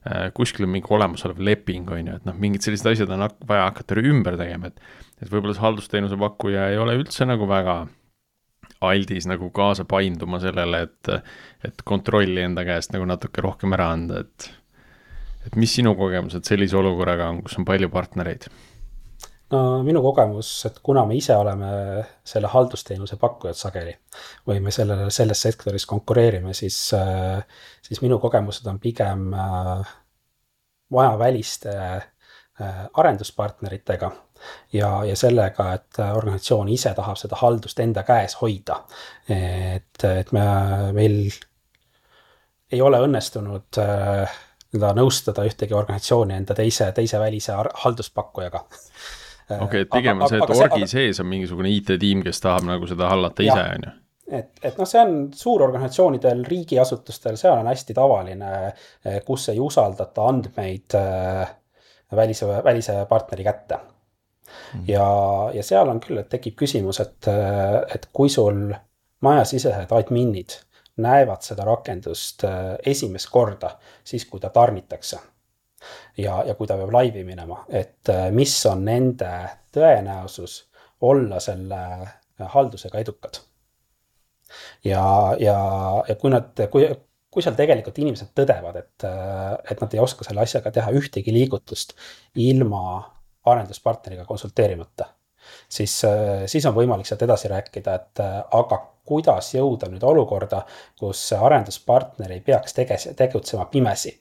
äh, 0.10 0.26
kuskil 0.36 0.68
on 0.68 0.74
mingi 0.74 0.92
olemasolev 0.92 1.40
leping, 1.40 1.88
on 1.92 2.10
ju, 2.10 2.16
et 2.20 2.28
noh, 2.28 2.36
mingid 2.40 2.66
sellised 2.66 2.90
asjad 2.92 3.14
on 3.16 3.28
vaja 3.48 3.70
hakata 3.70 4.02
ümber 4.04 4.40
tegema, 4.42 4.72
et 4.74 5.04
et 5.24 5.32
võib-olla 5.32 5.56
see 5.56 5.64
haldusteenuse 5.64 6.18
pakkuja 6.20 6.66
ei 6.74 6.78
ole 6.78 6.98
üldse 7.00 7.24
nagu 7.24 7.48
väga 7.48 7.86
aldis 8.84 9.24
nagu 9.32 9.48
kaasa 9.56 9.86
painduma 9.88 10.42
sellele, 10.44 10.82
et, 10.90 11.32
et 11.64 11.84
kontrolli 11.88 12.44
enda 12.44 12.66
käest 12.68 12.92
nagu 12.92 13.08
natuke 13.08 13.44
rohkem 13.46 13.74
ära 13.78 13.94
anda, 13.96 14.26
et 14.26 14.52
et 15.46 15.56
mis 15.62 15.72
sinu 15.78 15.94
kogemused 15.96 16.44
sellise 16.44 16.76
olukorraga 16.76 17.30
on, 17.30 17.44
kus 17.46 17.56
on 17.62 17.68
palju 17.68 17.88
partnereid? 17.94 18.50
No 19.54 19.62
minu 19.84 20.02
kogemus, 20.02 20.50
et 20.66 20.80
kuna 20.84 21.06
me 21.06 21.16
ise 21.20 21.36
oleme 21.38 21.70
selle 22.26 22.50
haldusteenuse 22.52 23.18
pakkujad 23.22 23.58
sageli 23.60 23.94
või 24.48 24.60
me 24.64 24.74
sellele, 24.74 25.12
selles 25.14 25.42
sektoris 25.42 25.86
konkureerime, 25.90 26.54
siis, 26.54 26.80
siis 27.86 28.02
minu 28.02 28.20
kogemused 28.20 28.68
on 28.72 28.80
pigem 28.80 29.30
majaväliste 30.90 31.76
arenduspartneritega 32.94 34.12
ja, 34.74 34.90
ja 35.06 35.16
sellega, 35.20 35.74
et 35.74 36.00
organisatsioon 36.00 36.70
ise 36.72 36.94
tahab 36.96 37.20
seda 37.20 37.38
haldust 37.42 37.80
enda 37.84 38.04
käes 38.08 38.38
hoida. 38.42 38.82
et, 39.30 40.04
et 40.04 40.32
me, 40.32 40.46
meil 40.96 41.20
ei 42.72 42.82
ole 42.82 43.00
õnnestunud 43.06 43.80
äh, 43.82 44.40
nii-öelda 44.74 44.96
nõustada 44.98 45.46
ühtegi 45.48 45.76
organisatsiooni 45.78 46.36
enda 46.36 46.56
teise, 46.58 46.90
teise 46.96 47.20
välise 47.22 47.56
halduspakkujaga 47.84 48.66
okei 49.50 49.66
okay,, 49.66 49.86
et 49.86 49.92
pigem 49.92 50.22
on 50.22 50.32
see, 50.32 50.42
et 50.42 50.56
orgi 50.56 50.88
sees 50.90 51.22
on 51.24 51.30
mingisugune 51.30 51.72
IT-tiim, 51.74 52.24
kes 52.26 52.42
tahab 52.44 52.68
nagu 52.70 52.90
seda 52.90 53.10
hallata 53.12 53.46
ise, 53.46 53.66
on 53.78 53.88
ju? 53.88 53.94
et, 54.40 54.52
et 54.64 54.80
noh, 54.80 54.90
see 54.90 55.02
on 55.02 55.18
suurorganisatsioonidel, 55.38 56.46
riigiasutustel, 56.50 57.38
seal 57.40 57.60
on 57.60 57.70
hästi 57.70 57.98
tavaline, 57.98 58.54
kus 59.28 59.50
ei 59.54 59.62
usaldata 59.62 60.30
andmeid 60.32 60.98
äh, 60.98 61.44
välise, 62.16 62.50
välise 62.66 62.98
partneri 63.10 63.44
kätte 63.44 63.78
mm. 63.78 63.86
-hmm. 64.74 64.84
ja, 64.88 65.08
ja 65.54 65.64
seal 65.64 65.90
on 65.90 66.02
küll, 66.02 66.20
et 66.22 66.30
tekib 66.30 66.58
küsimus, 66.58 67.02
et, 67.02 67.30
et 67.96 68.10
kui 68.14 68.30
sul 68.30 68.74
majasisesed 69.26 69.92
adminid 69.92 70.60
näevad 70.98 71.44
seda 71.44 71.66
rakendust 71.68 72.44
äh, 72.44 72.76
esimest 72.86 73.30
korda, 73.32 73.76
siis 74.04 74.26
kui 74.26 74.40
ta 74.40 74.50
tarnitakse. 74.50 75.20
Ja, 76.18 76.44
ja 76.48 76.56
kui 76.56 76.68
ta 76.68 76.78
peab 76.80 76.94
laivi 76.94 77.24
minema, 77.28 77.64
et 77.70 78.12
äh, 78.12 78.30
mis 78.36 78.54
on 78.70 78.86
nende 78.88 79.32
tõenäosus 79.76 80.62
olla 81.06 81.42
selle 81.44 81.82
äh, 81.82 82.48
haldusega 82.56 83.02
edukad. 83.04 83.42
ja, 84.86 85.04
ja, 85.40 85.58
ja 86.08 86.16
kui 86.22 86.32
nad, 86.32 86.54
kui, 86.72 86.88
kui 87.32 87.44
seal 87.44 87.58
tegelikult 87.58 88.00
inimesed 88.00 88.32
tõdevad, 88.38 88.80
et, 88.80 89.06
et 89.72 89.82
nad 89.82 89.94
ei 89.94 90.00
oska 90.00 90.24
selle 90.24 90.46
asjaga 90.46 90.72
teha 90.72 90.94
ühtegi 90.96 91.34
liigutust 91.36 91.96
ilma 92.40 92.82
arenduspartneriga 93.46 94.26
konsulteerimata, 94.26 95.10
siis, 95.70 95.98
siis 96.50 96.66
on 96.66 96.76
võimalik 96.78 97.10
sealt 97.10 97.26
edasi 97.26 97.52
rääkida, 97.52 97.96
et 98.00 98.22
aga 98.24 98.80
kuidas 99.06 99.52
jõuda 99.54 99.90
nüüd 99.92 100.04
olukorda, 100.04 100.64
kus 101.00 101.28
arenduspartner 101.38 102.32
ei 102.32 102.42
peaks 102.46 102.74
tege-, 102.78 103.14
tegutsema 103.18 103.68
pimesi 103.74 104.16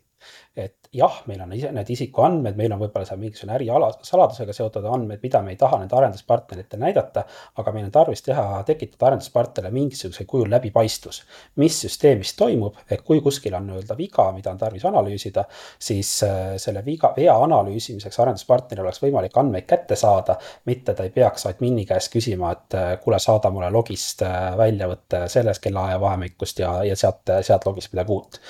et 0.56 0.88
jah, 0.94 1.14
meil 1.26 1.40
on 1.42 1.52
ise 1.56 1.70
need 1.74 1.88
isikuandmed, 1.90 2.54
meil 2.54 2.72
on 2.74 2.78
võib-olla 2.84 3.06
seal 3.08 3.18
mingisugune 3.18 3.56
äriala, 3.56 3.88
saladusega 4.06 4.54
seotud 4.54 4.84
andmed, 4.86 5.18
mida 5.22 5.40
me 5.42 5.50
ei 5.54 5.58
taha 5.58 5.80
nende 5.80 5.96
arenduspartneritele 5.98 6.84
näidata, 6.84 7.24
aga 7.58 7.72
meil 7.74 7.88
on 7.88 7.94
tarvis 7.94 8.22
teha, 8.22 8.44
tekitada 8.68 9.08
arenduspartnerile 9.10 9.72
mingisugusel 9.74 10.28
kujul 10.30 10.52
läbipaistvus. 10.54 11.22
mis 11.58 11.80
süsteemis 11.82 12.34
toimub, 12.38 12.78
et 12.90 13.02
kui 13.02 13.20
kuskil 13.24 13.56
on 13.58 13.66
nii-öelda 13.66 13.96
viga, 13.98 14.28
mida 14.36 14.52
on 14.54 14.60
tarvis 14.60 14.84
analüüsida, 14.86 15.44
siis 15.78 16.12
äh, 16.22 16.54
selle 16.62 16.84
viga, 16.86 17.10
vea 17.16 17.34
analüüsimiseks 17.48 18.20
arenduspartneril 18.22 18.86
oleks 18.86 19.02
võimalik 19.02 19.34
andmeid 19.42 19.66
kätte 19.66 19.98
saada, 19.98 20.38
mitte 20.70 20.94
ta 20.94 21.02
ei 21.02 21.10
peaks 21.10 21.48
admini 21.50 21.86
käest 21.90 22.12
küsima, 22.14 22.54
et 22.54 22.78
äh, 22.78 22.92
kuule, 23.02 23.18
saada 23.18 23.50
mulle 23.50 23.72
logist 23.74 24.22
äh, 24.22 24.54
väljavõte 24.58 25.26
sellest 25.34 25.66
kellaaja 25.66 25.98
vahemikust 26.00 26.62
ja, 26.62 26.76
ja 26.86 26.96
sealt, 26.96 27.34
sealt 27.42 27.66
logist 27.66 27.90
midagi 27.92 28.14
uut 28.14 28.40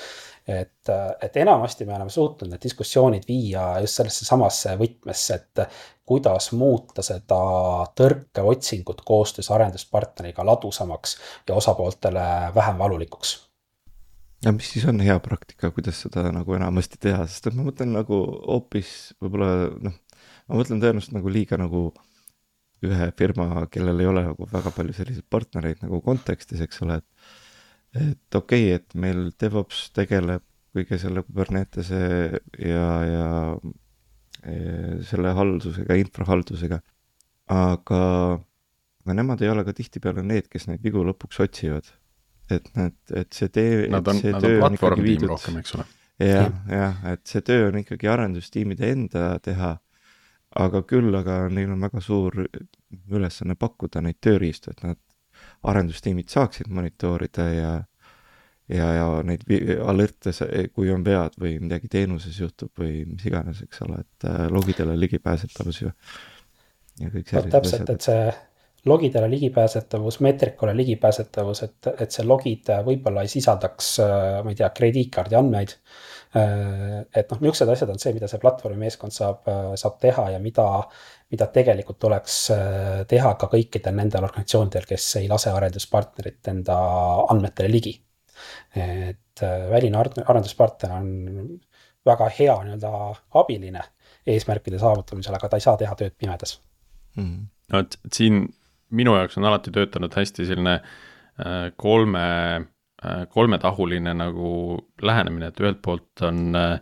et, 0.47 0.89
et 1.21 1.37
enamasti 1.41 1.85
me 1.85 1.95
oleme 1.95 2.11
suutnud 2.13 2.51
need 2.51 2.61
diskussioonid 2.63 3.25
viia 3.27 3.63
just 3.81 3.99
sellesse 3.99 4.27
samasse 4.27 4.75
võtmesse, 4.79 5.39
et 5.39 5.63
kuidas 6.05 6.51
muuta 6.53 7.01
seda 7.05 7.39
tõrkeotsingut 7.97 9.01
koostöös 9.05 9.49
arenduspartneriga 9.51 10.45
ladusamaks 10.45 11.17
ja 11.49 11.57
osapooltele 11.57 12.27
vähem 12.55 12.77
valulikuks. 12.77 13.35
Ja 14.45 14.51
mis 14.53 14.69
siis 14.69 14.85
on 14.85 14.99
hea 15.01 15.15
praktika, 15.19 15.71
kuidas 15.73 16.03
seda 16.05 16.27
nagu 16.31 16.53
enamasti 16.53 16.99
teha, 17.01 17.23
sest 17.25 17.47
et 17.49 17.55
ma 17.57 17.65
mõtlen 17.65 17.95
nagu 17.95 18.19
hoopis 18.45 19.15
võib-olla 19.23 19.71
noh, 19.81 19.95
ma 20.45 20.59
mõtlen 20.59 20.83
tõenäoliselt 20.83 21.15
nagu 21.17 21.31
liiga 21.33 21.57
nagu 21.57 21.87
ühe 22.85 23.07
firma, 23.17 23.65
kellel 23.73 24.03
ei 24.03 24.09
ole 24.11 24.21
nagu 24.27 24.45
väga 24.51 24.69
palju 24.75 24.93
selliseid 24.93 25.25
partnereid 25.31 25.81
nagu 25.81 26.01
kontekstis, 26.05 26.61
eks 26.61 26.83
ole, 26.85 26.99
et 27.01 27.44
et 27.95 28.37
okei 28.37 28.67
okay,, 28.67 28.79
et 28.79 28.99
meil 28.99 29.29
DevOps 29.39 29.89
tegeleb 29.95 30.43
kõige 30.75 30.99
selle 30.99 31.23
Kubernetese 31.23 31.99
ja, 32.59 32.87
ja, 33.07 33.27
ja 34.45 35.03
selle 35.09 35.33
haldusega, 35.37 35.97
infrahaldusega, 36.01 36.79
aga, 37.53 38.01
aga 39.03 39.15
nemad 39.17 39.41
ei 39.41 39.51
ole 39.53 39.63
ka 39.65 39.73
tihtipeale 39.77 40.25
need, 40.25 40.49
kes 40.51 40.67
neid 40.69 40.83
vigu 40.85 41.03
lõpuks 41.07 41.41
otsivad. 41.45 41.93
et 42.51 42.67
need, 42.77 42.97
et 43.09 43.33
see 43.33 43.49
tee, 43.49 43.87
et 43.89 44.09
see 44.19 44.31
nad 44.35 44.43
töö 44.43 44.59
on 44.67 44.75
ikkagi 44.77 45.01
viidud. 45.01 45.31
jah, 46.21 46.51
jah, 46.69 46.99
et 47.13 47.23
see 47.25 47.41
töö 47.41 47.71
on 47.71 47.79
ikkagi 47.81 48.11
arendustiimide 48.11 48.91
enda 48.91 49.39
teha, 49.41 49.71
aga 50.55 50.83
küll, 50.87 51.09
aga 51.17 51.45
neil 51.49 51.73
on 51.73 51.81
väga 51.81 52.03
suur 52.03 52.45
ülesanne 53.09 53.57
pakkuda 53.57 54.03
neid 54.05 54.21
tööriistu, 54.21 54.75
et 54.75 54.85
nad 54.85 54.99
arendustiimid 55.63 56.29
saaksid 56.29 56.71
monitoorida 56.71 57.49
ja 57.53 57.75
ja, 58.71 58.87
ja 58.97 59.05
neid 59.25 59.45
alerte, 59.85 60.33
kui 60.73 60.89
on 60.93 61.05
vead 61.05 61.37
või 61.41 61.57
midagi 61.61 61.89
teenuses 61.91 62.39
juhtub 62.39 62.73
või 62.81 63.03
mis 63.09 63.27
iganes, 63.29 63.61
eks 63.65 63.83
ole, 63.85 64.01
et 64.05 64.27
äh, 64.29 64.47
logidele 64.53 64.97
ligipääsetavus 64.99 65.81
ju. 65.83 65.93
ja 67.01 67.11
kõik 67.13 67.29
sellised 67.29 67.51
no, 67.51 67.55
täpselt, 67.59 67.93
et 67.93 68.09
see 68.09 68.25
logidele 68.85 69.29
ligipääsetavus, 69.29 70.19
meetrikule 70.21 70.75
ligipääsetavus, 70.77 71.63
et, 71.65 71.93
et 71.97 72.13
see 72.13 72.25
logid 72.25 72.69
võib-olla 72.85 73.25
ei 73.25 73.31
sisaldaks, 73.31 73.95
äh, 74.03 74.27
ma 74.45 74.53
ei 74.53 74.59
tea, 74.61 74.69
krediitkaardi 74.81 75.37
andmeid. 75.37 75.77
Äh, 76.35 76.99
et 77.13 77.29
noh, 77.31 77.41
niisugused 77.41 77.73
asjad 77.73 77.93
on 77.93 78.01
see, 78.01 78.13
mida 78.17 78.29
see 78.29 78.41
platvormi 78.41 78.85
meeskond 78.85 79.13
saab, 79.13 79.45
saab 79.77 80.01
teha 80.01 80.31
ja 80.35 80.41
mida, 80.41 80.67
mida 81.31 81.47
tegelikult 81.51 81.97
tuleks 81.99 82.35
teha 83.09 83.31
ka 83.39 83.47
kõikidel 83.51 83.95
nendel 83.97 84.27
organisatsioonidel, 84.27 84.85
kes 84.87 85.07
ei 85.21 85.29
lase 85.29 85.49
arenduspartnerit 85.51 86.51
enda 86.51 86.75
andmetele 87.33 87.71
ligi. 87.71 87.95
Et 88.75 89.43
äh, 89.43 89.69
väline 89.71 89.97
arenduspartner 90.25 90.91
on 90.91 91.07
väga 92.05 92.27
hea 92.37 92.55
nii-öelda 92.67 92.91
abiline 93.41 93.81
eesmärkide 94.27 94.79
saavutamisel, 94.81 95.35
aga 95.37 95.49
ta 95.49 95.59
ei 95.59 95.65
saa 95.65 95.77
teha 95.79 95.95
tööd 95.97 96.15
pimedas. 96.19 96.59
Mm.. 97.15 97.47
no 97.71 97.79
et 97.79 97.95
siin 98.11 98.41
minu 98.95 99.15
jaoks 99.15 99.37
on 99.39 99.47
alati 99.47 99.71
töötanud 99.73 100.13
hästi 100.19 100.45
selline 100.49 100.73
äh, 100.75 101.69
kolme, 101.79 102.25
äh, 103.05 103.23
kolmetahuline 103.31 104.13
nagu 104.19 104.51
lähenemine, 105.01 105.49
et 105.49 105.63
ühelt 105.63 105.81
poolt 105.85 106.25
on 106.27 106.59
äh, 106.59 106.79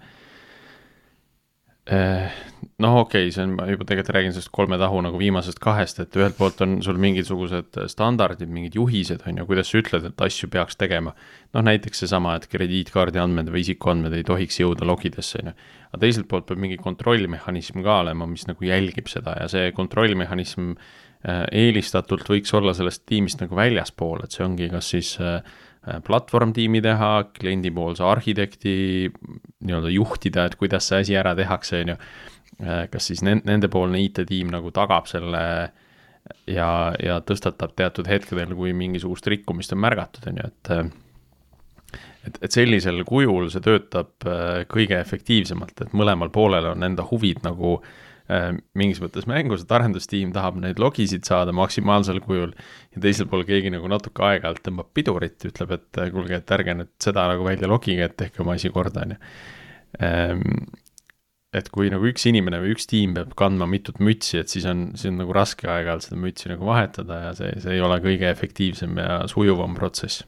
noh, 1.83 2.97
okei 3.01 3.25
okay,, 3.27 3.31
see 3.35 3.43
on, 3.43 3.55
ma 3.57 3.65
juba 3.67 3.83
tegelikult 3.83 4.15
räägin 4.15 4.33
sellest 4.35 4.51
kolme 4.55 4.77
tahu 4.79 5.01
nagu 5.03 5.19
viimasest 5.19 5.59
kahest, 5.63 5.99
et 5.99 6.15
ühelt 6.15 6.37
poolt 6.37 6.61
on 6.63 6.77
sul 6.85 6.99
mingisugused 7.01 7.75
standardid, 7.91 8.51
mingid 8.51 8.77
juhised, 8.79 9.25
on 9.27 9.41
ju, 9.41 9.47
kuidas 9.49 9.71
sa 9.71 9.81
ütled, 9.81 10.07
et 10.07 10.23
asju 10.27 10.47
peaks 10.53 10.79
tegema. 10.79 11.11
noh, 11.53 11.65
näiteks 11.67 12.05
seesama, 12.05 12.37
et 12.39 12.47
krediitkaardi 12.49 13.19
andmed 13.21 13.51
või 13.51 13.65
isikuandmed 13.65 14.15
ei 14.15 14.23
tohiks 14.27 14.61
jõuda 14.63 14.87
logidesse, 14.87 15.43
on 15.43 15.51
ju. 15.51 15.55
aga 15.91 16.01
teiselt 16.05 16.29
poolt 16.31 16.47
peab 16.47 16.63
mingi 16.63 16.79
kontrollmehhanism 16.79 17.83
ka 17.83 17.99
olema, 18.05 18.29
mis 18.31 18.47
nagu 18.47 18.65
jälgib 18.65 19.11
seda 19.11 19.35
ja 19.41 19.51
see 19.51 19.75
kontrollmehhanism 19.75 20.71
eh, 20.71 21.43
eelistatult 21.51 22.31
võiks 22.31 22.55
olla 22.55 22.73
sellest 22.73 23.03
tiimist 23.11 23.43
nagu 23.43 23.59
väljaspool, 23.59 24.23
et 24.23 24.31
see 24.31 24.47
ongi 24.47 24.71
kas 24.71 24.95
siis 24.95 25.17
äh, 25.19 25.43
Äh, 25.43 25.72
platvormtiimi 26.07 26.81
teha, 26.83 27.11
kliendipoolse 27.39 28.03
arhitekti 28.07 28.75
nii-öelda 29.63 29.91
juhtida, 29.91 30.47
et 30.47 30.55
kuidas 30.59 30.87
see 30.87 31.01
asi 31.03 31.17
ära 31.19 31.35
tehakse, 31.35 31.83
on 31.83 31.93
ju. 31.93 31.97
Äh, 32.63 32.83
kas 32.93 33.09
siis 33.09 33.23
nendepoolne 33.25 33.99
IT-tiim 34.03 34.51
nagu 34.53 34.71
tagab 34.71 35.09
selle 35.09 35.41
ja, 36.47 36.69
ja 37.01 37.17
tõstatab 37.25 37.73
teatud 37.75 38.07
hetkedel, 38.07 38.53
kui 38.55 38.75
mingisugust 38.77 39.27
rikkumist 39.27 39.73
on 39.73 39.81
märgatud, 39.83 40.29
on 40.29 40.39
ju, 40.39 40.51
et 40.53 40.73
äh, 40.77 40.85
et, 42.23 42.37
et 42.39 42.55
sellisel 42.55 43.01
kujul 43.03 43.49
see 43.51 43.59
töötab 43.59 44.23
kõige 44.71 44.95
efektiivsemalt, 44.95 45.81
et 45.83 45.95
mõlemal 45.97 46.29
poolel 46.31 46.69
on 46.69 46.85
enda 46.87 47.03
huvid 47.09 47.41
nagu 47.43 47.73
äh, 47.81 47.89
Äh, 47.89 48.11
mingis 48.77 49.01
mõttes 49.03 49.25
mängus, 49.27 49.65
et 49.65 49.73
arendustiim 49.75 50.31
tahab 50.35 50.55
neid 50.63 50.79
logisid 50.79 51.27
saada 51.27 51.51
maksimaalsel 51.55 52.21
kujul 52.23 52.53
ja 52.95 53.01
teisel 53.03 53.27
pool 53.27 53.43
keegi 53.47 53.73
nagu 53.73 53.89
natuke 53.91 54.23
aeg-ajalt 54.23 54.63
tõmbab 54.63 54.93
pidurit, 54.95 55.43
ütleb, 55.49 55.73
et 55.75 55.99
äh, 55.99 56.11
kuulge, 56.13 56.39
et 56.39 56.55
ärge 56.55 56.77
nüüd 56.79 56.93
seda 57.03 57.27
nagu 57.33 57.43
välja 57.43 57.67
logige, 57.67 58.07
et 58.07 58.15
tehke 58.19 58.43
oma 58.45 58.55
asi 58.55 58.71
korda, 58.73 59.03
on 59.03 59.15
ju. 59.15 59.19
Ähm, 60.03 60.63
et 61.53 61.67
kui 61.69 61.91
nagu 61.93 62.07
üks 62.09 62.23
inimene 62.25 62.63
või 62.63 62.71
üks 62.73 62.87
tiim 62.89 63.11
peab 63.13 63.35
kandma 63.37 63.67
mitut 63.69 63.99
mütsi, 64.01 64.39
et 64.39 64.49
siis 64.49 64.63
on, 64.71 64.87
siis 64.95 65.11
on 65.11 65.19
nagu 65.21 65.35
raske 65.35 65.67
aeg-ajalt 65.69 66.07
seda 66.07 66.23
mütsi 66.23 66.49
nagu 66.49 66.65
vahetada 66.65 67.19
ja 67.27 67.35
see, 67.37 67.51
see 67.61 67.75
ei 67.75 67.83
ole 67.83 67.99
kõige 68.01 68.31
efektiivsem 68.31 68.97
ja 69.03 69.19
sujuvam 69.29 69.75
protsess. 69.77 70.23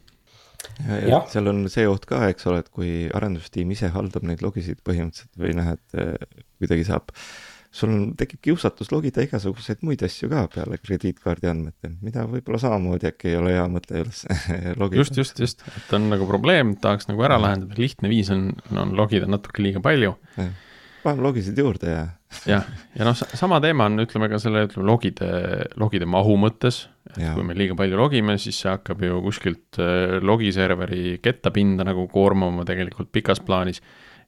ja, 0.84 1.00
ja 1.16 1.24
seal 1.32 1.50
on 1.50 1.64
see 1.72 1.88
oht 1.90 2.06
ka, 2.12 2.28
eks 2.30 2.46
ole, 2.52 2.62
et 2.62 2.70
kui 2.76 3.08
arendustiim 3.08 3.72
ise 3.74 3.90
haldab 3.96 4.28
neid 4.28 4.44
logisid 4.46 4.84
põhimõtteliselt 4.86 5.42
või 5.42 5.58
noh, 5.58 5.74
et 5.74 5.98
eh, 6.04 6.46
kuidagi 6.62 6.86
saab 6.92 7.10
äh, 7.10 7.26
sul 7.76 7.92
on, 7.92 8.04
tekib 8.20 8.42
kiusatus 8.46 8.92
logida 8.94 9.24
igasuguseid 9.26 9.84
muid 9.86 10.04
asju 10.06 10.30
ka 10.32 10.46
peale 10.54 10.80
krediitkaardi 10.82 11.50
andmete, 11.52 11.92
mida 12.06 12.26
võib-olla 12.30 12.60
samamoodi 12.62 13.10
äkki 13.12 13.34
ei 13.34 13.40
ole 13.40 13.56
hea 13.58 13.66
mõte 13.72 14.00
üles 14.00 14.24
logida. 14.82 15.02
just, 15.02 15.18
just, 15.20 15.42
just, 15.44 15.66
et 15.76 15.96
on 15.96 16.08
nagu 16.12 16.28
probleem, 16.30 16.76
tahaks 16.82 17.10
nagu 17.12 17.26
ära 17.28 17.40
lahendada, 17.42 17.76
lihtne 17.80 18.12
viis 18.12 18.32
on, 18.34 18.50
on 18.76 18.96
logida 18.98 19.28
natuke 19.30 19.64
liiga 19.66 19.84
palju. 19.84 20.16
paneme 21.04 21.28
logisid 21.28 21.60
juurde 21.60 21.92
ja 21.92 22.06
jah, 22.54 22.68
ja 22.96 23.08
noh, 23.08 23.16
sama 23.16 23.60
teema 23.64 23.90
on, 23.90 24.00
ütleme 24.04 24.30
ka 24.32 24.40
selle, 24.42 24.66
ütleme 24.70 24.88
logide, 24.88 25.30
logide 25.80 26.08
mahu 26.10 26.38
mõttes, 26.42 26.86
et 27.12 27.22
ja. 27.26 27.36
kui 27.36 27.46
me 27.48 27.56
liiga 27.58 27.78
palju 27.80 28.00
logime, 28.00 28.38
siis 28.42 28.60
see 28.64 28.72
hakkab 28.72 29.04
ju 29.06 29.20
kuskilt 29.26 29.80
äh, 29.84 30.18
logiserveri 30.24 31.20
kettapinda 31.24 31.88
nagu 31.88 32.08
koormama 32.12 32.66
tegelikult 32.68 33.12
pikas 33.16 33.44
plaanis. 33.46 33.82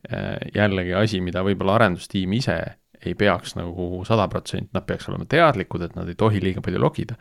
Äh, 0.07 0.37
jällegi 0.53 0.93
asi, 0.93 1.19
mida 1.25 1.41
võib-olla 1.43 1.79
arendustiim 1.79 2.35
ise 2.37 2.59
ei 3.07 3.15
peaks 3.17 3.55
nagu 3.57 4.03
sada 4.07 4.27
protsenti, 4.31 4.71
nad 4.75 4.85
peaks 4.87 5.07
olema 5.11 5.27
teadlikud, 5.29 5.85
et 5.87 5.95
nad 5.97 6.09
ei 6.09 6.17
tohi 6.19 6.41
liiga 6.43 6.63
palju 6.65 6.81
logida. 6.81 7.17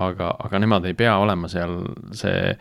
aga, 0.00 0.30
aga 0.40 0.58
nemad 0.58 0.86
ei 0.88 0.94
pea 0.96 1.18
olema 1.20 1.48
seal 1.52 1.74
see, 2.16 2.54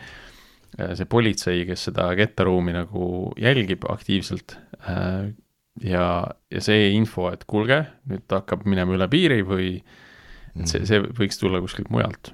see 0.75 1.05
politsei, 1.09 1.63
kes 1.65 1.87
seda 1.87 2.09
kettaruumi 2.19 2.75
nagu 2.75 3.05
jälgib 3.39 3.87
aktiivselt. 3.89 4.57
Äh, 4.89 5.31
ja, 5.81 6.05
ja 6.51 6.61
see 6.61 6.91
info, 6.93 7.29
et 7.31 7.47
kuulge, 7.49 7.79
nüüd 8.11 8.27
hakkab 8.29 8.67
minema 8.67 8.93
üle 8.97 9.07
piiri 9.09 9.41
või 9.47 9.69
et 10.53 10.67
see, 10.69 10.83
see 10.85 10.99
võiks 11.17 11.39
tulla 11.39 11.63
kuskilt 11.63 11.89
mujalt 11.93 12.33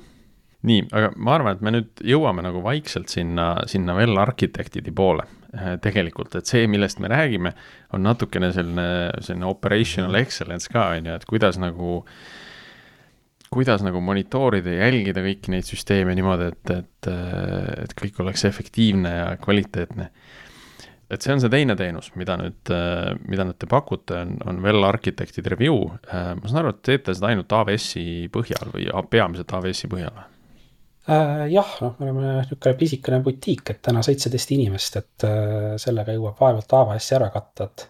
nii, 0.68 0.88
aga 0.91 1.12
ma 1.16 1.38
arvan, 1.38 1.55
et 1.55 1.64
me 1.64 1.74
nüüd 1.78 2.01
jõuame 2.03 2.43
nagu 2.43 2.62
vaikselt 2.64 3.12
sinna, 3.12 3.53
sinna 3.72 3.95
veel 3.95 4.18
arhitektide 4.20 4.91
poole 4.95 5.24
äh, 5.55 5.78
tegelikult, 5.84 6.36
et 6.36 6.49
see, 6.49 6.66
millest 6.72 6.99
me 6.99 7.12
räägime, 7.12 7.53
on 7.95 8.03
natukene 8.03 8.51
selline, 8.55 8.89
selline 9.24 9.47
operational 9.47 10.20
excellence 10.20 10.72
ka, 10.72 10.89
on 10.97 11.07
ju, 11.07 11.16
et 11.16 11.28
kuidas 11.30 11.60
nagu, 11.62 12.01
kuidas 13.49 13.86
nagu 13.86 14.01
monitoorida 14.03 14.76
ja 14.76 14.89
jälgida 14.89 15.24
kõiki 15.24 15.53
neid 15.53 15.68
süsteeme 15.68 16.16
niimoodi, 16.18 16.51
et, 16.51 16.76
et, 16.76 17.10
et 17.86 17.95
kõik 18.01 18.20
oleks 18.26 18.43
efektiivne 18.49 19.14
ja 19.16 19.30
kvaliteetne. 19.39 20.10
et 21.10 21.24
see 21.24 21.34
on 21.34 21.39
see 21.41 21.49
teine 21.49 21.74
teenus, 21.80 22.12
mida 22.20 22.36
nüüd, 22.38 22.74
mida 23.32 23.45
nüüd 23.47 23.57
te 23.57 23.70
pakute, 23.72 24.20
on, 24.26 24.36
on 24.45 24.60
Well 24.62 24.84
Architected 24.84 25.47
Review. 25.55 25.88
Äh, 26.12 26.36
ma 26.36 26.51
saan 26.51 26.66
aru, 26.66 26.76
et 26.76 26.84
teete 26.84 27.16
seda 27.16 27.32
ainult 27.32 27.55
AWS-i 27.62 28.28
põhjal 28.36 28.76
või 28.76 28.91
peamiselt 29.10 29.55
AWS-i 29.55 29.89
põhjal 29.95 30.20
või? 30.20 30.28
Äh,. 31.10 31.45
jah, 31.53 31.72
noh, 31.84 31.95
me 31.99 32.07
oleme 32.07 32.34
niisugune 32.39 32.76
pisikene 32.80 33.22
butiik, 33.26 33.74
et 33.74 33.82
täna 33.86 34.03
seitseteist 34.05 34.53
inimest, 34.55 34.99
et 35.01 35.28
äh, 35.28 35.74
sellega 35.82 36.16
jõuab 36.16 36.39
vaevalt 36.39 36.76
AWS-i 36.80 37.18
ära 37.18 37.30
katta, 37.34 37.70
et 37.70 37.86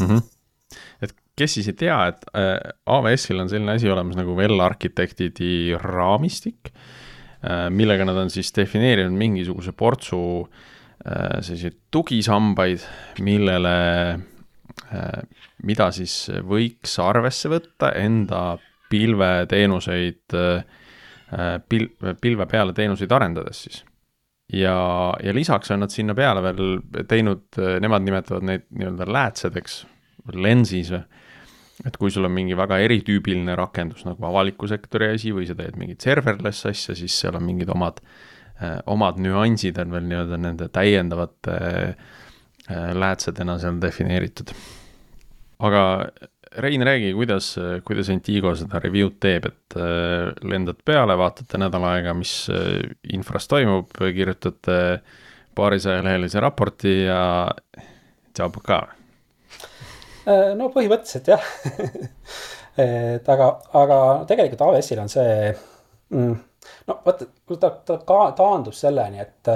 mm. 0.00 0.10
-hmm. 0.10 0.78
et 1.06 1.16
kes 1.36 1.58
siis 1.58 1.70
ei 1.72 1.78
tea, 1.84 1.98
et 2.12 2.28
äh, 2.34 2.54
AWS-il 2.86 3.42
on 3.44 3.52
selline 3.52 3.76
asi 3.76 3.90
olemas 3.90 4.18
nagu 4.18 4.36
Well 4.38 4.60
Architectidi 4.60 5.74
raamistik 5.80 6.72
millega 7.70 8.02
nad 8.02 8.16
on 8.16 8.30
siis 8.32 8.48
defineerinud 8.56 9.12
mingisuguse 9.14 9.70
portsu 9.76 10.48
selliseid 11.04 11.76
tugisambaid, 11.94 12.80
millele 13.22 13.74
mida 15.62 15.86
siis 15.94 16.14
võiks 16.48 16.96
arvesse 17.04 17.52
võtta 17.52 17.92
enda 18.00 18.40
pilveteenuseid 18.90 20.34
Äh, 20.34 20.64
pil-, 21.68 21.90
pilve 22.20 22.46
peale 22.50 22.74
teenuseid 22.76 23.12
arendades 23.12 23.62
siis. 23.66 23.82
ja, 24.52 24.76
ja 25.22 25.34
lisaks 25.34 25.70
on 25.74 25.82
nad 25.82 25.94
sinna 25.94 26.14
peale 26.14 26.42
veel 26.44 26.78
teinud, 27.08 27.48
äh, 27.58 27.78
nemad 27.82 28.06
nimetavad 28.06 28.46
neid 28.46 28.66
nii-öelda 28.70 29.08
läätsedeks, 29.10 29.80
lensis 30.34 30.92
või. 30.94 31.02
et 31.86 31.98
kui 32.00 32.10
sul 32.10 32.24
on 32.24 32.32
mingi 32.32 32.56
väga 32.56 32.78
eritüübiline 32.84 33.56
rakendus 33.58 34.06
nagu 34.06 34.24
avaliku 34.26 34.68
sektori 34.70 35.10
asi 35.14 35.34
või 35.34 35.48
sa 35.48 35.58
teed 35.58 35.76
mingit 35.76 36.00
serverless 36.00 36.70
asja, 36.70 36.96
siis 36.96 37.18
seal 37.20 37.36
on 37.36 37.44
mingid 37.46 37.70
omad, 37.74 38.00
äh, 38.62 38.78
omad 38.86 39.20
nüansid 39.22 39.78
on 39.82 39.92
veel 39.98 40.08
nii-öelda 40.12 40.40
nende 40.40 40.70
täiendavate 40.72 41.60
läätsedena 42.66 43.60
seal 43.62 43.76
defineeritud. 43.78 44.48
aga 45.62 45.82
Rein, 46.56 46.82
räägi, 46.82 47.12
kuidas, 47.12 47.50
kuidas 47.84 48.08
Intigo 48.08 48.54
seda 48.56 48.78
review'd 48.80 49.18
teeb, 49.20 49.44
et 49.50 49.74
äh, 49.76 50.30
lendad 50.48 50.78
peale, 50.88 51.12
vaatate 51.20 51.58
nädal 51.60 51.84
aega, 51.84 52.14
mis 52.16 52.46
äh, 52.48 52.78
infras 53.12 53.44
toimub, 53.50 53.92
kirjutate 53.92 54.78
paarisaja-lehelise 55.56 56.40
raporti 56.40 56.94
ja 57.02 57.20
tšau, 58.32 58.48
ka? 58.64 58.78
Äh, 60.24 60.54
no 60.56 60.70
põhimõtteliselt 60.72 61.28
jah 61.34 61.44
et 62.86 63.28
aga, 63.36 63.50
aga 63.76 64.00
tegelikult 64.32 64.64
AWS-il 64.64 65.04
on 65.04 65.12
see 65.12 65.36
mm,, 66.16 66.34
no 66.88 66.98
vot, 67.04 67.24
ta, 67.60 67.74
ta 67.84 68.00
ka 68.08 68.20
taandub 68.40 68.76
selleni, 68.76 69.20
et 69.28 69.52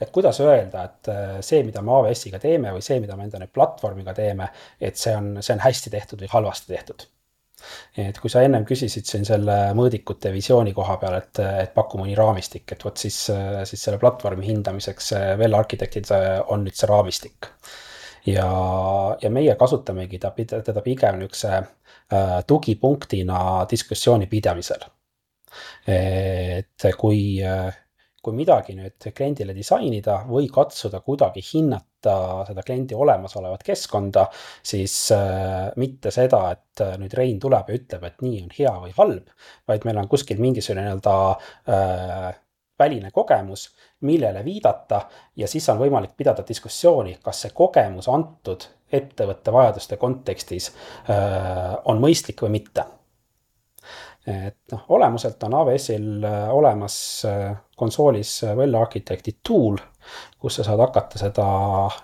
et 0.00 0.10
kuidas 0.14 0.40
öelda, 0.44 0.84
et 0.84 1.10
äh, 1.12 1.40
see, 1.44 1.62
mida 1.66 1.82
me 1.82 1.92
AWS-iga 1.94 2.40
teeme 2.42 2.72
või 2.74 2.84
see, 2.84 3.00
mida 3.02 3.16
me 3.16 3.26
enda 3.28 3.40
nüüd 3.42 3.52
platvormiga 3.54 4.14
teeme, 4.16 4.48
et 4.80 5.00
see 5.00 5.14
on, 5.16 5.36
see 5.42 5.54
on 5.56 5.64
hästi 5.64 5.92
tehtud 5.94 6.24
või 6.24 6.32
halvasti 6.32 6.72
tehtud. 6.72 7.06
et 7.96 8.18
kui 8.20 8.28
sa 8.28 8.42
ennem 8.44 8.64
küsisid 8.68 9.06
siin 9.08 9.22
selle 9.24 9.54
mõõdikute 9.76 10.32
visiooni 10.34 10.74
koha 10.76 10.98
peal, 11.00 11.14
et, 11.16 11.40
et 11.62 11.70
paku 11.74 12.00
mõni 12.02 12.16
raamistik, 12.18 12.66
et 12.72 12.84
vot 12.84 12.98
siis, 13.00 13.16
siis 13.70 13.84
selle 13.86 13.98
platvormi 14.02 14.44
hindamiseks 14.44 15.12
Well 15.40 15.56
Architectid 15.56 16.10
on 16.12 16.66
nüüd 16.66 16.76
see 16.76 16.90
raamistik. 16.90 17.48
ja, 18.26 18.48
ja 19.22 19.30
meie 19.30 19.54
kasutamegi 19.60 20.18
ta, 20.20 20.34
teda 20.36 20.82
pigem 20.84 21.22
niisuguse 21.22 21.54
äh, 21.54 22.36
tugipunktina 22.46 23.64
diskussiooni 23.70 24.26
pidamisel. 24.26 24.84
et 25.88 26.86
kui 26.98 27.40
äh, 27.44 27.72
kui 28.24 28.36
midagi 28.36 28.74
nüüd 28.76 29.08
kliendile 29.16 29.54
disainida 29.56 30.20
või 30.28 30.48
katsuda 30.52 31.00
kuidagi 31.04 31.42
hinnata 31.44 32.14
seda 32.48 32.64
kliendi 32.66 32.96
olemasolevat 32.96 33.64
keskkonda, 33.64 34.26
siis 34.64 34.96
äh, 35.14 35.70
mitte 35.80 36.12
seda, 36.14 36.46
et 36.54 36.84
äh, 36.84 36.96
nüüd 37.00 37.14
Rein 37.16 37.40
tuleb 37.40 37.70
ja 37.70 37.78
ütleb, 37.80 38.06
et 38.08 38.24
nii 38.24 38.40
on 38.44 38.54
hea 38.58 38.72
või 38.86 38.94
halb, 38.96 39.28
vaid 39.68 39.86
meil 39.88 40.00
on 40.02 40.10
kuskil 40.10 40.40
mingisugune 40.42 40.86
nii-öelda 40.86 41.16
äh, 41.34 42.32
väline 42.80 43.12
kogemus, 43.14 43.68
millele 44.08 44.42
viidata 44.44 45.04
ja 45.38 45.48
siis 45.48 45.68
on 45.70 45.78
võimalik 45.78 46.16
pidada 46.18 46.42
diskussiooni, 46.46 47.18
kas 47.22 47.44
see 47.44 47.54
kogemus 47.54 48.10
antud 48.10 48.66
ettevõtte 48.94 49.54
vajaduste 49.54 49.96
kontekstis 49.98 50.68
on 51.90 52.02
mõistlik 52.02 52.42
või 52.44 52.56
mitte 52.58 52.84
et 54.26 54.72
noh, 54.72 54.84
olemuselt 54.96 55.42
on 55.44 55.54
AWS-il 55.60 56.24
äh, 56.24 56.46
olemas 56.54 56.96
äh, 57.28 57.50
konsoolis 57.76 58.38
äh, 58.44 58.54
Well 58.56 58.74
Architect'i 58.78 59.36
tool, 59.44 59.76
kus 60.40 60.58
sa 60.58 60.64
saad 60.64 60.80
hakata 60.80 61.20
seda 61.20 61.44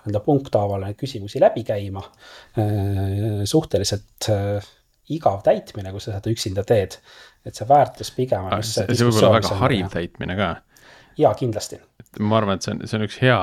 nii-öelda 0.03 0.21
punkthaaval 0.25 0.85
neid 0.85 0.97
küsimusi 0.99 1.41
läbi 1.41 1.63
käima. 1.65 2.01
suhteliselt 3.45 4.29
igav 5.13 5.41
täitmine, 5.45 5.91
kui 5.93 6.01
sa 6.01 6.15
seda 6.15 6.33
üksinda 6.33 6.63
teed. 6.67 6.97
et 7.45 7.57
see 7.57 7.65
väärtus 7.69 8.11
pigem 8.13 8.45
on 8.45 8.63
see. 8.63 8.85
see 8.85 9.07
võib 9.07 9.17
olla 9.17 9.39
väga 9.39 9.55
hariv 9.63 9.89
täitmine 9.93 10.37
ka. 10.37 10.49
jaa, 11.17 11.33
kindlasti. 11.37 11.81
ma 12.19 12.37
arvan, 12.37 12.57
et 12.57 12.65
see 12.65 12.73
on, 12.75 12.81
see 12.85 12.97
on 12.99 13.05
üks 13.07 13.19
hea, 13.21 13.39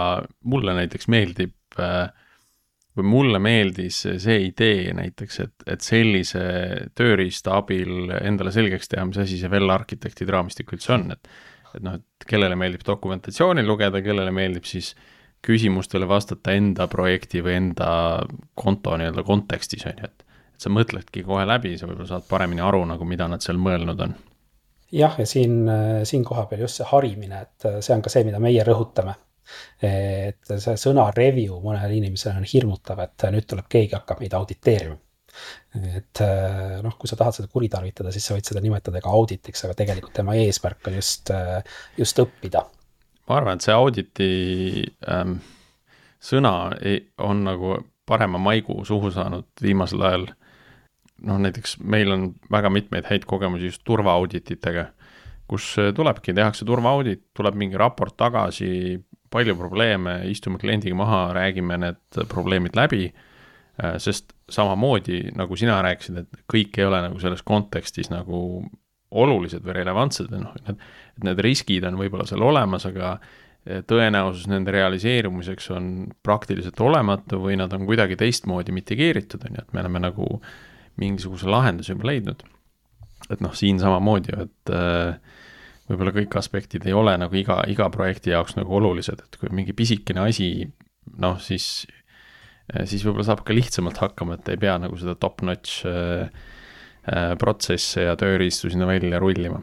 mulle 0.55 0.74
näiteks 0.79 1.11
meeldib 1.11 1.79
äh, 1.79 2.11
või 2.99 3.09
mulle 3.09 3.40
meeldis 3.42 4.01
see 4.22 4.38
idee 4.49 4.92
näiteks, 4.96 5.40
et, 5.44 5.66
et 5.66 5.84
sellise 5.84 6.42
tööriista 6.99 7.59
abil 7.59 8.12
endale 8.20 8.53
selgeks 8.55 8.90
teha, 8.90 9.07
mis 9.09 9.20
asi 9.22 9.38
see 9.40 9.51
Well 9.53 9.70
Architectide 9.74 10.34
raamistik 10.34 10.74
üldse 10.76 10.96
on, 10.96 11.11
et 11.16 11.30
et 11.76 11.84
noh, 11.84 11.99
et 11.99 12.24
kellele 12.28 12.57
meeldib 12.57 12.80
dokumentatsiooni 12.86 13.61
lugeda, 13.66 14.01
kellele 14.03 14.32
meeldib 14.32 14.64
siis 14.64 14.94
küsimustele 15.44 16.09
vastata 16.09 16.55
enda 16.57 16.88
projekti 16.90 17.42
või 17.44 17.59
enda 17.59 17.90
konto 18.59 18.96
nii-öelda 18.99 19.22
kontekstis, 19.26 19.84
on 19.86 20.01
ju, 20.01 20.09
et 20.09 20.24
et 20.59 20.64
sa 20.64 20.72
mõtledki 20.74 21.22
kohe 21.22 21.44
läbi, 21.46 21.76
sa 21.78 21.86
võib-olla 21.86 22.09
saad 22.16 22.24
paremini 22.26 22.64
aru 22.66 22.80
nagu, 22.90 23.07
mida 23.07 23.28
nad 23.30 23.44
seal 23.44 23.61
mõelnud 23.62 24.01
on. 24.03 24.16
jah, 24.90 25.14
ja 25.20 25.26
siin, 25.26 25.61
siin 26.09 26.24
koha 26.26 26.49
peal 26.51 26.64
just 26.64 26.80
see 26.80 26.88
harimine, 26.90 27.44
et 27.46 27.68
see 27.78 27.94
on 27.94 28.03
ka 28.03 28.11
see, 28.11 28.24
mida 28.26 28.40
meie 28.42 28.64
rõhutame 28.66 29.14
et 29.82 30.55
see 30.55 30.78
sõna 30.80 31.09
review 31.16 31.61
mõnele 31.64 31.99
inimesele 31.99 32.40
on 32.40 32.49
hirmutav, 32.49 33.05
et 33.05 33.28
nüüd 33.34 33.46
tuleb 33.49 33.68
keegi, 33.70 33.96
hakkab 33.96 34.24
meid 34.24 34.34
auditeerima. 34.38 34.96
et 35.78 36.22
noh, 36.82 36.94
kui 36.99 37.11
sa 37.11 37.16
tahad 37.16 37.36
seda 37.36 37.51
kuritarvitada, 37.53 38.11
siis 38.11 38.24
sa 38.26 38.34
võid 38.34 38.49
seda 38.49 38.62
nimetada 38.64 39.03
ka 39.05 39.12
auditiks, 39.14 39.62
aga 39.64 39.76
tegelikult 39.78 40.16
tema 40.16 40.34
eesmärk 40.34 40.88
on 40.88 40.96
just, 40.99 41.30
just 41.99 42.18
õppida. 42.18 42.64
ma 43.28 43.36
arvan, 43.36 43.61
et 43.61 43.66
see 43.66 43.76
auditi 43.76 44.32
ähm, 45.07 45.38
sõna 46.18 46.72
ei, 46.80 47.05
on 47.22 47.44
nagu 47.46 47.76
parema 48.09 48.40
maigu 48.40 48.84
suhu 48.84 49.11
saanud 49.12 49.46
viimasel 49.62 50.03
ajal. 50.03 50.26
noh, 51.26 51.38
näiteks 51.42 51.80
meil 51.82 52.12
on 52.14 52.28
väga 52.51 52.70
mitmeid 52.70 53.09
häid 53.11 53.24
kogemusi 53.26 53.72
just 53.72 53.82
turvaaudititega, 53.84 54.84
kus 55.51 55.72
tulebki, 55.94 56.34
tehakse 56.34 56.66
turvaaudit, 56.68 57.24
tuleb 57.34 57.57
mingi 57.59 57.78
raport 57.80 58.14
tagasi, 58.16 58.70
palju 59.31 59.57
probleeme, 59.59 60.20
istume 60.31 60.59
kliendiga 60.59 60.97
maha, 60.97 61.22
räägime 61.37 61.79
need 61.81 62.22
probleemid 62.31 62.76
läbi 62.76 63.09
Äh, 63.79 63.95
sest 64.03 64.33
samamoodi 64.51 65.29
nagu 65.39 65.57
sina 65.57 65.76
rääkisid, 65.87 66.16
et 66.18 66.39
kõik 66.51 66.81
ei 66.81 66.87
ole 66.89 66.99
nagu 67.05 67.20
selles 67.22 67.45
kontekstis 67.47 68.09
nagu 68.11 68.64
olulised 69.22 69.62
või 69.62 69.76
relevantsed 69.76 70.33
või 70.33 70.41
noh, 70.43 70.57
need, 70.66 70.81
et 71.14 71.26
need 71.29 71.43
riskid 71.47 71.87
on 71.87 71.99
võib-olla 72.01 72.26
seal 72.26 72.43
olemas, 72.43 72.89
aga 72.91 73.12
äh, 73.14 73.85
tõenäosus 73.87 74.49
nende 74.51 74.74
realiseerumiseks 74.74 75.70
on 75.76 75.93
praktiliselt 76.26 76.83
olematu 76.83 77.39
või 77.45 77.55
nad 77.61 77.76
on 77.76 77.87
kuidagi 77.87 78.18
teistmoodi 78.18 78.74
mitigeeritud, 78.74 79.47
on 79.47 79.61
ju, 79.61 79.62
et 79.62 79.76
me 79.76 79.85
oleme 79.85 80.03
nagu 80.09 80.26
mingisuguse 80.99 81.47
lahenduse 81.47 81.95
juba 81.95 82.11
leidnud. 82.11 82.43
et 83.31 83.45
noh, 83.45 83.55
siin 83.55 83.79
samamoodi 83.79 84.35
et 84.43 84.74
äh, 84.74 85.38
võib-olla 85.89 86.12
kõik 86.14 86.36
aspektid 86.41 86.86
ei 86.86 86.97
ole 86.97 87.14
nagu 87.20 87.34
iga, 87.39 87.62
iga 87.70 87.89
projekti 87.93 88.34
jaoks 88.34 88.59
nagu 88.59 88.76
olulised, 88.76 89.22
et 89.24 89.41
kui 89.41 89.53
mingi 89.55 89.74
pisikene 89.76 90.26
asi, 90.28 90.51
noh, 91.16 91.39
siis 91.41 91.86
siis 92.68 93.05
võib-olla 93.05 93.26
saab 93.30 93.43
ka 93.47 93.57
lihtsamalt 93.57 94.01
hakkama, 94.03 94.36
et 94.36 94.53
ei 94.53 94.61
pea 94.61 94.76
nagu 94.80 94.99
seda 95.01 95.14
top-notch 95.20 95.86
äh, 95.89 96.28
äh, 97.09 97.32
protsesse 97.41 98.05
ja 98.05 98.16
tööriistu 98.20 98.70
sinna 98.72 98.89
välja 98.89 99.20
rullima. 99.22 99.62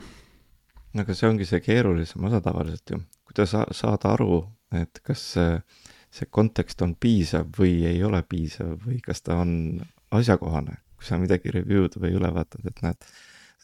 no 0.95 1.03
aga 1.03 1.13
see 1.13 1.29
ongi 1.29 1.45
see 1.45 1.61
keerulisem 1.61 2.25
osa 2.25 2.41
tavaliselt 2.41 2.95
ju, 2.95 3.01
kuidas 3.29 3.53
saada 3.53 4.15
aru, 4.15 4.39
et 4.73 5.01
kas 5.05 5.27
see, 5.35 6.27
kontekst 6.31 6.81
on 6.81 6.95
piisav 6.95 7.51
või 7.59 7.83
ei 7.89 8.01
ole 8.03 8.23
piisav 8.23 8.79
või 8.87 9.01
kas 9.03 9.21
ta 9.21 9.41
on 9.43 9.83
asjakohane, 10.15 10.79
kui 10.95 11.05
sa 11.05 11.19
midagi 11.21 11.53
review'd 11.53 11.99
või 11.99 12.15
üle 12.15 12.31
vaatad, 12.33 12.65
et 12.65 12.81
näed, 12.85 13.09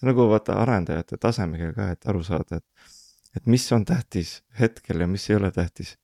nagu 0.08 0.28
vaata 0.32 0.58
arendajate 0.62 1.18
tasemega 1.22 1.72
ka, 1.78 1.90
et 1.96 2.08
aru 2.10 2.24
saada, 2.26 2.62
et, 2.62 2.92
et 3.38 3.50
mis 3.50 3.66
on 3.72 3.86
tähtis 3.86 4.42
hetkel 4.60 5.04
ja 5.04 5.08
mis 5.08 5.30
ei 5.30 5.38
ole 5.38 5.52
tähtis 5.56 5.98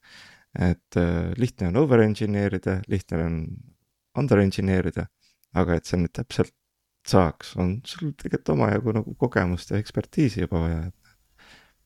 et 0.57 0.97
äh, 0.97 1.33
lihtne 1.37 1.67
on 1.67 1.77
over-engineer 1.83 2.57
ida, 2.57 2.79
lihtne 2.89 3.23
on 3.25 3.37
under-engineer 4.17 4.89
ida, 4.89 5.05
aga 5.57 5.77
et 5.77 5.89
see 5.89 5.99
nüüd 6.01 6.13
täpselt 6.17 6.53
saaks, 7.07 7.53
on 7.61 7.77
sul 7.87 8.11
tegelikult 8.17 8.55
omajagu 8.55 8.95
nagu 8.97 9.13
kogemust 9.21 9.71
ja 9.71 9.79
ekspertiisi 9.79 10.43
juba 10.43 10.59
vaja 10.65 10.79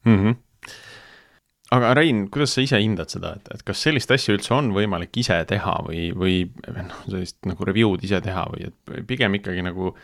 mm. 0.06 0.16
-hmm. 0.16 0.36
aga 1.78 1.94
Rein, 1.94 2.24
kuidas 2.32 2.56
sa 2.56 2.62
ise 2.62 2.80
hindad 2.82 3.12
seda, 3.14 3.36
et, 3.38 3.52
et 3.54 3.64
kas 3.64 3.84
sellist 3.84 4.12
asja 4.12 4.34
üldse 4.34 4.54
on 4.56 4.72
võimalik 4.74 5.18
ise 5.18 5.38
teha 5.48 5.76
või, 5.88 6.10
või 6.16 6.40
noh, 6.74 7.06
sellist 7.10 7.38
nagu 7.46 7.68
review'd 7.68 8.04
ise 8.08 8.22
teha 8.22 8.48
või 8.56 8.72
et 8.72 9.08
pigem 9.08 9.36
ikkagi 9.38 9.62
nagu 9.68 9.96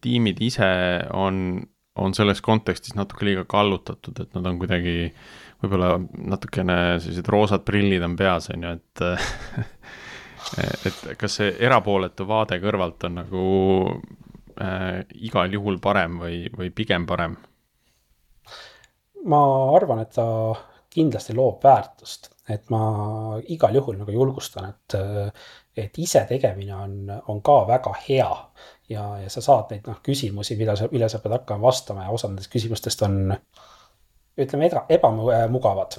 tiimid 0.00 0.38
ise 0.40 0.66
on, 1.12 1.60
on 2.00 2.14
selles 2.16 2.40
kontekstis 2.40 2.94
natuke 2.96 3.26
liiga 3.28 3.44
kallutatud, 3.44 4.20
et 4.22 4.36
nad 4.38 4.46
on 4.48 4.60
kuidagi 4.60 4.94
äh, 5.08 5.44
võib-olla 5.64 5.96
natukene 6.32 6.76
sellised 7.00 7.28
roosad 7.30 7.64
prillid 7.66 8.04
on 8.04 8.16
peas, 8.18 8.50
on 8.54 8.66
ju, 8.66 8.74
et 8.76 9.04
et 10.88 11.00
kas 11.18 11.38
see 11.40 11.54
erapooletu 11.66 12.26
vaade 12.28 12.58
kõrvalt 12.62 13.06
on 13.08 13.18
nagu 13.22 13.46
äh, 14.60 15.00
igal 15.24 15.52
juhul 15.56 15.80
parem 15.82 16.20
või, 16.20 16.44
või 16.52 16.70
pigem 16.74 17.08
parem? 17.08 17.38
ma 19.24 19.40
arvan, 19.72 20.02
et 20.04 20.12
ta 20.12 20.26
kindlasti 20.92 21.32
loob 21.34 21.62
väärtust, 21.64 22.28
et 22.52 22.68
ma 22.70 23.38
igal 23.50 23.72
juhul 23.80 23.96
nagu 23.96 24.12
julgustan, 24.12 24.68
et, 24.68 24.96
et 25.80 25.96
ise 25.98 26.26
tegemine 26.28 26.74
on, 26.76 26.98
on 27.32 27.40
ka 27.42 27.62
väga 27.70 27.94
hea. 28.04 28.28
Ja, 28.88 29.04
ja 29.22 29.30
sa 29.32 29.42
saad 29.44 29.70
neid 29.72 29.86
noh, 29.88 30.00
küsimusi, 30.04 30.56
mida 30.60 30.76
sa, 30.76 30.88
millele 30.92 31.12
sa 31.12 31.20
pead 31.22 31.38
hakkama 31.38 31.68
vastama 31.68 32.06
ja 32.06 32.14
osa 32.14 32.28
nendest 32.28 32.52
küsimustest 32.52 33.04
on 33.06 33.36
ütleme, 34.38 34.68
ebamugavad. 34.88 35.98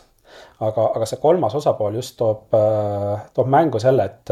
aga, 0.59 0.86
aga 0.97 1.05
see 1.07 1.19
kolmas 1.21 1.55
osapool 1.55 1.95
just 1.95 2.17
toob, 2.19 2.53
äh, 2.57 3.25
toob 3.33 3.47
mängu 3.51 3.79
selle, 3.79 4.05
et, 4.05 4.31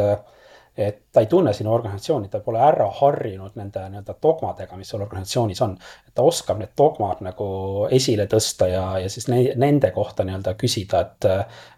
et 0.75 0.99
ta 1.13 1.21
ei 1.23 1.29
tunne 1.31 1.53
sinu 1.53 1.71
organisatsiooni, 1.71 2.27
ta 2.29 2.41
pole 2.43 2.59
ära 2.59 2.89
harjunud 2.99 3.55
nende 3.55 3.85
nii-öelda 3.93 4.17
dogmadega, 4.21 4.77
mis 4.77 4.89
sul 4.89 5.05
organisatsioonis 5.05 5.61
on. 5.63 5.77
ta 6.13 6.25
oskab 6.27 6.59
need 6.59 6.73
dogmad 6.77 7.23
nagu 7.23 7.47
esile 7.91 8.27
tõsta 8.27 8.67
ja, 8.67 8.83
ja 8.99 9.09
siis 9.09 9.29
ne, 9.31 9.39
nende 9.55 9.93
kohta 9.95 10.25
nii-öelda 10.27 10.57
küsida, 10.59 11.05
et, 11.07 11.29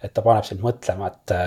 et 0.04 0.14
ta 0.14 0.26
paneb 0.26 0.48
sind 0.48 0.64
mõtlema, 0.66 1.12
et 1.12 1.38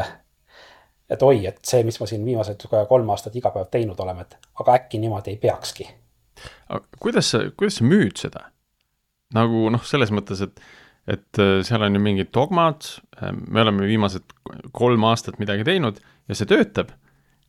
et 1.10 1.22
oi, 1.24 1.40
et 1.48 1.58
see, 1.64 1.84
mis 1.86 1.96
ma 2.00 2.08
siin 2.08 2.26
viimased 2.26 2.68
kolm 2.88 3.10
aastat 3.14 3.36
iga 3.40 3.52
päev 3.54 3.70
teinud 3.72 3.98
oleme, 4.04 4.26
et 4.26 4.36
aga 4.60 4.76
äkki 4.76 5.00
niimoodi 5.02 5.34
ei 5.34 5.40
peakski. 5.40 5.88
kuidas 7.00 7.32
sa, 7.32 7.42
kuidas 7.56 7.80
sa 7.80 7.88
müüd 7.88 8.20
seda? 8.20 8.48
nagu 9.36 9.66
noh, 9.72 9.82
selles 9.84 10.12
mõttes, 10.14 10.40
et, 10.44 10.62
et 11.08 11.42
äh, 11.42 11.58
seal 11.66 11.84
on 11.84 11.98
ju 11.98 12.04
mingid 12.04 12.32
dogmad, 12.34 12.86
äh, 13.20 13.32
me 13.32 13.64
oleme 13.64 13.88
viimased 13.88 14.24
kolm 14.76 15.04
aastat 15.08 15.40
midagi 15.42 15.66
teinud 15.68 16.00
ja 16.00 16.38
see 16.38 16.48
töötab. 16.48 16.94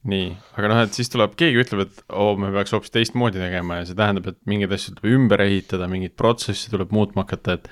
nii, 0.09 0.29
aga 0.55 0.67
noh, 0.71 0.77
et 0.85 0.95
siis 0.95 1.11
tuleb, 1.11 1.33
keegi 1.39 1.59
ütleb, 1.59 1.81
et 1.83 1.97
oo 2.15 2.29
oh,, 2.31 2.37
me 2.39 2.53
peaks 2.55 2.71
hoopis 2.71 2.93
teistmoodi 2.93 3.41
tegema 3.41 3.81
ja 3.81 3.87
see 3.87 3.97
tähendab, 3.99 4.29
et 4.31 4.37
mingeid 4.47 4.71
asju 4.71 4.93
tuleb 4.95 5.17
ümber 5.17 5.43
ehitada, 5.43 5.89
mingit 5.91 6.15
protsessi 6.15 6.71
tuleb 6.71 6.93
muutma 6.95 7.25
hakata, 7.25 7.57
et 7.59 7.67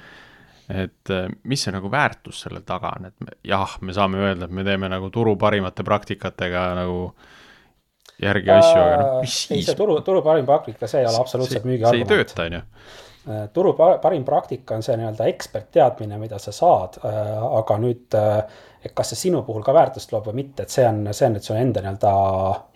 et 0.70 1.14
äh, 1.14 1.28
mis 1.44 1.64
see 1.64 1.74
nagu 1.76 1.92
väärtus 1.92 2.44
selle 2.46 2.62
taga 2.68 2.94
on, 3.00 3.10
et 3.10 3.16
me, 3.24 3.38
jah, 3.48 3.78
me 3.82 3.96
saame 3.96 4.22
öelda, 4.22 4.48
et 4.48 4.56
me 4.56 4.66
teeme 4.68 4.90
nagu 4.92 5.10
turu 5.14 5.38
parimate 5.40 5.86
praktikatega 5.88 6.70
nagu 6.78 7.02
järgi 8.22 8.52
asju, 8.52 8.80
aga 8.82 9.02
noh, 9.02 9.20
mis 9.24 9.42
siis? 9.46 9.52
ei, 9.60 9.68
see 9.70 9.78
turu, 9.78 10.00
turu 10.06 10.24
parim 10.26 10.48
praktika, 10.48 10.90
see 10.90 11.04
ei 11.04 11.10
ole 11.10 11.22
absoluutselt 11.22 11.68
müügiargument. 11.68 12.08
see 12.10 12.18
ei 12.18 12.26
tööta, 12.26 12.48
on 12.48 12.58
ju 12.60 12.64
Äh, 13.30 13.50
turu 13.54 13.74
parim 14.02 14.24
praktika 14.24 14.78
on 14.78 14.84
see 14.86 14.96
nii-öelda 14.96 15.26
ekspertteadmine, 15.28 16.16
mida 16.22 16.38
sa 16.40 16.54
saad, 16.56 16.96
äh, 17.04 17.18
aga 17.60 17.76
nüüd, 17.84 18.16
äh, 18.16 18.38
et 18.88 18.94
kas 18.96 19.12
see 19.12 19.20
sinu 19.26 19.42
puhul 19.44 19.66
ka 19.68 19.74
väärtust 19.76 20.14
loob 20.16 20.30
või 20.30 20.38
mitte, 20.38 20.64
et 20.64 20.72
see 20.72 20.86
on, 20.88 21.02
see 21.12 21.28
on 21.28 21.36
nüüd 21.36 21.44
su 21.44 21.58
enda 21.58 21.84
nii-öelda 21.84 22.14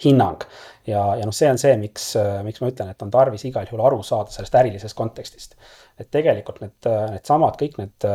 hinnang. 0.04 0.44
ja, 0.88 1.06
ja 1.16 1.30
noh, 1.30 1.36
see 1.38 1.48
on 1.48 1.62
see, 1.62 1.72
miks, 1.80 2.10
miks 2.44 2.60
ma 2.60 2.72
ütlen, 2.74 2.92
et 2.92 3.06
on 3.06 3.14
tarvis 3.14 3.46
igal 3.48 3.70
juhul 3.70 3.86
aru 3.86 4.02
saada 4.04 4.34
sellest 4.34 4.58
ärilisest 4.60 4.98
kontekstist. 4.98 5.56
Et 6.00 6.10
tegelikult 6.12 6.62
need, 6.64 6.89
needsamad 7.12 7.60
kõik 7.60 7.78
need 7.82 8.10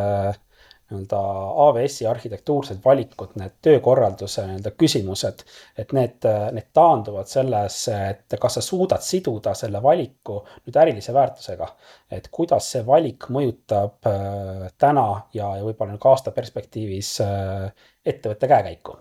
nii-öelda 0.90 1.18
AWS-i 1.66 2.06
arhitektuursed 2.06 2.78
valikud, 2.84 3.32
need 3.40 3.56
töökorralduse 3.62 4.44
nii-öelda 4.46 4.70
küsimused, 4.78 5.42
et 5.78 5.92
need, 5.96 6.26
need 6.54 6.68
taanduvad 6.76 7.26
sellesse, 7.30 7.96
et 8.10 8.36
kas 8.40 8.58
sa 8.58 8.62
suudad 8.62 9.02
siduda 9.02 9.54
selle 9.58 9.82
valiku 9.82 10.38
nüüd 10.66 10.78
ärilise 10.82 11.14
väärtusega. 11.14 11.68
et 12.10 12.28
kuidas 12.30 12.70
see 12.72 12.84
valik 12.86 13.26
mõjutab 13.34 14.06
äh, 14.06 14.68
täna 14.78 15.08
ja, 15.34 15.56
ja 15.58 15.64
võib-olla 15.64 15.98
ka 15.98 16.12
aasta 16.14 16.30
perspektiivis 16.30 17.16
äh, 17.24 17.72
ettevõtte 18.06 18.46
käekäiku 18.48 18.94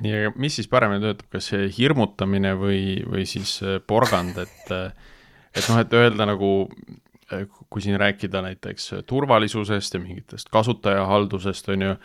nii, 0.00 0.14
aga 0.14 0.32
mis 0.40 0.56
siis 0.56 0.70
paremini 0.72 1.04
töötab, 1.04 1.28
kas 1.36 1.50
see 1.52 1.68
hirmutamine 1.78 2.54
või, 2.56 2.80
või 3.04 3.26
siis 3.28 3.58
äh, 3.60 3.76
porgand, 3.84 4.40
et 4.40 4.72
et 5.58 5.68
noh, 5.68 5.80
et 5.80 5.92
öelda 5.96 6.24
nagu 6.28 6.48
Äh, 6.68 7.07
kui 7.70 7.82
siin 7.84 7.98
rääkida 8.00 8.42
näiteks 8.42 8.94
turvalisusest 9.06 9.94
ja 9.94 10.00
mingitest 10.00 10.48
kasutajahaldusest, 10.52 11.68
on 11.74 11.82
ju, 11.82 11.96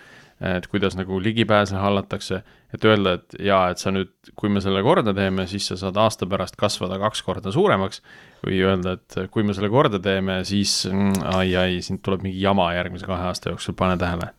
et 0.44 0.68
kuidas 0.68 0.98
nagu 1.00 1.20
ligipääse 1.24 1.80
hallatakse, 1.80 2.42
et 2.74 2.86
öelda, 2.86 3.14
et 3.20 3.38
jaa, 3.48 3.70
et 3.72 3.80
sa 3.80 3.94
nüüd, 3.96 4.12
kui 4.40 4.52
me 4.52 4.62
selle 4.64 4.84
korda 4.84 5.14
teeme, 5.16 5.46
siis 5.48 5.70
sa 5.72 5.78
saad 5.80 6.00
aasta 6.02 6.28
pärast 6.30 6.58
kasvada 6.60 7.00
kaks 7.00 7.24
korda 7.24 7.54
suuremaks, 7.56 8.04
või 8.44 8.60
öelda, 8.66 8.98
et 8.98 9.32
kui 9.32 9.48
me 9.48 9.56
selle 9.56 9.72
korda 9.72 10.02
teeme, 10.04 10.42
siis 10.48 10.82
mm, 10.92 11.24
ai, 11.38 11.56
ai, 11.56 11.80
siin 11.86 12.02
tuleb 12.04 12.28
mingi 12.28 12.44
jama 12.44 12.68
järgmise 12.76 13.08
kahe 13.08 13.32
aasta 13.32 13.54
jooksul, 13.54 13.78
pane 13.80 13.98
tähele. 14.02 14.34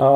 No 0.00 0.10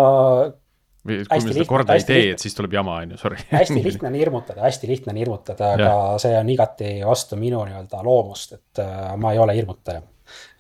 või 1.05 1.21
kui 1.29 1.45
me 1.45 1.55
seda 1.55 1.67
korda 1.69 1.97
ei 1.99 2.07
tee, 2.09 2.25
et 2.35 2.43
siis 2.43 2.57
tuleb 2.57 2.77
jama, 2.79 2.99
on 3.05 3.15
ju, 3.15 3.21
sorry. 3.21 3.41
hästi 3.51 3.81
lihtne 3.87 4.11
on 4.11 4.19
hirmutada, 4.19 4.65
hästi 4.65 4.91
lihtne 4.91 5.13
on 5.15 5.21
hirmutada, 5.21 5.73
aga 5.77 5.91
ja. 5.91 5.97
see 6.23 6.37
on 6.39 6.53
igati 6.55 6.91
vastu 7.05 7.39
minu 7.41 7.65
nii-öelda 7.69 8.03
loomust, 8.07 8.57
et 8.59 8.85
äh, 8.85 9.11
ma 9.21 9.35
ei 9.35 9.43
ole 9.43 9.57
hirmutaja. 9.57 10.03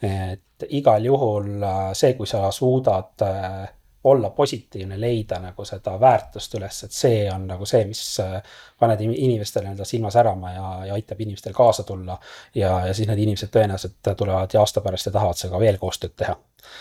et 0.04 0.68
igal 0.68 1.04
juhul 1.04 1.64
äh, 1.64 1.88
see, 1.96 2.12
kui 2.18 2.28
sa 2.30 2.50
suudad 2.54 3.24
äh, 3.24 3.64
olla 4.04 4.30
positiivne, 4.30 4.98
leida 5.00 5.38
nagu 5.40 5.64
seda 5.64 5.94
väärtust 6.00 6.54
üles, 6.58 6.80
et 6.84 6.92
see 6.92 7.24
on 7.32 7.46
nagu 7.48 7.66
see, 7.68 7.84
mis 7.88 8.02
äh, 8.22 8.36
paneb 8.80 9.00
inimestel 9.06 9.64
nii-öelda 9.64 9.86
silma 9.88 10.12
särama 10.12 10.52
ja, 10.52 10.70
ja 10.90 10.98
aitab 10.98 11.20
inimestel 11.24 11.56
kaasa 11.56 11.86
tulla. 11.88 12.18
ja, 12.54 12.74
ja 12.86 12.94
siis 12.94 13.08
need 13.08 13.22
inimesed 13.24 13.52
tõenäoliselt 13.54 14.12
tulevad 14.16 14.54
ja 14.54 14.60
aasta 14.60 14.84
pärast 14.84 15.08
ja 15.08 15.14
tahavad 15.14 15.40
sinuga 15.40 15.60
veel 15.62 15.80
koostööd 15.80 16.16
teha. 16.16 16.36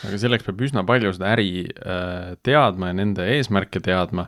aga 0.07 0.19
selleks 0.19 0.47
peab 0.47 0.65
üsna 0.67 0.85
palju 0.87 1.13
seda 1.15 1.31
äri 1.35 1.51
äh, 1.63 2.33
teadma 2.43 2.91
ja 2.91 2.99
nende 2.99 3.27
eesmärke 3.37 3.79
teadma 3.83 4.27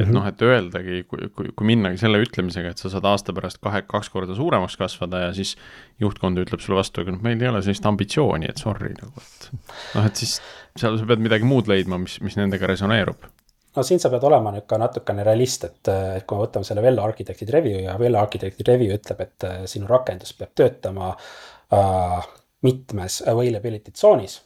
et 0.00 0.10
noh, 0.10 0.24
et 0.26 0.42
öeldagi, 0.42 1.02
kui, 1.10 1.28
kui, 1.34 1.50
kui 1.54 1.68
minnagi 1.68 2.00
selle 2.02 2.18
ütlemisega, 2.22 2.72
et 2.74 2.82
sa 2.82 2.90
saad 2.90 3.06
aasta 3.06 3.34
pärast 3.36 3.60
kahe, 3.62 3.84
kaks 3.86 4.10
korda 4.10 4.34
suuremaks 4.34 4.76
kasvada 4.80 5.22
ja 5.26 5.30
siis 5.36 5.54
juhtkond 6.02 6.40
ütleb 6.42 6.62
sulle 6.64 6.80
vastu, 6.80 7.04
aga 7.04 7.14
noh, 7.14 7.22
meil 7.24 7.42
ei 7.42 7.50
ole 7.52 7.62
sellist 7.62 7.86
ambitsiooni, 7.86 8.50
et 8.50 8.62
sorry 8.62 8.90
nagu, 8.96 9.22
et 9.22 9.48
noh, 9.94 10.08
et 10.08 10.22
siis 10.24 10.40
seal 10.74 10.98
sa 10.98 11.08
pead 11.08 11.22
midagi 11.22 11.46
muud 11.46 11.70
leidma, 11.70 12.00
mis, 12.02 12.18
mis 12.26 12.38
nendega 12.40 12.70
resoneerub. 12.70 13.28
no 13.76 13.86
siin 13.86 14.02
sa 14.02 14.10
pead 14.10 14.26
olema 14.26 14.54
nüüd 14.54 14.66
ka 14.70 14.80
natukene 14.82 15.26
realist, 15.26 15.68
et, 15.70 15.92
et 16.18 16.26
kui 16.26 16.38
me 16.38 16.48
võtame 16.48 16.66
selle 16.66 16.82
Vella 16.82 17.06
Architect'i 17.06 17.46
review 17.54 17.84
ja 17.86 17.98
Vella 18.00 18.24
Architect'i 18.26 18.66
review 18.66 18.98
ütleb, 18.98 19.22
et 19.22 19.50
sinu 19.70 19.86
rakendus 19.90 20.34
peab 20.38 20.56
töötama 20.58 21.14
äh, 21.14 22.18
mitmes 22.66 23.22
availability 23.30 23.94
tsoonis 23.94 24.40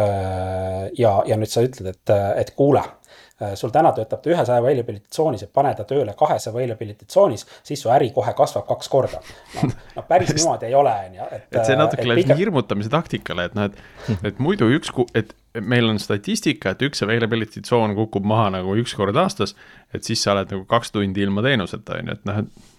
äh,. 0.00 0.88
ja, 0.96 1.18
ja 1.28 1.36
nüüd 1.36 1.52
sa 1.52 1.68
ütled, 1.68 1.92
et, 1.92 2.16
et 2.40 2.56
kuule 2.56 2.80
Äh, 2.80 3.05
sul 3.54 3.72
täna 3.74 3.92
töötab 3.96 4.22
ta 4.24 4.30
ühes 4.32 4.50
availability 4.52 5.10
tsoonis 5.12 5.44
ja 5.44 5.48
pane 5.52 5.74
ta 5.76 5.84
tööle 5.88 6.14
kahes 6.18 6.48
availability 6.48 7.04
tsoonis, 7.04 7.46
siis 7.66 7.82
su 7.84 7.90
äri 7.92 8.10
kohe 8.14 8.32
kasvab 8.36 8.66
kaks 8.68 8.88
korda. 8.92 9.20
no, 9.56 9.70
no 9.96 10.04
päris 10.08 10.32
niimoodi 10.38 10.70
ei 10.70 10.76
ole, 10.78 10.94
on 11.08 11.18
ju, 11.18 11.26
et. 11.36 11.48
et 11.52 11.68
see 11.68 11.76
natuke 11.76 12.06
läheb 12.08 12.22
pika... 12.24 12.38
hirmutamise 12.38 12.92
taktikale, 12.92 13.48
et 13.50 13.58
noh, 13.58 13.68
et, 13.68 14.22
et 14.30 14.40
muidu 14.42 14.70
üks, 14.78 14.92
et 15.14 15.34
meil 15.60 15.88
on 15.90 16.00
statistika, 16.00 16.72
et 16.72 16.86
üks 16.88 17.04
availability 17.04 17.60
tsoon 17.64 17.96
kukub 17.98 18.24
maha 18.28 18.48
nagu 18.58 18.76
üks 18.80 18.96
kord 18.96 19.16
aastas, 19.20 19.56
et 19.94 20.04
siis 20.08 20.22
sa 20.24 20.32
oled 20.36 20.56
nagu 20.56 20.64
kaks 20.68 20.96
tundi 20.96 21.24
ilma 21.24 21.44
teenuseta, 21.44 22.00
on 22.00 22.12
ju, 22.12 22.16
et 22.16 22.26
noh, 22.28 22.40
et 22.44 22.74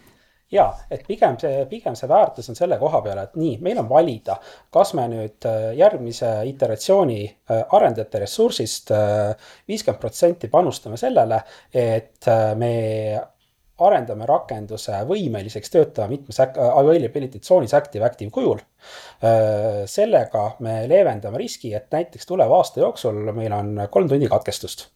ja 0.51 0.67
et 0.91 1.03
pigem 1.07 1.37
see, 1.41 1.65
pigem 1.69 1.95
see 1.97 2.09
väärtus 2.09 2.49
on 2.51 2.57
selle 2.57 2.77
koha 2.79 3.01
peal, 3.05 3.19
et 3.23 3.37
nii, 3.39 3.57
meil 3.63 3.79
on 3.81 3.89
valida, 3.89 4.37
kas 4.73 4.93
me 4.97 5.07
nüüd 5.11 5.47
äh, 5.49 5.69
järgmise 5.77 6.31
iteratsiooni 6.51 7.21
äh, 7.27 7.63
arendajate 7.77 8.23
ressursist 8.23 8.93
äh, 8.95 9.33
viiskümmend 9.67 10.01
protsenti 10.01 10.51
panustame 10.51 10.99
sellele, 10.99 11.41
et 11.73 12.27
me 12.57 12.73
arendame 13.77 14.25
rakenduse 14.25 15.03
võimeliseks 15.05 15.71
töötama 15.73 16.09
mitmes 16.09 16.39
availability 16.41 17.39
tsoonis 17.43 17.75
active-active 17.77 18.31
kujul. 18.33 18.63
sellega 19.85 20.43
me 20.65 20.79
leevendame 20.89 21.37
riski, 21.37 21.75
et 21.77 21.91
näiteks 21.93 22.25
tuleva 22.25 22.57
aasta 22.57 22.81
jooksul 22.81 23.31
meil 23.37 23.53
on 23.53 23.83
kolm 23.91 24.09
tundi 24.09 24.29
katkestust 24.31 24.87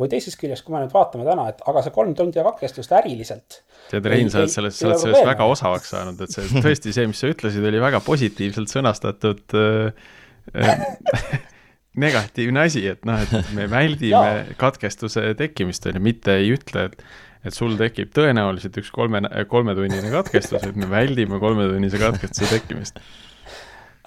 või 0.00 0.08
teisest 0.12 0.38
küljest, 0.40 0.64
kui 0.64 0.74
me 0.74 0.82
nüüd 0.84 0.94
vaatame 0.94 1.26
täna, 1.26 1.48
et 1.52 1.60
aga 1.68 1.84
see 1.84 1.94
kolm 1.94 2.14
tundi 2.18 2.42
katkestust 2.44 2.92
äriliselt. 3.00 3.60
tead, 3.90 4.08
Rein, 4.08 4.30
sa 4.32 4.42
oled 4.42 4.52
sellest, 4.52 4.80
sa 4.80 4.88
oled 4.88 5.02
sellest 5.02 5.28
väga 5.28 5.46
osavaks 5.52 5.94
saanud, 5.94 6.20
et 6.24 6.34
see 6.34 6.62
tõesti 6.64 6.94
see, 6.96 7.06
mis 7.10 7.20
sa 7.20 7.30
ütlesid, 7.32 7.64
oli 7.70 7.82
väga 7.82 8.02
positiivselt 8.04 8.72
sõnastatud 8.72 9.56
äh, 9.60 10.04
äh, 10.56 10.84
negatiivne 12.04 12.66
asi, 12.68 12.86
et 12.92 13.04
noh, 13.08 13.20
et 13.20 13.56
me 13.56 13.66
väldime 13.70 14.54
katkestuse 14.60 15.32
tekkimist, 15.38 15.88
on 15.90 15.98
ju, 15.98 16.06
mitte 16.10 16.38
ei 16.40 16.54
ütle, 16.56 16.88
et 16.90 17.04
et 17.40 17.56
sul 17.56 17.72
tekib 17.72 18.10
tõenäoliselt 18.12 18.74
üks 18.82 18.90
kolme, 18.92 19.22
kolmetunnine 19.48 20.10
katkestus, 20.12 20.60
et 20.60 20.76
me 20.76 20.84
väldime 20.90 21.38
kolmetunnise 21.40 21.96
katkestuse 22.02 22.50
tekkimist 22.52 23.00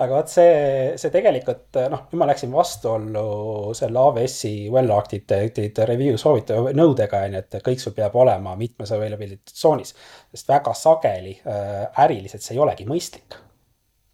aga 0.02 0.18
vot 0.18 0.32
see, 0.32 0.54
see 0.98 1.14
tegelikult 1.14 1.78
noh, 1.92 2.08
nüüd 2.10 2.22
ma 2.22 2.28
läksin 2.32 2.52
vastuollu 2.54 3.74
selle 3.78 4.02
AWS-i 4.02 4.70
well 4.74 4.96
architected 4.96 5.84
review 5.90 6.18
soovitava 6.22 6.74
nõudega, 6.78 7.24
on 7.28 7.38
ju, 7.38 7.44
et 7.46 7.60
kõik 7.68 7.84
sul 7.84 7.96
peab 7.98 8.16
olema 8.18 8.56
mitmes 8.60 8.94
availability 8.96 9.54
tsoonis. 9.54 9.94
sest 10.34 10.50
väga 10.50 10.74
sageli 10.78 11.38
äh, 11.46 12.06
äriliselt 12.06 12.46
see 12.46 12.58
ei 12.58 12.64
olegi 12.66 12.90
mõistlik 12.90 13.43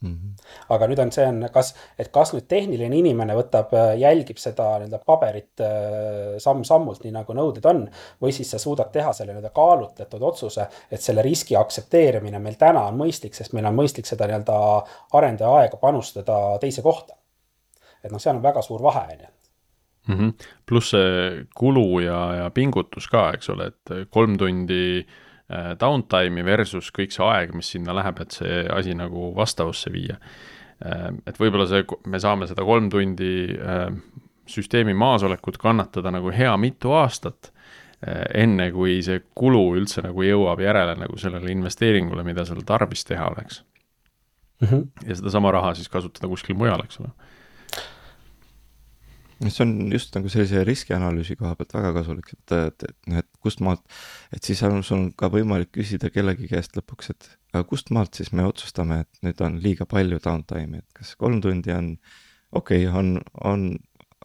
Mm 0.02 0.14
-hmm. 0.14 0.44
aga 0.70 0.88
nüüd 0.88 1.00
on 1.04 1.12
see 1.12 1.26
on, 1.28 1.42
kas, 1.52 1.74
et 2.00 2.08
kas 2.08 2.30
nüüd 2.32 2.46
tehniline 2.48 2.96
inimene 2.96 3.36
võtab, 3.36 3.74
äh, 3.76 3.98
jälgib 4.00 4.38
seda 4.40 4.68
nii-öelda 4.80 5.00
paberit 5.06 5.60
äh, 5.60 6.38
samm-sammult, 6.40 7.04
nii 7.04 7.12
nagu 7.12 7.36
nõuded 7.36 7.68
on. 7.68 7.82
või 8.22 8.32
siis 8.32 8.52
sa 8.52 8.60
suudad 8.60 8.94
teha 8.96 9.12
selle 9.14 9.34
nii-öelda 9.34 9.52
kaalutletud 9.56 10.24
otsuse, 10.24 10.68
et 10.92 11.02
selle 11.02 11.22
riski 11.22 11.56
aktsepteerimine 11.60 12.40
meil 12.40 12.56
täna 12.56 12.86
on 12.88 12.96
mõistlik, 13.02 13.36
sest 13.36 13.54
meil 13.54 13.66
on 13.66 13.76
mõistlik 13.76 14.08
seda 14.08 14.28
nii-öelda 14.28 14.56
arendaja 15.20 15.52
aega 15.60 15.78
panustada 15.78 16.58
teise 16.62 16.82
kohta. 16.82 17.14
et 18.04 18.12
noh, 18.12 18.20
seal 18.20 18.36
on 18.36 18.44
väga 18.44 18.62
suur 18.62 18.82
vahe, 18.82 19.04
on 19.04 19.20
ju 19.20 19.28
mm 20.08 20.20
-hmm.. 20.20 20.34
pluss 20.66 20.90
see 20.90 21.46
kulu 21.56 22.00
ja, 22.00 22.36
ja 22.36 22.50
pingutus 22.50 23.08
ka, 23.08 23.32
eks 23.34 23.50
ole, 23.50 23.68
et 23.68 24.08
kolm 24.10 24.38
tundi 24.38 25.00
äh, 25.00 25.29
downtime'i 25.80 26.46
versus 26.46 26.92
kõik 26.96 27.14
see 27.16 27.26
aeg, 27.26 27.54
mis 27.58 27.72
sinna 27.74 27.96
läheb, 27.98 28.22
et 28.22 28.36
see 28.38 28.64
asi 28.74 28.96
nagu 28.98 29.32
vastavusse 29.38 29.92
viia. 29.94 30.20
Äh, 30.86 31.10
et 31.30 31.40
võib-olla 31.42 31.68
see, 31.70 31.86
me 32.08 32.22
saame 32.22 32.50
seda 32.50 32.66
kolm 32.68 32.90
tundi 32.94 33.32
äh, 33.56 33.88
süsteemi 34.50 34.94
maasolekut 34.98 35.58
kannatada 35.62 36.14
nagu 36.14 36.34
hea 36.34 36.56
mitu 36.58 36.94
aastat, 36.98 37.54
enne 38.00 38.70
kui 38.72 39.02
see 39.04 39.20
kulu 39.36 39.74
üldse 39.76 40.00
nagu 40.06 40.24
jõuab 40.24 40.62
järele 40.64 40.94
nagu 40.96 41.18
sellele 41.20 41.52
investeeringule, 41.52 42.24
mida 42.24 42.46
seal 42.48 42.62
tarvis 42.64 43.04
teha 43.04 43.26
oleks 43.28 43.58
mm. 44.62 44.68
-hmm. 44.68 44.86
ja 45.10 45.18
sedasama 45.20 45.52
raha 45.52 45.74
siis 45.76 45.90
kasutada 45.92 46.30
kuskil 46.32 46.56
mujal, 46.56 46.80
eks 46.80 47.02
ole 47.04 47.12
see 49.48 49.64
on 49.64 49.92
just 49.94 50.16
nagu 50.18 50.30
sellise 50.32 50.64
riskianalüüsi 50.68 51.38
koha 51.40 51.54
pealt 51.56 51.76
väga 51.78 51.92
kasulik, 51.96 52.34
et, 52.36 52.54
et, 52.56 52.86
et 52.90 53.12
noh, 53.12 53.22
et 53.22 53.28
kust 53.44 53.62
maalt, 53.64 53.84
et 54.36 54.44
siis 54.44 54.62
on 54.68 54.82
sul 54.84 55.06
ka 55.20 55.30
võimalik 55.32 55.72
küsida 55.78 56.12
kellegi 56.12 56.50
käest 56.52 56.76
lõpuks, 56.76 57.14
et 57.14 57.30
aga 57.54 57.64
kust 57.70 57.94
maalt 57.96 58.20
siis 58.20 58.34
me 58.36 58.44
otsustame, 58.48 59.02
et 59.06 59.24
nüüd 59.26 59.44
on 59.46 59.56
liiga 59.64 59.88
palju 59.90 60.20
downtime'i, 60.26 60.84
et 60.84 61.00
kas 61.00 61.16
kolm 61.20 61.40
tundi 61.46 61.72
on 61.76 61.94
okei 62.52 62.84
okay,, 62.86 63.00
on, 63.00 63.16
on 63.48 63.70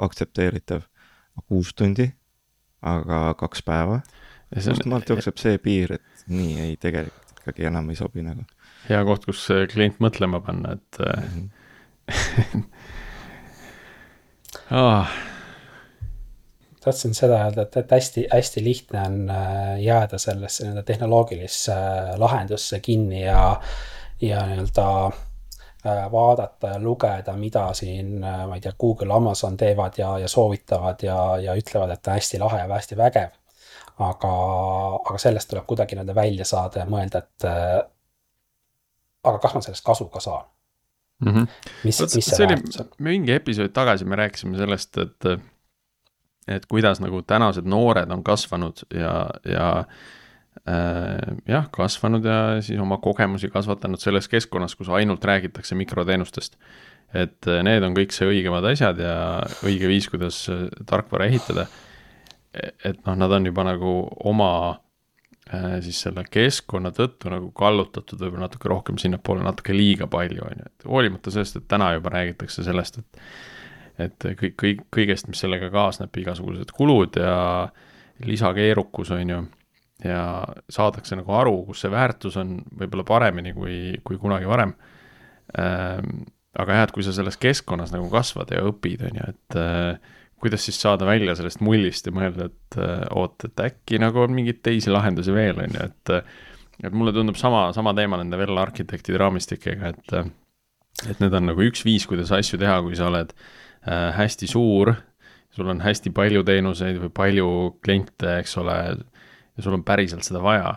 aktsepteeritav, 0.03 0.83
kuus 1.47 1.71
tundi, 1.79 2.09
aga 2.83 3.27
kaks 3.39 3.63
päeva. 3.67 4.01
kust 4.55 4.91
maalt 4.91 5.11
jookseb 5.11 5.39
see 5.39 5.63
piir, 5.63 5.95
et 6.01 6.27
nii 6.31 6.59
ei, 6.67 6.77
tegelikult 6.81 7.39
ikkagi 7.45 7.69
enam 7.69 7.91
ei 7.93 7.99
sobi 8.01 8.25
nagu. 8.25 8.43
hea 8.89 9.01
koht, 9.07 9.31
kus 9.31 9.47
klient 9.71 10.03
mõtlema 10.03 10.43
panna, 10.43 10.75
et 10.75 10.99
mm 10.99 11.31
-hmm. 11.39 12.65
oh. 14.71 15.07
tahtsin 16.81 17.15
seda 17.15 17.39
öelda, 17.45 17.63
et, 17.63 17.77
et 17.77 17.91
hästi-hästi 17.91 18.65
lihtne 18.65 19.03
on 19.03 19.31
äh, 19.31 19.81
jääda 19.83 20.19
sellesse 20.19 20.65
nii-öelda 20.65 20.83
tehnoloogilisse 20.83 21.73
äh, 21.73 22.15
lahendusse 22.21 22.81
kinni 22.81 23.25
ja, 23.25 23.61
ja 24.21 24.47
nii-öelda 24.47 24.87
äh, 25.07 26.13
vaadata 26.13 26.75
ja 26.75 26.79
lugeda, 26.81 27.37
mida 27.37 27.67
siin, 27.75 28.21
ma 28.21 28.55
ei 28.55 28.61
tea, 28.61 28.73
Google, 28.81 29.13
Amazon 29.15 29.57
teevad 29.57 29.99
ja, 29.99 30.19
ja 30.19 30.29
soovitavad 30.29 31.03
ja, 31.03 31.19
ja 31.39 31.55
ütlevad, 31.55 31.93
et 31.93 32.07
on 32.07 32.19
hästi 32.19 32.39
lahe 32.39 32.63
ja 32.65 32.69
hästi 32.69 32.97
vägev. 32.97 33.41
aga, 33.99 34.31
aga 35.05 35.19
sellest 35.19 35.49
tuleb 35.51 35.67
kuidagi 35.67 35.95
nii-öelda 35.95 36.15
välja 36.15 36.45
saada 36.45 36.81
ja 36.83 36.87
mõelda, 36.91 37.19
et 37.23 37.45
aga 39.25 39.39
kas 39.39 39.55
ma 39.55 39.61
sellest 39.63 39.85
kasu 39.87 40.09
ka 40.11 40.21
saan 40.21 40.54
mm. 41.25 41.33
-hmm. 41.33 41.47
mis, 41.85 42.01
mis 42.15 42.27
see, 42.27 42.49
väärtus 42.49 42.81
on? 42.81 42.91
mingi 42.99 43.33
episood 43.33 43.73
tagasi 43.75 44.05
me 44.05 44.17
rääkisime 44.17 44.59
sellest, 44.59 44.99
et, 44.99 45.29
et 46.49 46.67
kuidas 46.67 47.01
nagu 47.01 47.23
tänased 47.23 47.67
noored 47.69 48.11
on 48.11 48.25
kasvanud 48.25 48.85
ja, 48.95 49.15
ja 49.45 49.69
äh, 50.69 51.37
jah, 51.49 51.71
kasvanud 51.71 52.25
ja 52.25 52.63
siis 52.63 52.81
oma 52.81 52.99
kogemusi 52.99 53.49
kasvatanud 53.49 54.01
selles 54.01 54.29
keskkonnas, 54.29 54.77
kus 54.77 54.89
ainult 54.89 55.25
räägitakse 55.25 55.75
mikroteenustest. 55.75 56.57
et 57.15 57.47
need 57.63 57.83
on 57.83 57.95
kõik 57.95 58.11
see 58.11 58.27
õigemad 58.27 58.65
asjad 58.73 58.99
ja 58.99 59.43
õige 59.63 59.87
viis, 59.89 60.09
kuidas 60.11 60.49
tarkvara 60.87 61.29
ehitada. 61.31 61.67
et 62.85 63.07
noh, 63.07 63.17
nad 63.17 63.31
on 63.31 63.47
juba 63.47 63.65
nagu 63.65 63.93
oma 64.25 64.51
Äh, 64.65 64.84
siis 65.85 65.99
selle 66.07 66.25
keskkonna 66.25 66.91
tõttu 66.97 67.29
nagu 67.33 67.51
kallutatud 67.57 68.21
võib-olla 68.23 68.47
natuke 68.47 68.71
rohkem 68.73 68.97
sinnapoole, 69.01 69.45
natuke 69.45 69.77
liiga 69.77 70.09
palju, 70.11 70.41
on 70.47 70.63
ju, 70.63 70.71
et 70.71 70.87
hoolimata 70.89 71.33
sellest, 71.35 71.59
et 71.61 71.67
täna 71.69 71.91
juba 71.99 72.15
räägitakse 72.15 72.65
sellest, 72.65 73.03
et 73.03 73.27
et 73.95 74.25
kõik, 74.41 74.57
kõik, 74.59 74.81
kõigest, 74.91 75.29
mis 75.31 75.39
sellega 75.39 75.69
kaasneb, 75.71 76.17
igasugused 76.19 76.73
kulud 76.75 77.15
ja 77.21 77.69
lisakeerukus, 78.27 79.13
on 79.15 79.31
ju, 79.31 79.37
ja 80.03 80.23
saadakse 80.73 81.19
nagu 81.19 81.37
aru, 81.39 81.61
kus 81.69 81.85
see 81.85 81.93
väärtus 81.93 82.39
on 82.41 82.57
võib-olla 82.75 83.07
paremini 83.07 83.55
kui, 83.55 83.77
kui 84.05 84.19
kunagi 84.21 84.49
varem 84.51 84.75
ähm,. 85.61 86.25
aga 86.55 86.77
jah, 86.77 86.85
et 86.87 86.93
kui 86.95 87.03
sa 87.03 87.15
selles 87.15 87.39
keskkonnas 87.43 87.91
nagu 87.95 88.07
kasvad 88.13 88.53
ja 88.55 88.61
õpid, 88.67 89.01
on 89.09 89.17
ju, 89.19 89.31
et 89.33 89.57
äh, 89.59 90.13
kuidas 90.45 90.67
siis 90.67 90.77
saada 90.81 91.07
välja 91.09 91.35
sellest 91.39 91.63
mullist 91.65 92.09
ja 92.09 92.13
mõelda, 92.15 92.51
et 92.51 92.79
äh, 92.81 93.05
oot, 93.17 93.47
et 93.47 93.63
äkki 93.65 94.01
nagu 94.03 94.25
on 94.25 94.35
mingeid 94.37 94.61
teisi 94.67 94.93
lahendusi 94.93 95.33
veel, 95.35 95.63
on 95.65 95.79
ju, 95.79 95.89
et 95.89 96.13
äh, 96.13 96.35
et 96.85 96.93
mulle 96.93 97.13
tundub 97.15 97.39
sama, 97.39 97.69
sama 97.73 97.93
teema 97.95 98.19
nende 98.19 98.37
Vella 98.37 98.65
arhitektide 98.67 99.21
raamistikega, 99.23 99.95
et 99.95 100.17
äh, 100.19 100.29
et 101.11 101.21
need 101.23 101.35
on 101.35 101.49
nagu 101.49 101.65
üks 101.65 101.83
viis, 101.87 102.05
kuidas 102.07 102.31
asju 102.35 102.59
teha, 102.61 102.77
kui 102.85 102.95
sa 102.97 103.09
oled 103.11 103.33
hästi 103.85 104.47
suur, 104.49 104.93
sul 105.53 105.69
on 105.69 105.83
hästi 105.85 106.13
palju 106.15 106.45
teenuseid 106.47 107.01
või 107.03 107.11
palju 107.13 107.49
kliente, 107.85 108.39
eks 108.39 108.55
ole, 108.63 108.77
ja 108.95 109.65
sul 109.65 109.75
on 109.77 109.83
päriselt 109.85 110.25
seda 110.25 110.41
vaja. 110.41 110.71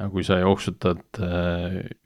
ja 0.00 0.08
kui 0.12 0.24
sa 0.26 0.40
jooksutad 0.40 1.20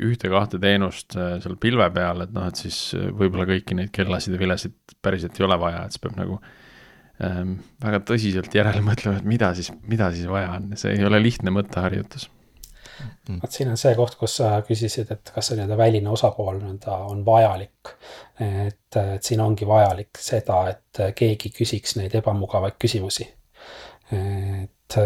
ühte-kahte 0.03 0.61
teenust 0.63 1.17
seal 1.17 1.57
pilve 1.59 1.89
peal, 1.97 2.23
et 2.23 2.37
noh, 2.37 2.47
et 2.47 2.61
siis 2.61 2.79
võib-olla 2.95 3.49
kõiki 3.49 3.81
neid 3.81 3.91
kellasid 3.97 4.37
ja 4.37 4.43
vilesid 4.45 4.95
päriselt 5.03 5.41
ei 5.41 5.49
ole 5.49 5.59
vaja, 5.59 5.83
et 5.87 5.97
siis 5.97 6.05
peab 6.05 6.21
nagu 6.21 6.39
väga 7.19 8.01
tõsiselt 8.09 8.55
järele 8.55 8.83
mõtlema, 8.83 9.21
et 9.21 9.27
mida 9.29 9.53
siis, 9.55 9.71
mida 9.87 10.11
siis 10.15 10.27
vaja 10.27 10.57
on, 10.57 10.73
see 10.79 10.97
ei 10.97 11.05
ole 11.07 11.21
lihtne 11.23 11.53
mõtteharjutus 11.55 12.27
mm.. 13.29 13.39
vot 13.43 13.55
siin 13.55 13.71
on 13.71 13.79
see 13.81 13.95
koht, 13.99 14.17
kus 14.21 14.39
sa 14.41 14.51
küsisid, 14.67 15.11
et 15.15 15.33
kas 15.35 15.51
see 15.51 15.59
nii-öelda 15.59 15.79
väline 15.79 16.11
osapool 16.11 16.59
nii-öelda 16.59 16.99
on 17.11 17.25
vajalik. 17.27 17.95
et, 18.41 18.99
et 18.99 19.23
siin 19.23 19.43
ongi 19.45 19.67
vajalik 19.69 20.21
seda, 20.21 20.61
et 20.75 21.03
keegi 21.17 21.53
küsiks 21.55 21.97
neid 22.01 22.15
ebamugavaid 22.21 22.79
küsimusi. 22.83 23.29
et 24.15 24.99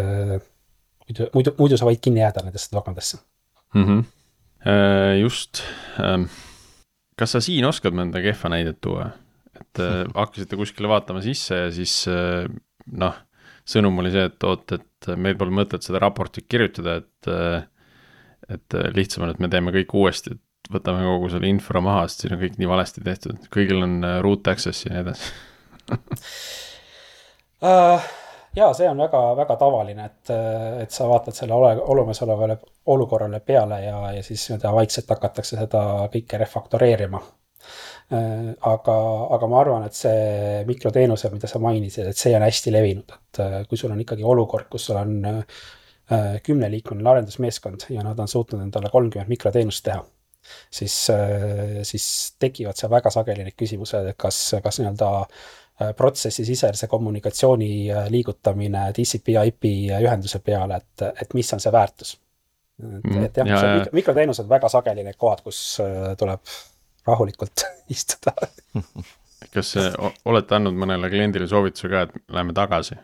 muidu, 1.08 1.30
muidu, 1.34 1.54
muidu 1.58 1.78
sa 1.78 1.88
võid 1.88 2.02
kinni 2.04 2.24
jääda 2.24 2.44
nendesse 2.44 2.72
dogmadesse 2.72 3.20
mm. 3.74 3.84
-hmm. 3.84 5.20
just, 5.22 5.62
ähm, 6.00 6.28
kas 7.16 7.32
sa 7.32 7.40
siin 7.40 7.64
oskad 7.64 7.94
mõnda 7.94 8.22
kehva 8.22 8.56
näidet 8.56 8.80
tuua? 8.80 9.10
Et 9.58 9.82
hakkasite 10.14 10.58
kuskile 10.58 10.90
vaatama 10.90 11.22
sisse 11.24 11.56
ja 11.64 11.70
siis 11.74 11.94
noh, 12.08 13.16
sõnum 13.68 14.00
oli 14.02 14.12
see, 14.14 14.28
et 14.30 14.46
oot, 14.48 14.76
et 14.78 15.10
meil 15.20 15.36
pole 15.38 15.54
mõtet 15.54 15.84
seda 15.84 16.00
raportit 16.02 16.48
kirjutada, 16.48 17.00
et 17.02 17.32
et 18.48 18.76
lihtsam 18.96 19.26
on, 19.26 19.32
et 19.34 19.40
me 19.42 19.50
teeme 19.52 19.72
kõik 19.74 19.92
uuesti, 19.98 20.32
et 20.32 20.72
võtame 20.72 21.04
kogu 21.04 21.30
selle 21.32 21.50
infra 21.50 21.82
maha, 21.84 22.06
sest 22.08 22.24
siin 22.24 22.36
on 22.36 22.42
kõik 22.42 22.56
nii 22.60 22.70
valesti 22.70 23.04
tehtud, 23.04 23.48
kõigil 23.54 23.84
on 23.84 23.98
äh, 24.04 24.20
root 24.24 24.48
access 24.52 24.86
ja 24.86 24.94
nii 24.94 25.02
edasi 25.04 25.30
uh, 27.64 28.08
jaa, 28.56 28.72
see 28.76 28.88
on 28.90 29.00
väga, 29.00 29.22
väga 29.38 29.56
tavaline, 29.60 30.08
et, 30.10 30.32
et 30.84 30.94
sa 30.94 31.08
vaatad 31.08 31.36
selle 31.36 31.56
ole, 31.56 31.72
olemasolevale 31.94 32.58
olukorrale 32.92 33.40
peale 33.40 33.80
ja, 33.84 33.98
ja 34.18 34.22
siis 34.24 34.48
nii-öelda 34.48 34.74
vaikselt 34.76 35.14
hakatakse 35.14 35.60
seda 35.60 35.82
kõike 36.12 36.40
refaktoreerima. 36.40 37.20
Aga, 38.08 38.94
aga 39.36 39.48
ma 39.52 39.58
arvan, 39.60 39.82
et 39.84 39.96
see 39.96 40.62
mikroteenused, 40.68 41.34
mida 41.34 41.50
sa 41.50 41.60
mainisid, 41.60 42.08
et 42.08 42.16
see 42.16 42.32
on 42.36 42.46
hästi 42.46 42.72
levinud, 42.72 43.12
et 43.12 43.40
uh, 43.44 43.58
kui 43.68 43.80
sul 43.80 43.92
on 43.92 44.00
ikkagi 44.00 44.24
olukord, 44.24 44.70
kus 44.72 44.88
sul 44.88 45.00
on 45.00 45.42
kümneliikmeline 46.40 47.10
arendusmeeskond 47.10 47.90
ja 47.92 48.00
nad 48.00 48.16
on 48.16 48.30
suutnud 48.32 48.62
endale 48.64 48.88
kolmkümmend 48.88 49.28
mikroteenust 49.28 49.84
teha 49.84 50.00
siis, 50.70 51.10
äh, 51.10 51.82
siis 51.82 52.34
tekivad 52.38 52.76
seal 52.78 52.90
väga 52.92 53.10
sageli 53.12 53.46
need 53.46 53.56
küsimused, 53.58 54.12
et 54.12 54.18
kas, 54.20 54.38
kas 54.64 54.80
nii-öelda 54.80 55.10
äh, 55.20 55.92
protsessisisese 55.96 56.88
kommunikatsiooni 56.90 57.72
äh, 57.90 58.08
liigutamine 58.12 58.88
TCP/IP 58.96 59.68
ühenduse 60.00 60.42
peale, 60.44 60.80
et, 60.82 61.06
et 61.24 61.36
mis 61.38 61.52
on 61.54 61.62
see 61.64 61.74
väärtus. 61.74 62.16
et, 62.78 63.04
mm, 63.04 63.22
et 63.26 63.36
jah 63.42 63.48
ja, 63.48 63.60
ja. 63.62 63.76
Mikro, 63.78 63.94
mikroteenused 64.00 64.48
väga 64.48 64.68
sageli 64.70 65.04
need 65.06 65.18
kohad, 65.18 65.42
kus 65.42 65.80
tuleb 66.18 66.44
rahulikult 67.08 67.66
istuda 67.94 68.36
kas 69.54 69.74
olete 70.28 70.58
andnud 70.58 70.76
mõnele 70.78 71.10
kliendile 71.12 71.48
soovituse 71.50 71.90
ka, 71.92 72.06
et 72.06 72.18
läheme 72.34 72.56
tagasi? 72.56 72.98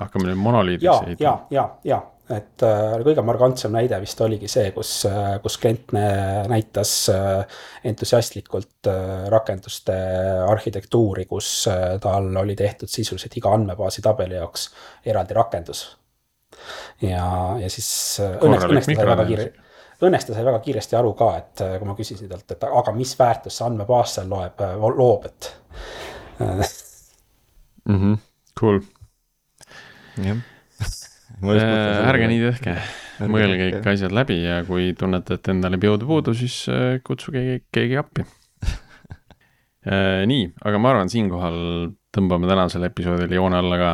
hakkame 0.00 0.30
nüüd 0.30 0.40
monoliidiks 0.40 1.06
ehitama? 1.06 1.26
ja, 1.26 1.34
ja, 1.50 1.64
ja, 1.84 1.98
et 2.30 2.62
äh, 2.64 2.94
kõige 3.04 3.24
markantsem 3.26 3.72
näide 3.74 3.98
vist 4.02 4.20
oligi 4.22 4.48
see, 4.50 4.70
kus, 4.74 4.92
äh, 5.08 5.32
kus 5.42 5.56
klient 5.60 5.94
näitas 5.94 6.92
äh, 7.12 7.62
entusiastlikult 7.90 8.90
rakenduste 9.32 9.96
arhitektuuri, 10.48 11.26
kus 11.30 11.50
tal 12.02 12.30
oli 12.42 12.56
tehtud 12.56 12.90
sisuliselt 12.90 13.34
iga 13.40 13.54
andmebaasi 13.56 14.04
tabeli 14.06 14.38
jaoks 14.38 14.68
eraldi 15.06 15.36
rakendus. 15.36 15.82
ja, 17.02 17.26
ja 17.60 17.70
siis 17.70 17.90
õnneks, 18.20 18.68
õnneks 18.70 18.92
ta 18.92 19.02
sai 19.02 19.10
väga 19.10 19.26
kiire, 19.32 19.50
õnneks 20.06 20.28
ta 20.28 20.36
sai 20.36 20.46
väga 20.46 20.62
kiiresti 20.64 20.96
aru 20.98 21.12
ka, 21.18 21.30
et 21.38 21.64
kui 21.78 21.88
ma 21.88 21.96
küsisin 21.98 22.30
talt, 22.30 22.50
et 22.54 22.64
aga 22.68 22.94
mis 22.96 23.12
väärtust 23.18 23.60
see 23.60 23.66
andmebaas 23.66 24.16
seal 24.16 24.30
loeb, 24.30 24.62
loob, 24.96 25.26
et 25.26 25.52
mm. 26.40 27.98
-hmm. 27.98 28.16
Cool. 28.60 28.80
jah 30.20 30.40
Äh, 31.40 32.02
ärge 32.04 32.26
nii 32.28 32.40
tehke, 32.42 32.74
mõelge 33.32 33.70
ikka 33.70 33.94
asjad 33.94 34.12
läbi 34.12 34.42
ja 34.42 34.58
kui 34.66 34.90
tunnete, 34.98 35.38
et 35.38 35.48
endal 35.48 35.72
jääb 35.72 35.86
jõudu 35.86 36.08
puudu, 36.10 36.34
siis 36.36 36.56
äh, 36.68 36.98
kutsuge 37.06 37.40
keegi, 37.40 37.62
keegi 37.72 37.96
appi 37.96 38.26
äh, 39.88 40.26
nii, 40.28 40.50
aga 40.68 40.82
ma 40.82 40.92
arvan, 40.92 41.12
siinkohal 41.12 41.56
tõmbame 42.16 42.50
tänasele 42.50 42.90
episoodile 42.90 43.38
joone 43.38 43.60
alla 43.60 43.78
ka. 43.78 43.92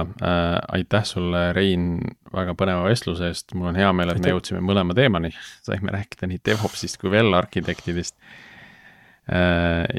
aitäh 0.79 1.05
sulle, 1.05 1.51
Rein, 1.57 1.99
väga 2.33 2.57
põneva 2.59 2.87
vestluse 2.89 3.31
eest, 3.31 3.55
mul 3.55 3.73
on 3.73 3.81
hea 3.81 3.93
meel, 3.93 4.15
et 4.15 4.25
me 4.25 4.35
jõudsime 4.35 4.63
mõlema 4.65 4.97
teemani, 4.97 5.33
saime 5.67 5.95
rääkida 5.95 6.31
nii 6.31 6.43
DevOpsist 6.49 7.01
kui 7.03 7.13
veel 7.13 7.33
arhitektidest. 7.37 8.17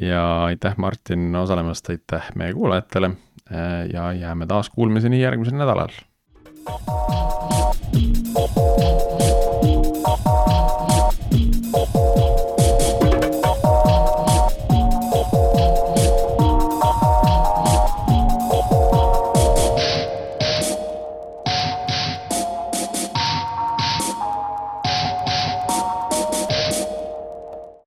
ja 0.01 0.21
aitäh, 0.45 0.77
Martin, 0.77 1.35
osalemast, 1.35 1.89
aitäh 1.91 2.29
meie 2.35 2.53
kuulajatele 2.55 3.11
ja 3.91 4.11
jääme 4.13 4.47
taas 4.47 4.69
kuulmiseni 4.69 5.21
järgmisel 5.21 5.59
nädalal 5.59 5.91
Thank 8.35 9.11
you. 9.11 9.16